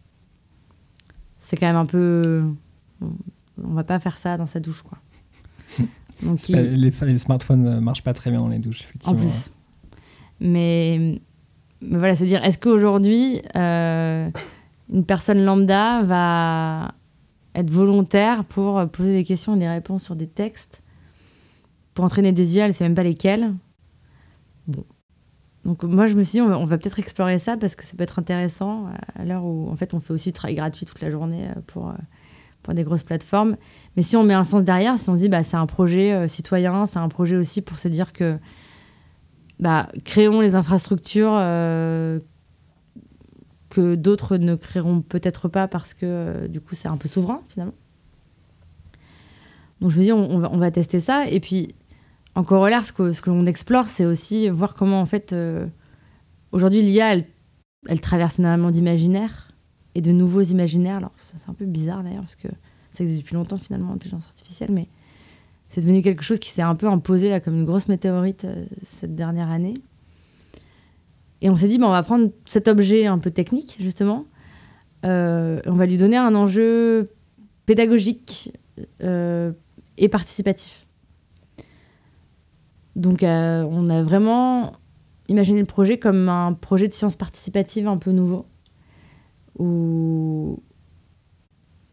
C'est 1.39 1.57
quand 1.57 1.66
même 1.66 1.77
un 1.77 1.87
peu... 1.87 2.45
On 3.01 3.75
va 3.75 3.85
pas 3.85 4.01
faire 4.01 4.18
ça 4.18 4.37
dans 4.37 4.47
sa 4.47 4.61
douche, 4.61 4.83
quoi. 4.83 4.99
Donc, 6.22 6.39
les, 6.49 7.18
smartphones 7.18 7.62
ne 7.62 7.81
marchent 7.81 8.03
pas 8.03 8.12
très 8.12 8.31
bien 8.31 8.39
dans 8.39 8.49
les 8.49 8.59
douches, 8.59 8.83
effectivement. 8.83 9.18
En 9.18 9.20
plus. 9.20 9.51
Mais, 10.41 11.20
mais 11.81 11.99
voilà, 11.99 12.14
se 12.14 12.25
dire, 12.25 12.43
est-ce 12.45 12.59
qu'aujourd'hui, 12.59 13.43
euh, 13.57 14.31
une 14.93 15.05
personne 15.05 15.45
lambda 15.45 16.03
va 16.03 16.95
être 17.55 17.70
volontaire 17.70 18.45
pour 18.45 18.89
poser 18.89 19.12
des 19.12 19.25
questions 19.25 19.57
et 19.57 19.59
des 19.59 19.68
réponses 19.68 20.05
sur 20.05 20.16
des 20.16 20.27
textes, 20.27 20.83
pour 21.95 22.05
entraîner 22.05 22.33
des 22.33 22.57
IA, 22.57 22.64
elle 22.64 22.70
ne 22.70 22.75
sait 22.75 22.85
même 22.85 22.95
pas 22.95 23.05
lesquels. 23.05 23.53
Donc 25.65 25.83
moi, 25.83 26.07
je 26.07 26.15
me 26.15 26.23
suis 26.23 26.33
dit, 26.33 26.41
on 26.43 26.65
va, 26.65 26.79
peut-être 26.79 26.99
explorer 26.99 27.39
ça 27.39 27.57
parce 27.57 27.75
que 27.75 27.85
ça 27.85 27.97
peut 27.97 28.03
être 28.03 28.19
intéressant 28.19 28.87
à 29.15 29.25
l'heure 29.25 29.45
où, 29.45 29.69
en 29.71 29.77
fait, 29.77 29.95
on 29.95 30.01
fait 30.01 30.12
aussi 30.12 30.29
du 30.29 30.33
travail 30.35 30.57
gratuit 30.57 30.85
toute 30.85 31.01
la 31.01 31.11
journée 31.11 31.47
euh, 31.47 31.61
pour, 31.67 31.89
euh, 31.89 31.95
pour 32.62 32.75
des 32.75 32.85
grosses 32.85 33.03
plateformes. 33.03 33.57
Mais 33.97 34.03
si 34.03 34.17
on 34.17 34.25
met 34.25 34.35
un 34.35 34.45
sens 34.45 34.65
derrière, 34.65 34.99
si 34.99 35.09
on 35.09 35.15
se 35.15 35.21
dit, 35.21 35.29
bah, 35.29 35.43
c'est 35.43 35.57
un 35.57 35.67
projet 35.67 36.12
euh, 36.12 36.29
citoyen, 36.29 36.87
c'est 36.87 36.99
un 36.99 37.09
projet 37.09 37.37
aussi 37.37 37.62
pour 37.62 37.79
se 37.79 37.89
dire 37.89 38.12
que 38.12 38.39
bah, 39.59 39.89
créons 40.05 40.41
les 40.41 40.55
infrastructures 40.55 41.39
que 43.75 43.97
d'autres 43.97 44.37
ne 44.37 44.55
créeront 44.55 45.01
peut-être 45.01 45.49
pas 45.49 45.67
parce 45.67 45.95
que 45.95 46.07
euh, 46.07 46.49
du 46.49 46.61
coup 46.61 46.77
c'est 46.77 46.87
un 46.87 46.97
peu 46.97 47.09
souverain 47.09 47.41
finalement. 47.49 47.75
Donc 49.81 49.91
je 49.91 49.99
me 49.99 50.05
dis 50.05 50.12
on, 50.12 50.39
va, 50.39 50.71
tester 50.71 51.01
ça 51.01 51.27
et 51.29 51.41
puis 51.41 51.75
en 52.35 52.45
corollaire 52.45 52.85
ce 52.85 52.93
que, 52.93 53.30
l'on 53.30 53.47
explore 53.47 53.89
c'est 53.89 54.05
aussi 54.05 54.49
voir 54.49 54.74
comment 54.74 55.01
en 55.01 55.07
fait 55.07 55.32
euh, 55.32 55.66
aujourd'hui 56.53 56.82
l'IA 56.82 57.14
elle, 57.14 57.24
elle, 57.89 58.01
traverse 58.01 58.39
énormément 58.39 58.70
d'imaginaires 58.70 59.53
et 59.95 60.01
de 60.01 60.11
nouveaux 60.11 60.43
imaginaires. 60.43 60.97
Alors 60.97 61.12
c'est 61.16 61.49
un 61.49 61.55
peu 61.55 61.66
bizarre 61.66 62.03
d'ailleurs 62.03 62.22
parce 62.22 62.37
que 62.37 62.49
ça 62.91 63.05
existe 63.05 63.20
depuis 63.20 63.35
longtemps 63.35 63.59
finalement 63.59 63.91
l'intelligence 63.91 64.26
artificielle 64.26 64.70
mais 64.72 64.89
c'est 65.68 65.80
devenu 65.80 66.03
quelque 66.03 66.22
chose 66.22 66.39
qui 66.39 66.51
s'est 66.51 66.62
un 66.62 66.74
peu 66.74 66.89
imposé 66.89 67.30
là 67.30 67.41
comme 67.41 67.55
une 67.55 67.64
grosse 67.64 67.89
météorite 67.89 68.45
euh, 68.45 68.64
cette 68.82 69.14
dernière 69.14 69.51
année. 69.51 69.74
Et 71.41 71.51
on 71.51 71.57
s'est 71.57 71.68
dit, 71.68 71.78
bah, 71.78 71.89
on 71.89 71.91
va 71.91 72.03
prendre 72.03 72.30
cet 72.47 72.68
objet 72.68 73.07
un 73.07 73.18
peu 73.18 73.30
technique, 73.30 73.76
justement, 73.78 74.24
euh, 75.05 75.61
on 75.66 75.74
va 75.74 75.85
lui 75.85 75.99
donner 75.99 76.16
un 76.16 76.35
enjeu 76.35 77.11
pédagogique 77.66 78.53
et 79.01 80.09
participatif. 80.09 80.84
Donc 82.97 83.23
euh, 83.23 83.63
on 83.69 83.89
a 83.91 84.03
vraiment 84.03 84.73
imaginé 85.29 85.61
le 85.61 85.67
projet 85.67 85.99
comme 85.99 86.29
un 86.29 86.53
projet 86.53 86.89
de 86.89 86.93
science 86.93 87.17
participative 87.17 87.89
un 87.89 87.97
peu 87.97 88.13
nouveau, 88.13 88.47
où 89.59 90.63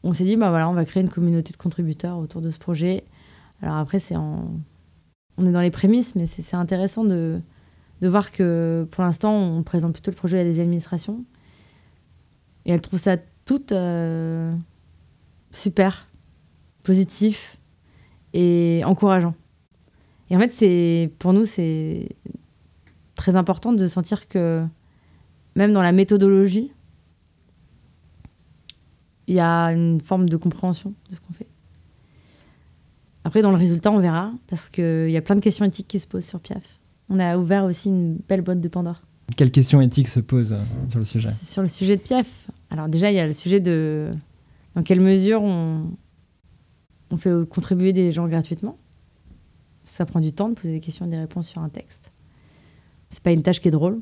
on 0.03 0.13
s'est 0.13 0.25
dit, 0.25 0.35
bah 0.35 0.49
voilà, 0.49 0.69
on 0.69 0.73
va 0.73 0.85
créer 0.85 1.03
une 1.03 1.09
communauté 1.09 1.51
de 1.51 1.57
contributeurs 1.57 2.17
autour 2.17 2.41
de 2.41 2.49
ce 2.49 2.59
projet. 2.59 3.03
Alors 3.61 3.77
après, 3.77 3.99
c'est 3.99 4.15
on 4.17 5.45
est 5.45 5.51
dans 5.51 5.61
les 5.61 5.71
prémices, 5.71 6.15
mais 6.15 6.25
c'est 6.25 6.55
intéressant 6.55 7.03
de, 7.03 7.39
de 8.01 8.07
voir 8.07 8.31
que 8.31 8.87
pour 8.91 9.03
l'instant, 9.03 9.33
on 9.33 9.63
présente 9.63 9.93
plutôt 9.93 10.11
le 10.11 10.15
projet 10.17 10.39
à 10.39 10.43
des 10.43 10.59
administrations. 10.59 11.23
Et 12.65 12.71
elles 12.71 12.81
trouvent 12.81 12.99
ça 12.99 13.17
toutes 13.45 13.71
euh, 13.71 14.53
super, 15.51 16.07
positif 16.83 17.57
et 18.33 18.81
encourageant. 18.85 19.35
Et 20.31 20.35
en 20.35 20.39
fait, 20.39 20.51
c'est 20.51 21.11
pour 21.19 21.33
nous, 21.33 21.45
c'est 21.45 22.09
très 23.13 23.35
important 23.35 23.73
de 23.73 23.85
sentir 23.85 24.27
que 24.27 24.65
même 25.55 25.73
dans 25.73 25.83
la 25.83 25.91
méthodologie, 25.91 26.71
il 29.27 29.35
y 29.35 29.39
a 29.39 29.65
une 29.67 30.01
forme 30.01 30.27
de 30.27 30.37
compréhension 30.37 30.95
de 31.09 31.15
ce 31.15 31.19
qu'on 31.19 31.33
fait. 31.33 31.47
Après, 33.23 33.43
dans 33.43 33.51
le 33.51 33.57
résultat, 33.57 33.91
on 33.91 33.99
verra, 33.99 34.31
parce 34.47 34.69
qu'il 34.69 35.11
y 35.11 35.17
a 35.17 35.21
plein 35.21 35.35
de 35.35 35.41
questions 35.41 35.65
éthiques 35.65 35.87
qui 35.87 35.99
se 35.99 36.07
posent 36.07 36.25
sur 36.25 36.39
Piaf 36.39 36.81
on 37.11 37.19
a 37.19 37.37
ouvert 37.37 37.65
aussi 37.65 37.89
une 37.89 38.15
belle 38.27 38.41
boîte 38.41 38.61
de 38.61 38.67
Pandore. 38.67 39.01
Quelles 39.35 39.51
questions 39.51 39.81
éthiques 39.81 40.07
se 40.07 40.19
posent 40.19 40.53
euh, 40.53 40.89
sur 40.89 40.99
le 40.99 41.05
sujet? 41.05 41.29
Sur 41.29 41.61
le 41.61 41.67
sujet 41.67 41.97
de 41.97 42.01
Piaf. 42.01 42.49
Alors 42.69 42.87
déjà, 42.87 43.11
il 43.11 43.15
y 43.15 43.19
a 43.19 43.27
le 43.27 43.33
sujet 43.33 43.59
de 43.59 44.11
dans 44.73 44.83
quelle 44.83 45.01
mesure 45.01 45.41
on, 45.41 45.91
on 47.11 47.17
fait 47.17 47.31
contribuer 47.49 47.91
des 47.91 48.11
gens 48.11 48.27
gratuitement. 48.27 48.77
Ça 49.91 50.05
prend 50.05 50.21
du 50.21 50.31
temps 50.31 50.47
de 50.47 50.53
poser 50.53 50.71
des 50.71 50.79
questions 50.79 51.05
et 51.05 51.09
des 51.09 51.17
réponses 51.17 51.49
sur 51.49 51.61
un 51.61 51.67
texte. 51.67 52.13
C'est 53.09 53.21
pas 53.21 53.33
une 53.33 53.43
tâche 53.43 53.59
qui 53.59 53.67
est 53.67 53.71
drôle. 53.71 53.99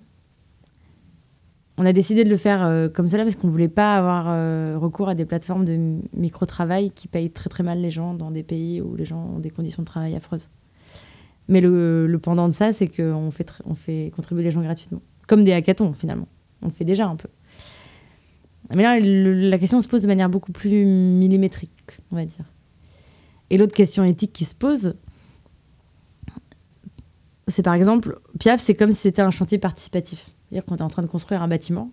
On 1.79 1.85
a 1.87 1.93
décidé 1.93 2.23
de 2.23 2.29
le 2.29 2.37
faire 2.37 2.63
euh, 2.63 2.89
comme 2.89 3.07
cela 3.07 3.23
parce 3.23 3.35
qu'on 3.35 3.47
voulait 3.47 3.69
pas 3.69 3.97
avoir 3.97 4.25
euh, 4.27 4.77
recours 4.77 5.09
à 5.09 5.15
des 5.15 5.25
plateformes 5.25 5.65
de 5.65 5.97
micro-travail 6.13 6.91
qui 6.91 7.07
payent 7.07 7.31
très 7.31 7.49
très 7.49 7.63
mal 7.63 7.81
les 7.81 7.89
gens 7.89 8.13
dans 8.13 8.29
des 8.29 8.43
pays 8.43 8.81
où 8.81 8.95
les 8.95 9.05
gens 9.05 9.31
ont 9.35 9.39
des 9.39 9.49
conditions 9.49 9.81
de 9.81 9.87
travail 9.87 10.15
affreuses. 10.15 10.49
Mais 11.47 11.59
le, 11.59 12.19
pendant 12.21 12.47
de 12.47 12.53
ça, 12.53 12.71
c'est 12.71 12.87
qu'on 12.87 13.31
fait, 13.31 13.51
on 13.65 13.73
fait 13.73 14.11
contribuer 14.15 14.43
les 14.43 14.51
gens 14.51 14.61
gratuitement. 14.61 15.01
Comme 15.25 15.43
des 15.43 15.53
hackathons, 15.53 15.91
finalement. 15.93 16.27
On 16.61 16.67
le 16.67 16.71
fait 16.71 16.85
déjà 16.85 17.07
un 17.07 17.15
peu. 17.15 17.29
Mais 18.75 18.83
là, 18.83 18.99
la 18.99 19.57
question 19.57 19.81
se 19.81 19.87
pose 19.87 20.03
de 20.03 20.07
manière 20.07 20.29
beaucoup 20.29 20.51
plus 20.51 20.85
millimétrique, 20.85 21.71
on 22.11 22.15
va 22.15 22.25
dire. 22.25 22.45
Et 23.49 23.57
l'autre 23.57 23.73
question 23.73 24.03
éthique 24.03 24.33
qui 24.33 24.45
se 24.45 24.53
pose, 24.53 24.93
c'est 27.49 27.63
par 27.63 27.73
exemple, 27.73 28.19
Piaf, 28.39 28.61
c'est 28.61 28.75
comme 28.75 28.91
si 28.91 29.01
c'était 29.01 29.21
un 29.21 29.31
chantier 29.31 29.57
participatif. 29.57 30.29
C'est-à-dire 30.47 30.65
qu'on 30.65 30.77
est 30.77 30.81
en 30.81 30.89
train 30.89 31.01
de 31.01 31.07
construire 31.07 31.41
un 31.41 31.47
bâtiment, 31.47 31.91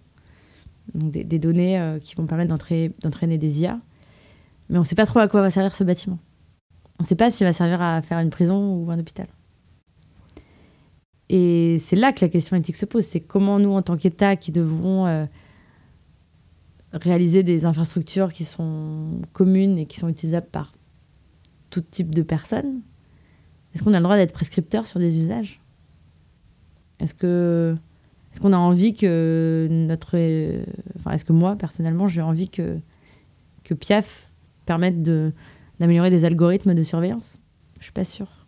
donc 0.95 1.11
des, 1.11 1.39
données 1.39 1.79
euh, 1.79 1.99
qui 1.99 2.15
vont 2.15 2.27
permettre 2.27 2.49
d'entraîner 2.49 3.39
des 3.39 3.61
IA, 3.61 3.81
mais 4.69 4.79
on 4.79 4.83
ne 4.83 4.87
sait 4.87 4.95
pas 4.95 5.07
trop 5.07 5.19
à 5.19 5.29
quoi 5.29 5.41
va 5.41 5.51
servir 5.51 5.75
ce 5.75 5.85
bâtiment. 5.85 6.19
On 6.99 7.03
ne 7.03 7.07
sait 7.07 7.17
pas 7.17 7.31
s'il 7.31 7.47
va 7.47 7.53
servir 7.53 7.83
à 7.83 8.01
faire 8.03 8.19
une 8.21 8.31
prison 8.31 8.75
ou 8.75 8.91
un 8.91 8.99
hôpital. 8.99 9.27
Et 11.29 11.79
c'est 11.81 11.97
là 11.97 12.13
que 12.13 12.25
la 12.25 12.29
question 12.29 12.57
éthique 12.57 12.77
se 12.77 12.87
pose. 12.87 13.05
C'est 13.05 13.21
comment 13.21 13.59
nous, 13.59 13.73
en 13.73 13.83
tant 13.83 13.97
qu'État, 13.97 14.37
qui 14.37 14.53
devons 14.53 15.07
euh, 15.07 15.27
réaliser 16.93 17.43
des 17.43 17.65
infrastructures 17.65 18.33
qui 18.33 18.45
sont 18.45 19.21
communes 19.33 19.79
et 19.79 19.87
qui 19.87 19.99
sont 19.99 20.09
utilisables 20.09 20.47
par 20.47 20.73
tout 21.71 21.81
type 21.81 22.15
de 22.15 22.23
personnes, 22.23 22.81
est-ce 23.77 23.85
qu'on 23.85 23.93
a 23.93 23.99
le 23.99 24.05
droit 24.05 24.17
d'être 24.17 24.33
prescripteur 24.33 24.87
sur 24.87 24.99
des 24.99 25.19
usages? 25.19 25.61
Est-ce 26.99 27.13
que 27.13 27.77
envie 28.43 28.95
que 28.95 29.69
notre 29.71 30.15
est-ce 30.15 31.25
que 31.27 31.33
moi 31.35 31.57
personnellement 31.57 32.09
j'ai 32.09 32.23
envie 32.23 32.49
que 32.49 32.79
que 33.65 33.75
Piaf 33.75 34.31
permette 34.65 35.03
d'améliorer 35.03 36.09
des 36.09 36.25
algorithmes 36.25 36.73
de 36.73 36.83
surveillance? 36.83 37.39
Je 37.79 37.85
suis 37.85 37.93
pas 37.93 38.05
sûre. 38.05 38.47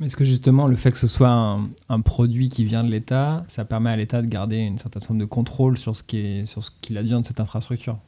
Est-ce 0.00 0.16
que 0.16 0.24
justement 0.24 0.66
le 0.66 0.76
fait 0.76 0.90
que 0.90 0.96
ce 0.96 1.06
soit 1.06 1.60
un, 1.90 2.00
produit 2.00 2.48
qui 2.48 2.64
vient 2.64 2.82
de 2.82 2.88
l'État, 2.88 3.44
ça 3.46 3.66
permet 3.66 3.90
à 3.90 3.96
l'État 3.96 4.22
de 4.22 4.26
garder 4.26 4.56
une 4.56 4.78
certaine 4.78 5.02
forme 5.02 5.18
de 5.18 5.26
contrôle 5.26 5.76
sur 5.76 5.94
ce 5.94 6.02
sur 6.46 6.64
ce 6.64 6.70
qu'il 6.80 6.96
advient 6.96 7.20
de 7.20 7.26
cette 7.26 7.40
infrastructure? 7.40 7.98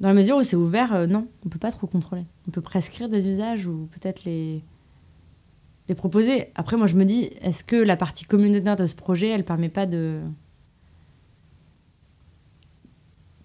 Dans 0.00 0.08
la 0.08 0.14
mesure 0.14 0.36
où 0.38 0.42
c'est 0.42 0.56
ouvert, 0.56 0.94
euh, 0.94 1.06
non, 1.06 1.28
on 1.44 1.48
peut 1.50 1.58
pas 1.58 1.70
trop 1.70 1.86
contrôler. 1.86 2.24
On 2.48 2.50
peut 2.50 2.62
prescrire 2.62 3.08
des 3.08 3.28
usages 3.28 3.66
ou 3.66 3.88
peut-être 3.92 4.24
les 4.24 4.62
les 5.88 5.94
proposer. 5.96 6.52
Après, 6.54 6.76
moi, 6.76 6.86
je 6.86 6.94
me 6.94 7.04
dis, 7.04 7.30
est-ce 7.40 7.64
que 7.64 7.74
la 7.74 7.96
partie 7.96 8.24
communautaire 8.24 8.76
de 8.76 8.86
ce 8.86 8.94
projet, 8.94 9.28
elle 9.28 9.44
permet 9.44 9.68
pas 9.68 9.86
de 9.86 10.20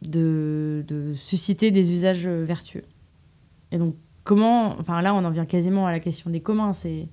de, 0.04 0.86
de 0.88 1.14
susciter 1.16 1.72
des 1.72 1.92
usages 1.92 2.28
vertueux? 2.28 2.86
Et 3.72 3.78
donc, 3.78 3.96
comment, 4.24 4.78
enfin 4.80 5.02
là, 5.02 5.14
on 5.14 5.26
en 5.26 5.32
vient 5.32 5.46
quasiment 5.46 5.88
à 5.88 5.92
la 5.92 6.00
question 6.00 6.30
des 6.30 6.42
communs. 6.42 6.72
C'est 6.72 7.10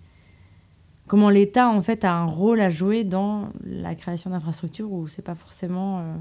comment 1.07 1.30
l'État 1.30 1.68
en 1.68 1.80
fait 1.80 2.05
a 2.05 2.14
un 2.14 2.26
rôle 2.26 2.61
à 2.61 2.70
jouer 2.70 3.03
dans 3.03 3.49
la 3.64 3.95
création 3.95 4.30
d'infrastructures 4.30 4.93
où 4.93 5.09
c'est 5.09 5.22
pas 5.22 5.34
forcément 5.34 5.99
euh, 5.99 6.16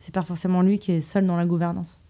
c'est 0.00 0.14
pas 0.14 0.22
forcément 0.22 0.62
lui 0.62 0.78
qui 0.78 0.92
est 0.92 1.00
seul 1.00 1.26
dans 1.26 1.36
la 1.36 1.46
gouvernance? 1.46 2.00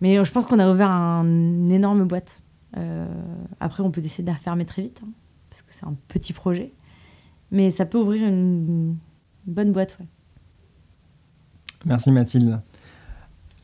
Mais 0.00 0.18
euh, 0.18 0.24
je 0.24 0.32
pense 0.32 0.44
qu'on 0.44 0.58
a 0.58 0.70
ouvert 0.70 0.90
un, 0.90 1.24
une 1.24 1.70
énorme 1.70 2.04
boîte. 2.04 2.42
Euh, 2.76 3.06
après, 3.58 3.82
on 3.82 3.90
peut 3.90 4.00
décider 4.00 4.24
de 4.24 4.32
la 4.32 4.38
fermer 4.38 4.64
très 4.64 4.82
vite 4.82 5.00
hein, 5.04 5.10
parce 5.48 5.62
que 5.62 5.72
c'est 5.72 5.86
un 5.86 5.96
petit 6.08 6.32
projet, 6.32 6.72
mais 7.50 7.70
ça 7.70 7.84
peut 7.84 7.98
ouvrir 7.98 8.26
une, 8.26 8.96
bonne 9.46 9.72
boîte. 9.72 9.96
Ouais. 9.98 10.06
Merci 11.84 12.12
Mathilde. 12.12 12.60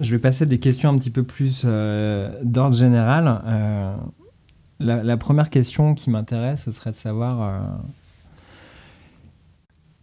Je 0.00 0.10
vais 0.10 0.20
passer 0.20 0.44
des 0.44 0.58
questions 0.58 0.90
un 0.90 0.98
petit 0.98 1.10
peu 1.10 1.22
plus 1.22 1.64
d'ordre 1.64 2.74
général. 2.74 3.40
La, 4.78 5.16
première 5.16 5.48
question 5.48 5.94
qui 5.94 6.10
m'intéresse, 6.10 6.64
ce 6.64 6.70
serait 6.70 6.90
de 6.90 6.96
savoir 6.96 7.42
euh, 7.42 7.60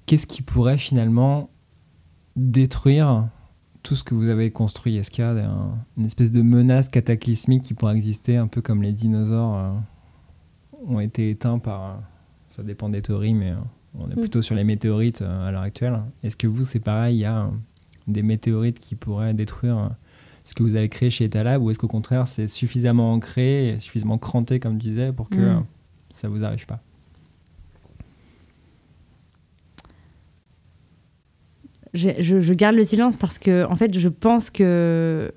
qu'est-ce 0.08 0.26
qui 0.26 0.42
pourrait 0.42 0.80
finalement 0.80 1.52
détruire 2.36 3.28
tout 3.84 3.96
ce 3.96 4.04
que 4.04 4.16
vous 4.16 4.30
avez 4.30 4.50
construit 4.52 4.96
Est-ce 4.98 5.12
qu'il 5.12 5.24
y 5.24 5.28
a 5.28 5.34
une 5.98 6.06
espèce 6.06 6.32
de 6.32 6.42
menace 6.42 6.88
cataclysmique 6.90 7.64
qui 7.64 7.74
pourrait 7.74 7.96
exister, 7.96 8.38
un 8.38 8.48
peu 8.48 8.62
comme 8.62 8.82
les 8.82 8.94
dinosaures 8.94 9.56
euh, 9.58 9.72
ont 10.88 11.00
été 11.00 11.30
éteints 11.30 11.60
par. 11.60 12.02
Ça 12.48 12.64
dépend 12.64 12.90
des 12.90 13.02
théories, 13.02 13.34
mais 13.34 13.54
on 13.98 14.10
est 14.10 14.16
Mm. 14.16 14.20
plutôt 14.22 14.42
sur 14.42 14.56
les 14.56 14.64
météorites 14.64 15.22
à 15.22 15.52
l'heure 15.52 15.62
actuelle. 15.62 16.00
Est-ce 16.24 16.38
que 16.38 16.48
vous, 16.48 16.64
c'est 16.66 16.80
pareil 16.80 17.18
Il 17.18 17.20
y 17.20 17.26
a 17.26 17.50
des 18.08 18.22
météorites 18.24 18.80
qui 18.80 18.96
pourraient 18.96 19.34
détruire 19.34 19.92
ce 20.46 20.54
que 20.54 20.64
vous 20.64 20.76
avez 20.76 20.90
créé 20.90 21.10
chez 21.10 21.26
Etalab 21.26 21.62
ou 21.62 21.70
est-ce 21.72 21.80
qu'au 21.80 21.88
contraire, 21.88 22.28
c'est 22.28 22.48
suffisamment 22.48 23.14
ancré 23.14 23.70
et 23.70 23.80
suffisamment 23.80 24.18
cranté, 24.18 24.60
comme 24.60 24.78
tu 24.78 24.88
disais, 24.90 25.12
pour 25.14 25.30
que 25.30 25.38
Mm. 25.60 25.64
ça 26.10 26.28
vous 26.30 26.44
arrive 26.44 26.66
pas? 26.66 26.82
Je, 31.94 32.54
garde 32.54 32.76
le 32.76 32.84
silence 32.84 33.18
parce 33.18 33.38
que, 33.38 33.66
en 33.66 33.76
fait, 33.76 33.98
je 33.98 34.10
pense 34.10 34.50
que. 34.50 35.32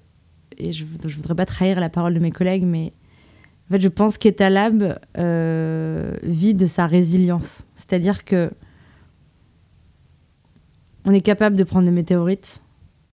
Et 0.58 0.72
je 0.72 0.84
ne 0.84 1.12
voudrais 1.12 1.34
pas 1.34 1.44
trahir 1.44 1.80
la 1.80 1.90
parole 1.90 2.14
de 2.14 2.18
mes 2.18 2.30
collègues, 2.30 2.64
mais 2.64 2.94
en 3.68 3.74
fait, 3.74 3.80
je 3.80 3.88
pense 3.88 4.16
qu'Etalab 4.16 4.98
euh, 5.18 6.16
vit 6.22 6.54
de 6.54 6.66
sa 6.66 6.86
résilience. 6.86 7.64
C'est-à-dire 7.74 8.24
que. 8.24 8.50
On 11.04 11.12
est 11.12 11.20
capable 11.20 11.56
de 11.56 11.64
prendre 11.64 11.84
des 11.84 11.92
météorites. 11.92 12.62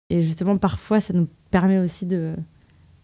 Et 0.09 0.21
justement, 0.21 0.57
parfois, 0.57 0.99
ça 0.99 1.13
nous 1.13 1.27
permet 1.49 1.79
aussi 1.79 2.05
de, 2.05 2.35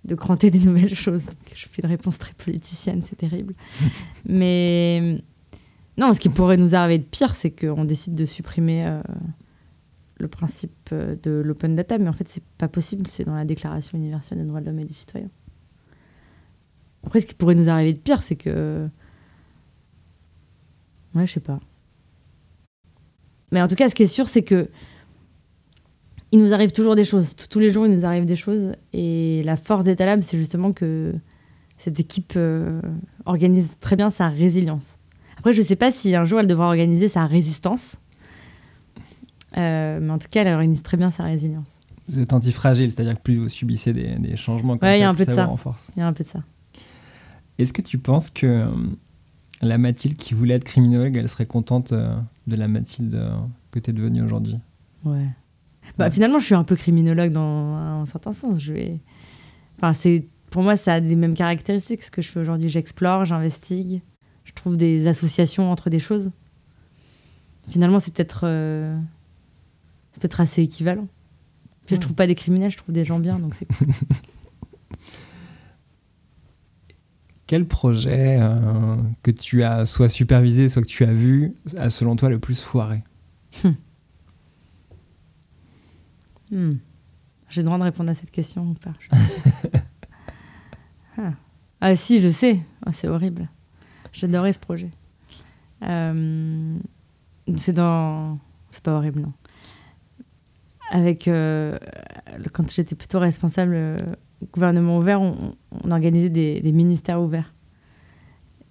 de 0.04 0.16
cranter 0.16 0.52
des 0.52 0.60
nouvelles 0.60 0.96
choses. 0.96 1.28
Je 1.56 1.68
fais 1.68 1.82
une 1.82 1.90
réponse 1.90 2.18
très 2.20 2.34
politicienne, 2.34 3.02
c'est 3.02 3.16
terrible. 3.16 3.56
mais. 4.26 5.22
Non, 5.98 6.12
ce 6.12 6.20
qui 6.20 6.28
pourrait 6.28 6.58
nous 6.58 6.76
arriver 6.76 6.98
de 6.98 7.06
pire, 7.06 7.36
c'est 7.36 7.52
qu'on 7.52 7.86
décide 7.86 8.16
de 8.16 8.26
supprimer. 8.26 8.86
euh, 8.86 9.02
le 10.18 10.28
principe 10.28 10.90
euh, 10.92 11.16
de 11.22 11.32
l'open 11.32 11.76
data, 11.76 11.98
mais 11.98 12.08
en 12.08 12.14
fait, 12.14 12.28
c'est 12.28 12.44
pas 12.58 12.68
possible, 12.68 13.08
c'est 13.08 13.26
dans 13.26 13.36
la 13.36 13.46
Déclaration 13.46 13.98
universelle 13.98 14.38
des 14.38 14.46
droits 14.46 14.62
de 14.62 14.66
l'homme 14.66 14.80
et 14.80 14.86
du 14.86 14.94
citoyen. 14.94 15.30
Après, 17.06 17.20
ce 17.20 17.26
qui 17.26 17.36
pourrait 17.36 17.56
nous 17.56 17.70
arriver 17.70 17.94
de 17.94 18.00
pire, 18.00 18.24
c'est 18.24 18.36
que. 18.36 18.88
Ouais, 21.14 21.28
je 21.28 21.34
sais 21.34 21.40
pas. 21.40 21.60
Mais 23.52 23.62
en 23.62 23.68
tout 23.68 23.76
cas, 23.76 23.90
ce 23.90 23.96
qui 23.96 24.04
est 24.04 24.08
sûr, 24.08 24.28
c'est 24.28 24.44
que. 24.44 24.70
Il 26.32 26.40
nous 26.40 26.54
arrive 26.54 26.72
toujours 26.72 26.96
des 26.96 27.06
choses. 27.06 27.36
Tous 27.36 27.60
les 27.60 27.70
jours, 27.70 27.86
il 27.86 27.94
nous 27.94 28.06
arrive 28.06 28.26
des 28.26 28.36
choses. 28.36 28.74
Et 28.92 29.44
la 29.44 29.56
force 29.56 29.86
d'Etalab, 29.86 30.22
c'est 30.22 30.38
justement 30.38 30.74
que 30.74 31.14
cette 31.78 32.00
équipe 32.00 32.34
euh, 32.36 32.82
organise 33.26 33.78
très 33.80 33.96
bien 33.96 34.10
sa 34.10 34.28
résilience. 34.28 34.98
Après, 35.38 35.54
je 35.54 35.62
sais 35.62 35.76
pas 35.76 35.92
si 35.92 36.16
un 36.16 36.26
jour 36.26 36.40
elle 36.40 36.48
devra 36.48 36.66
organiser 36.68 37.08
sa 37.08 37.26
résistance. 37.26 37.98
Euh, 39.58 40.00
mais 40.02 40.12
en 40.12 40.18
tout 40.18 40.28
cas, 40.30 40.42
elle 40.42 40.54
organise 40.54 40.84
très 40.84 40.98
bien 40.98 41.12
sa 41.12 41.24
résilience. 41.24 41.76
Vous 42.08 42.20
êtes 42.20 42.34
antifragile, 42.34 42.92
c'est-à-dire 42.92 43.16
que 43.16 43.22
plus 43.22 43.38
vous 43.38 43.50
subissez 43.50 43.94
des, 43.94 44.16
des 44.16 44.36
changements 44.38 44.78
comme 44.78 44.88
Ouais, 44.88 44.96
il 44.98 45.00
y 45.00 45.02
ça, 45.02 45.08
a 45.08 45.12
un 45.12 45.16
plus 45.16 45.26
peu 45.26 45.32
de 45.32 45.36
ça 45.36 45.44
ça. 45.44 45.46
renforce. 45.46 45.92
Il 45.96 46.00
y 46.00 46.04
a 46.04 46.08
un 46.08 46.14
peu 46.14 46.24
de 46.24 46.30
ça. 46.30 46.40
Est-ce 47.58 47.74
que 47.74 47.82
tu 47.82 47.98
penses 47.98 48.30
que 48.30 48.46
euh, 48.46 48.68
la 49.62 49.78
Mathilde 49.78 50.18
qui 50.18 50.34
voulait 50.34 50.56
être 50.56 50.66
criminologue, 50.66 51.16
elle 51.16 51.30
serait 51.30 51.46
contente 51.46 51.94
euh, 51.94 52.16
de 52.48 52.56
la 52.56 52.68
Mathilde 52.68 53.20
que 53.72 53.80
tu 53.80 53.90
es 53.90 53.94
devenue 53.94 54.22
aujourd'hui? 54.22 54.58
Ouais. 55.06 55.26
Bah, 55.98 56.06
Ouais. 56.06 56.12
Finalement, 56.12 56.40
je 56.40 56.46
suis 56.46 56.56
un 56.56 56.64
peu 56.64 56.76
criminologue 56.76 57.32
dans 57.32 57.76
un 57.76 58.06
certain 58.06 58.34
sens. 58.34 58.62
Je 58.62 58.74
vais... 58.74 59.00
enfin, 59.78 59.94
c'est... 59.94 60.28
Pour 60.52 60.64
moi, 60.64 60.76
ça 60.76 60.94
a 60.96 61.00
les 61.00 61.16
mêmes 61.16 61.34
caractéristiques 61.34 62.04
ce 62.04 62.12
que 62.12 62.22
je 62.22 62.30
fais 62.30 62.40
aujourd'hui. 62.40 62.70
J'explore, 62.70 63.26
j'investigue, 63.26 64.02
je 64.46 64.54
trouve 64.54 64.78
des 64.78 65.08
associations 65.08 65.70
entre 65.72 65.90
des 65.90 66.00
choses. 66.00 66.32
Finalement, 67.68 68.00
c'est 68.00 68.14
peut-être, 68.14 68.46
c'est 70.16 70.22
peut-être 70.22 70.40
assez 70.40 70.62
équivalent. 70.62 71.10
Puis 71.86 71.96
Ouais. 71.96 71.98
Je 71.98 72.02
trouve 72.02 72.16
pas 72.16 72.26
des 72.26 72.36
criminels, 72.36 72.72
je 72.72 72.78
trouve 72.78 72.96
des 72.96 73.04
gens 73.04 73.20
bien, 73.20 73.38
donc 73.38 73.54
c'est 73.54 73.66
cool. 73.66 73.88
Quel 77.48 77.68
projet 77.68 78.38
euh, 78.40 78.96
que 79.24 79.32
tu 79.32 79.64
as 79.64 79.86
soit 79.86 80.08
supervisé, 80.08 80.70
soit 80.70 80.82
que 80.82 80.88
tu 80.88 81.04
as 81.04 81.12
vu, 81.12 81.54
a 81.78 81.90
selon 81.90 82.16
toi 82.16 82.30
le 82.30 82.40
plus 82.40 82.62
foiré 82.62 83.04
Hmm. 86.52 86.76
J'ai 87.50 87.62
le 87.62 87.66
droit 87.66 87.78
de 87.78 87.84
répondre 87.84 88.10
à 88.10 88.14
cette 88.14 88.32
question 88.32 88.70
ou 88.70 88.74
pas 88.76 88.94
ah. 91.18 91.34
Ah, 91.82 91.96
si, 91.96 92.22
je 92.22 92.30
sais. 92.30 92.62
Ah, 92.86 92.94
c'est 92.94 93.10
horrible. 93.10 93.50
J'adorais 94.14 94.54
ce 94.54 94.60
projet. 94.60 94.92
Euh, 95.84 96.78
c'est 97.58 97.74
dans... 97.74 98.40
C'est 98.72 98.84
pas 98.84 98.94
horrible, 98.94 99.22
non. 99.22 99.34
Avec... 100.92 101.28
euh, 101.28 101.78
quand 102.54 102.72
j'étais 102.72 102.96
plutôt 102.96 103.20
responsable 103.20 103.74
euh, 103.76 103.98
gouvernement 104.54 104.98
ouvert, 104.98 105.22
on, 105.22 105.56
organisait 105.90 106.30
des, 106.30 106.72
ministères 106.72 107.22
ouverts. 107.22 107.54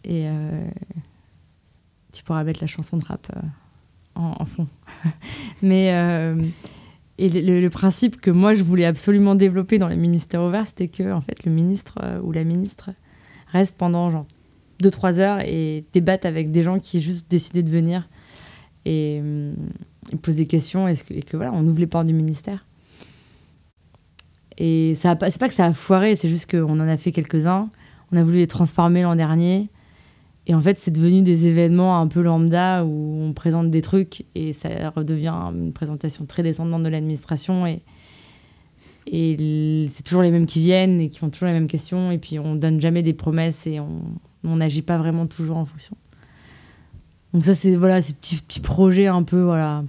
Et 0.04 0.22
euh, 0.24 0.68
tu 2.12 2.22
pourras 2.22 2.44
mettre 2.44 2.60
la 2.60 2.66
chanson 2.66 2.96
de 2.96 3.04
rap 3.04 3.26
euh, 3.36 3.40
en, 4.14 4.44
fond. 4.44 4.66
Mais... 5.62 5.88
et 7.18 7.28
le, 7.28 7.60
le- 7.60 7.70
principe 7.70 8.20
que 8.20 8.30
moi 8.30 8.54
je 8.54 8.62
voulais 8.62 8.84
absolument 8.84 9.34
développer 9.34 9.78
dans 9.78 9.88
les 9.88 9.96
ministères 9.96 10.42
ouverts, 10.42 10.66
c'était 10.66 10.88
que 10.88 11.12
en 11.12 11.20
fait 11.20 11.44
le 11.44 11.52
ministre 11.52 11.98
ou 12.22 12.32
la 12.32 12.44
ministre 12.44 12.90
reste 13.48 13.78
pendant 13.78 14.10
genre 14.10 14.26
2-3 14.82 15.20
heures 15.20 15.40
et 15.40 15.84
débatte 15.92 16.26
avec 16.26 16.50
des 16.50 16.62
gens 16.62 16.78
qui 16.78 17.00
juste 17.00 17.30
décidaient 17.30 17.62
de 17.62 17.70
venir 17.70 18.08
et, 18.84 19.22
posent 20.22 20.36
des 20.36 20.46
questions 20.46 20.88
et, 20.88 20.94
que, 20.94 21.36
voilà, 21.36 21.52
on 21.52 21.66
ouvre 21.66 21.78
les 21.78 21.86
portes 21.86 22.06
du 22.06 22.14
ministère. 22.14 22.64
Et 24.56 24.94
ça 24.94 25.16
c'est 25.28 25.40
pas 25.40 25.48
que 25.48 25.54
ça 25.54 25.66
a 25.66 25.72
foiré, 25.72 26.14
c'est 26.14 26.28
juste 26.28 26.50
qu'on 26.50 26.78
en 26.78 26.88
a 26.88 26.96
fait 26.96 27.12
quelques-uns. 27.12 27.70
On 28.12 28.16
a 28.16 28.22
voulu 28.22 28.38
les 28.38 28.46
transformer 28.46 29.02
l'an 29.02 29.16
dernier. 29.16 29.68
Et 30.46 30.54
en 30.54 30.60
fait, 30.60 30.78
c'est 30.78 30.90
devenu 30.90 31.22
des 31.22 31.46
événements 31.46 31.98
un 31.98 32.06
peu 32.06 32.20
lambda 32.20 32.84
où 32.84 33.18
on 33.22 33.32
présente 33.32 33.70
des 33.70 33.80
trucs 33.80 34.26
et 34.34 34.52
ça 34.52 34.90
redevient 34.90 35.32
une 35.54 35.72
présentation 35.72 36.26
très 36.26 36.42
descendante 36.42 36.82
de 36.82 36.88
l'administration. 36.88 37.66
Et, 37.66 37.82
et 39.06 39.88
c'est 39.90 40.02
toujours 40.02 40.22
les 40.22 40.30
mêmes 40.30 40.46
qui 40.46 40.60
viennent 40.60 41.00
et 41.00 41.08
qui 41.08 41.18
font 41.18 41.30
toujours 41.30 41.48
les 41.48 41.54
mêmes 41.54 41.66
questions. 41.66 42.10
Et 42.10 42.18
puis 42.18 42.38
on 42.38 42.54
donne 42.54 42.80
jamais 42.80 43.02
des 43.02 43.14
promesses 43.14 43.66
et 43.66 43.80
on 43.80 44.56
n'agit 44.56 44.82
pas 44.82 44.98
vraiment 44.98 45.26
toujours 45.26 45.56
en 45.56 45.64
fonction. 45.64 45.96
Donc 47.34 47.44
ça, 47.44 47.54
c'est 47.54 47.74
voilà, 47.76 48.00
ces 48.00 48.14
petits, 48.14 48.36
petits 48.36 48.60
projets 48.60 49.08
un 49.08 49.22
peu, 49.24 49.42
voilà. 49.42 49.84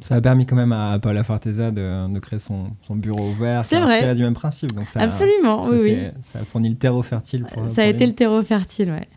Ça 0.00 0.16
a 0.16 0.20
permis 0.20 0.46
quand 0.46 0.56
même 0.56 0.72
à 0.72 0.98
Paula 0.98 1.24
Forteza 1.24 1.70
de, 1.70 2.12
de 2.12 2.18
créer 2.18 2.38
son, 2.38 2.72
son 2.82 2.94
bureau 2.96 3.30
ouvert. 3.30 3.64
C'est 3.64 3.80
vrai. 3.80 4.14
du 4.14 4.22
même 4.22 4.34
principe. 4.34 4.72
Donc 4.74 4.88
ça, 4.88 5.00
Absolument, 5.00 5.62
ça, 5.62 5.70
oui, 5.70 5.80
oui. 5.82 5.98
ça 6.20 6.40
a 6.40 6.44
fourni 6.44 6.68
le 6.68 6.76
terreau 6.76 7.02
fertile. 7.02 7.46
Pour, 7.52 7.68
Ça 7.68 7.82
a 7.82 7.84
pour 7.86 7.94
été 7.94 8.04
les- 8.04 8.10
le 8.10 8.14
terreau 8.16 8.42
fertile, 8.42 8.90
ouais. 8.90 9.08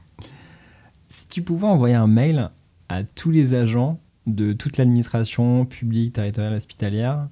Si 1.09 1.27
tu 1.27 1.41
pouvais 1.41 1.65
envoyer 1.67 1.95
un 1.95 2.07
mail 2.07 2.49
à 2.87 3.03
tous 3.03 3.31
les 3.31 3.53
agents 3.53 3.99
de 4.27 4.53
toute 4.53 4.77
l'administration 4.77 5.65
publique, 5.65 6.13
territoriale, 6.13 6.53
hospitalière, 6.53 7.27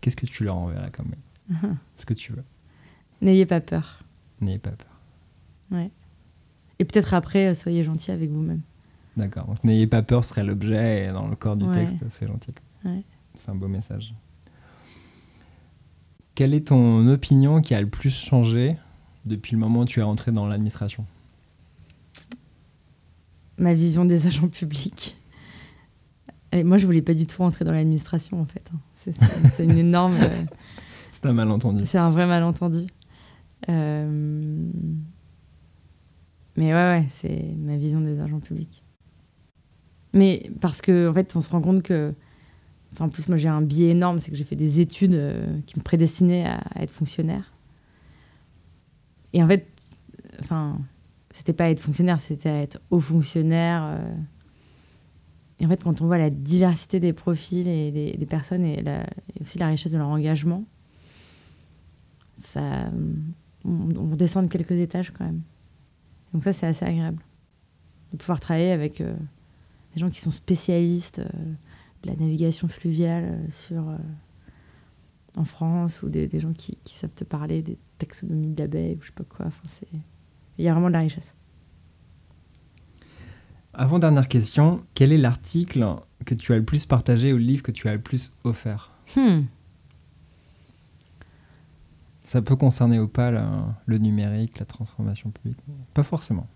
qu'est-ce 0.00 0.16
que 0.16 0.26
tu 0.26 0.42
leur 0.44 0.56
enverrais 0.56 0.90
comme 0.90 1.06
mail? 1.10 1.76
Ce 1.98 2.06
que 2.06 2.14
tu 2.14 2.32
veux. 2.32 2.44
N'ayez 3.22 3.46
pas 3.46 3.60
peur. 3.60 4.00
N'ayez 4.40 4.58
pas 4.58 4.70
peur. 4.70 5.78
Et 6.78 6.84
peut-être 6.84 7.14
après, 7.14 7.48
euh, 7.48 7.54
soyez 7.54 7.82
gentil 7.84 8.10
avec 8.10 8.30
vous-même. 8.30 8.60
D'accord. 9.16 9.46
Donc 9.46 9.62
n'ayez 9.64 9.86
pas 9.86 10.02
peur 10.02 10.24
serait 10.24 10.44
l'objet 10.44 11.06
et 11.06 11.12
dans 11.12 11.26
le 11.26 11.36
corps 11.36 11.56
du 11.56 11.64
Ouais. 11.64 11.74
texte, 11.86 12.04
c'est 12.08 12.26
gentil. 12.26 12.50
Ouais. 12.84 13.02
C'est 13.34 13.50
un 13.50 13.54
beau 13.54 13.68
message. 13.68 14.14
Quelle 16.34 16.52
est 16.52 16.66
ton 16.68 17.06
opinion 17.08 17.60
qui 17.62 17.74
a 17.74 17.80
le 17.80 17.88
plus 17.88 18.10
changé 18.14 18.76
depuis 19.24 19.52
le 19.52 19.58
moment 19.58 19.80
où 19.80 19.84
tu 19.86 20.00
es 20.00 20.02
rentré 20.02 20.32
dans 20.32 20.46
l'administration? 20.46 21.06
Ma 23.58 23.72
vision 23.74 24.04
des 24.04 24.26
agents 24.26 24.48
publics. 24.48 25.16
Et 26.52 26.62
moi, 26.62 26.76
je 26.78 26.84
voulais 26.86 27.02
pas 27.02 27.14
du 27.14 27.26
tout 27.26 27.42
rentrer 27.42 27.64
dans 27.64 27.72
l'administration, 27.72 28.40
en 28.40 28.44
fait. 28.44 28.70
hein. 28.74 28.78
C'est- 28.94 29.64
une 29.64 29.78
énorme... 29.78 30.16
C'est 31.10 31.24
un 31.26 31.32
malentendu. 31.32 31.86
C'est 31.86 31.96
un 31.98 32.10
vrai 32.10 32.26
malentendu. 32.26 32.86
Euh, 33.70 34.68
Mais 36.58 36.66
ouais, 36.74 37.00
ouais, 37.00 37.04
c'est 37.08 37.54
ma 37.58 37.76
vision 37.78 38.02
des 38.02 38.20
agents 38.20 38.40
publics. 38.40 38.82
Mais 40.16 40.50
parce 40.60 40.80
que, 40.80 41.08
en 41.08 41.12
fait, 41.12 41.36
on 41.36 41.40
se 41.40 41.50
rend 41.50 41.60
compte 41.60 41.82
que. 41.82 42.12
Enfin, 42.92 43.04
en 43.04 43.08
plus, 43.10 43.28
moi, 43.28 43.36
j'ai 43.36 43.48
un 43.48 43.60
biais 43.60 43.90
énorme, 43.90 44.18
c'est 44.18 44.30
que 44.30 44.36
j'ai 44.36 44.44
fait 44.44 44.56
des 44.56 44.80
études 44.80 45.14
euh, 45.14 45.60
qui 45.66 45.78
me 45.78 45.82
prédestinaient 45.82 46.46
à, 46.46 46.82
être 46.82 46.90
fonctionnaire. 46.90 47.52
Et 49.34 49.42
en 49.42 49.48
fait, 49.48 49.68
enfin, 50.40 50.78
c'était 51.30 51.52
pas 51.52 51.68
être 51.68 51.80
fonctionnaire, 51.80 52.18
c'était 52.18 52.62
être 52.62 52.80
haut 52.90 53.00
fonctionnaire. 53.00 53.84
euh. 53.84 54.14
Et 55.60 55.66
en 55.66 55.68
fait, 55.68 55.82
quand 55.82 56.00
on 56.00 56.06
voit 56.06 56.18
la 56.18 56.30
diversité 56.30 56.98
des 56.98 57.12
profils 57.12 57.68
et 57.68 57.90
des, 58.16 58.26
personnes 58.26 58.64
et 58.64 58.82
aussi 59.40 59.58
la 59.58 59.68
richesse 59.68 59.92
de 59.92 59.98
leur 59.98 60.08
engagement, 60.08 60.64
ça, 62.32 62.90
on, 63.64 63.94
on 63.96 64.16
descend 64.16 64.46
de 64.46 64.52
quelques 64.52 64.72
étages 64.72 65.10
quand 65.10 65.24
même. 65.24 65.40
Donc 66.32 66.44
ça, 66.44 66.52
c'est 66.52 66.66
assez 66.66 66.84
agréable 66.84 67.22
de 68.12 68.16
pouvoir 68.16 68.40
travailler 68.40 68.72
avec 68.72 69.00
euh, 69.00 69.14
des 69.96 70.00
gens 70.00 70.10
qui 70.10 70.20
sont 70.20 70.30
spécialistes 70.30 71.20
euh, 71.20 71.52
de 72.02 72.10
la 72.10 72.16
navigation 72.16 72.68
fluviale 72.68 73.24
euh, 73.24 73.50
sur 73.50 73.88
euh, 73.88 73.96
en 75.36 75.44
France 75.44 76.02
ou 76.02 76.10
des, 76.10 76.28
des 76.28 76.38
gens 76.38 76.52
qui, 76.52 76.78
qui 76.84 76.94
savent 76.94 77.14
te 77.14 77.24
parler 77.24 77.62
des 77.62 77.78
taxonomies 77.96 78.52
d'abeilles 78.52 78.96
ou 78.96 79.02
je 79.02 79.06
sais 79.06 79.12
pas 79.12 79.24
quoi. 79.24 79.46
Enfin, 79.46 79.62
il 80.58 80.64
y 80.64 80.68
a 80.68 80.72
vraiment 80.72 80.88
de 80.88 80.92
la 80.92 81.00
richesse. 81.00 81.34
Avant-dernière 83.72 84.28
question, 84.28 84.80
quel 84.94 85.12
est 85.12 85.18
l'article 85.18 85.96
que 86.26 86.34
tu 86.34 86.52
as 86.52 86.56
le 86.56 86.64
plus 86.64 86.84
partagé 86.84 87.32
ou 87.32 87.38
le 87.38 87.44
livre 87.44 87.62
que 87.62 87.72
tu 87.72 87.88
as 87.88 87.94
le 87.94 88.00
plus 88.00 88.32
offert? 88.44 88.90
Hmm. 89.16 89.42
Ça 92.24 92.42
peut 92.42 92.56
concerner 92.56 92.98
ou 92.98 93.08
pas 93.08 93.30
le 93.30 93.98
numérique, 93.98 94.58
la 94.58 94.66
transformation 94.66 95.30
publique? 95.30 95.58
Pas 95.94 96.02
forcément. 96.02 96.48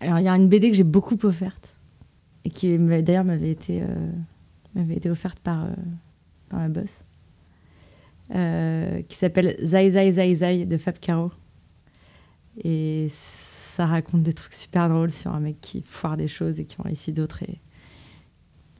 Alors, 0.00 0.18
il 0.18 0.24
y 0.24 0.28
a 0.28 0.32
une 0.36 0.48
BD 0.48 0.70
que 0.70 0.76
j'ai 0.76 0.84
beaucoup 0.84 1.18
offerte 1.24 1.74
et 2.44 2.50
qui 2.50 2.78
d'ailleurs 2.78 3.24
m'avait 3.24 3.50
été, 3.50 3.82
euh, 3.82 4.90
été 4.90 5.10
offerte 5.10 5.38
par, 5.40 5.64
euh, 5.64 5.74
par 6.48 6.60
ma 6.60 6.68
boss, 6.68 7.00
euh, 8.34 9.02
qui 9.02 9.16
s'appelle 9.16 9.56
Zai 9.62 9.90
Zai 9.90 10.12
Zai 10.12 10.34
Zai 10.34 10.66
de 10.66 10.76
Fab 10.78 10.98
Caro. 10.98 11.32
Et 12.62 13.06
ça 13.10 13.86
raconte 13.86 14.22
des 14.22 14.32
trucs 14.32 14.54
super 14.54 14.88
drôles 14.88 15.10
sur 15.10 15.32
un 15.32 15.40
mec 15.40 15.60
qui 15.60 15.82
foire 15.82 16.16
des 16.16 16.28
choses 16.28 16.58
et 16.58 16.64
qui 16.64 16.80
en 16.80 16.84
réussit 16.84 17.14
d'autres. 17.14 17.42
Et 17.42 17.58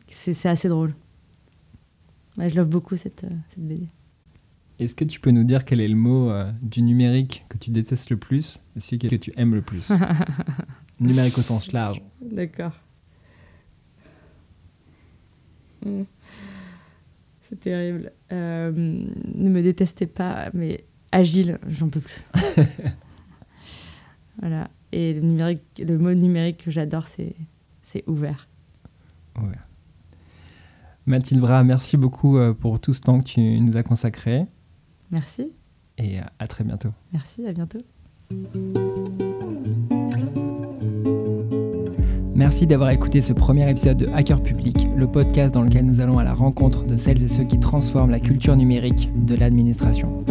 c'est, 0.06 0.48
assez 0.48 0.68
drôle. 0.68 0.94
Je 2.38 2.54
l'offre 2.54 2.70
beaucoup 2.70 2.96
cette, 2.96 3.26
cette 3.48 3.66
BD. 3.66 3.88
Est-ce 4.78 4.94
que 4.94 5.04
tu 5.04 5.18
peux 5.18 5.30
nous 5.30 5.44
dire 5.44 5.64
quel 5.64 5.80
est 5.80 5.88
le 5.88 5.96
mot 5.96 6.30
euh, 6.30 6.50
du 6.62 6.82
numérique 6.82 7.44
que 7.48 7.58
tu 7.58 7.70
détestes 7.70 8.10
le 8.10 8.16
plus 8.16 8.60
et 8.76 8.80
celui 8.80 8.98
que 8.98 9.16
tu 9.16 9.32
aimes 9.36 9.54
le 9.54 9.62
plus? 9.62 9.90
Numérique 11.00 11.36
au 11.38 11.42
sens 11.42 11.72
large. 11.72 12.00
D'accord. 12.22 12.72
Mm. 15.84 16.02
C'est 17.42 17.60
terrible. 17.60 18.12
Euh, 18.30 18.70
ne 18.72 19.48
me 19.48 19.62
détestez 19.62 20.06
pas, 20.06 20.50
mais 20.54 20.84
agile, 21.10 21.58
j'en 21.68 21.88
peux 21.88 22.00
plus. 22.00 22.22
voilà. 24.40 24.70
Et 24.92 25.14
le, 25.14 25.20
numérique, 25.20 25.62
le 25.78 25.98
mot 25.98 26.14
numérique 26.14 26.64
que 26.64 26.70
j'adore, 26.70 27.08
c'est, 27.08 27.34
c'est 27.82 28.04
ouvert. 28.06 28.48
Ouais. 29.40 29.56
Mathilde 31.06 31.40
Bras, 31.40 31.64
merci 31.64 31.96
beaucoup 31.96 32.36
euh, 32.36 32.52
pour 32.52 32.80
tout 32.80 32.92
ce 32.92 33.00
temps 33.00 33.18
que 33.18 33.24
tu 33.24 33.40
nous 33.40 33.76
as 33.76 33.82
consacré 33.82 34.46
Merci. 35.10 35.52
et 35.98 36.18
à 36.38 36.46
très 36.46 36.64
bientôt. 36.64 36.90
Merci, 37.12 37.46
à 37.46 37.52
bientôt. 37.52 37.78
Merci 42.34 42.66
d'avoir 42.68 42.90
écouté 42.90 43.20
ce 43.20 43.32
premier 43.32 43.68
épisode 43.68 43.96
de 43.96 44.06
Hacker 44.14 44.40
Public, 44.40 44.86
le 44.96 45.08
podcast 45.08 45.52
dans 45.52 45.62
lequel 45.62 45.84
nous 45.84 46.00
allons 46.00 46.18
à 46.18 46.24
la 46.24 46.34
rencontre 46.34 46.84
de 46.84 46.94
celles 46.94 47.22
et 47.22 47.28
ceux 47.28 47.42
qui 47.44 47.58
transforment 47.58 48.12
la 48.12 48.20
culture 48.20 48.54
numérique 48.54 49.10
de 49.26 49.34
l'administration. 49.34 50.24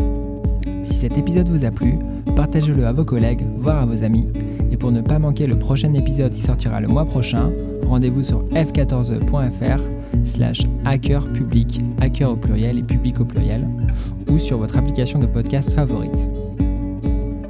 Si 0.83 0.93
cet 0.93 1.17
épisode 1.17 1.49
vous 1.49 1.65
a 1.65 1.71
plu, 1.71 1.95
partagez-le 2.35 2.85
à 2.85 2.93
vos 2.93 3.03
collègues, 3.03 3.45
voire 3.57 3.81
à 3.81 3.85
vos 3.85 4.03
amis. 4.03 4.25
Et 4.71 4.77
pour 4.77 4.91
ne 4.93 5.01
pas 5.01 5.19
manquer 5.19 5.47
le 5.47 5.59
prochain 5.59 5.91
épisode 5.93 6.31
qui 6.31 6.41
sortira 6.41 6.79
le 6.79 6.87
mois 6.87 7.05
prochain, 7.05 7.51
rendez-vous 7.85 8.23
sur 8.23 8.43
f14e.fr 8.49 9.81
slash 10.23 10.61
hacker 10.85 11.25
public, 11.33 11.79
hacker 12.01 12.31
au 12.31 12.35
pluriel 12.35 12.77
et 12.79 12.83
public 12.83 13.19
au 13.19 13.25
pluriel, 13.25 13.67
ou 14.29 14.39
sur 14.39 14.57
votre 14.57 14.77
application 14.77 15.19
de 15.19 15.25
podcast 15.25 15.73
favorite. 15.73 16.29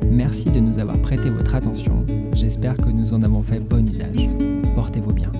Merci 0.09 0.49
de 0.49 0.59
nous 0.59 0.79
avoir 0.79 0.97
prêté 0.99 1.29
votre 1.29 1.55
attention. 1.55 2.05
J'espère 2.33 2.75
que 2.75 2.89
nous 2.89 3.13
en 3.13 3.21
avons 3.21 3.43
fait 3.43 3.59
bon 3.59 3.87
usage. 3.87 4.29
Portez-vous 4.75 5.13
bien. 5.13 5.31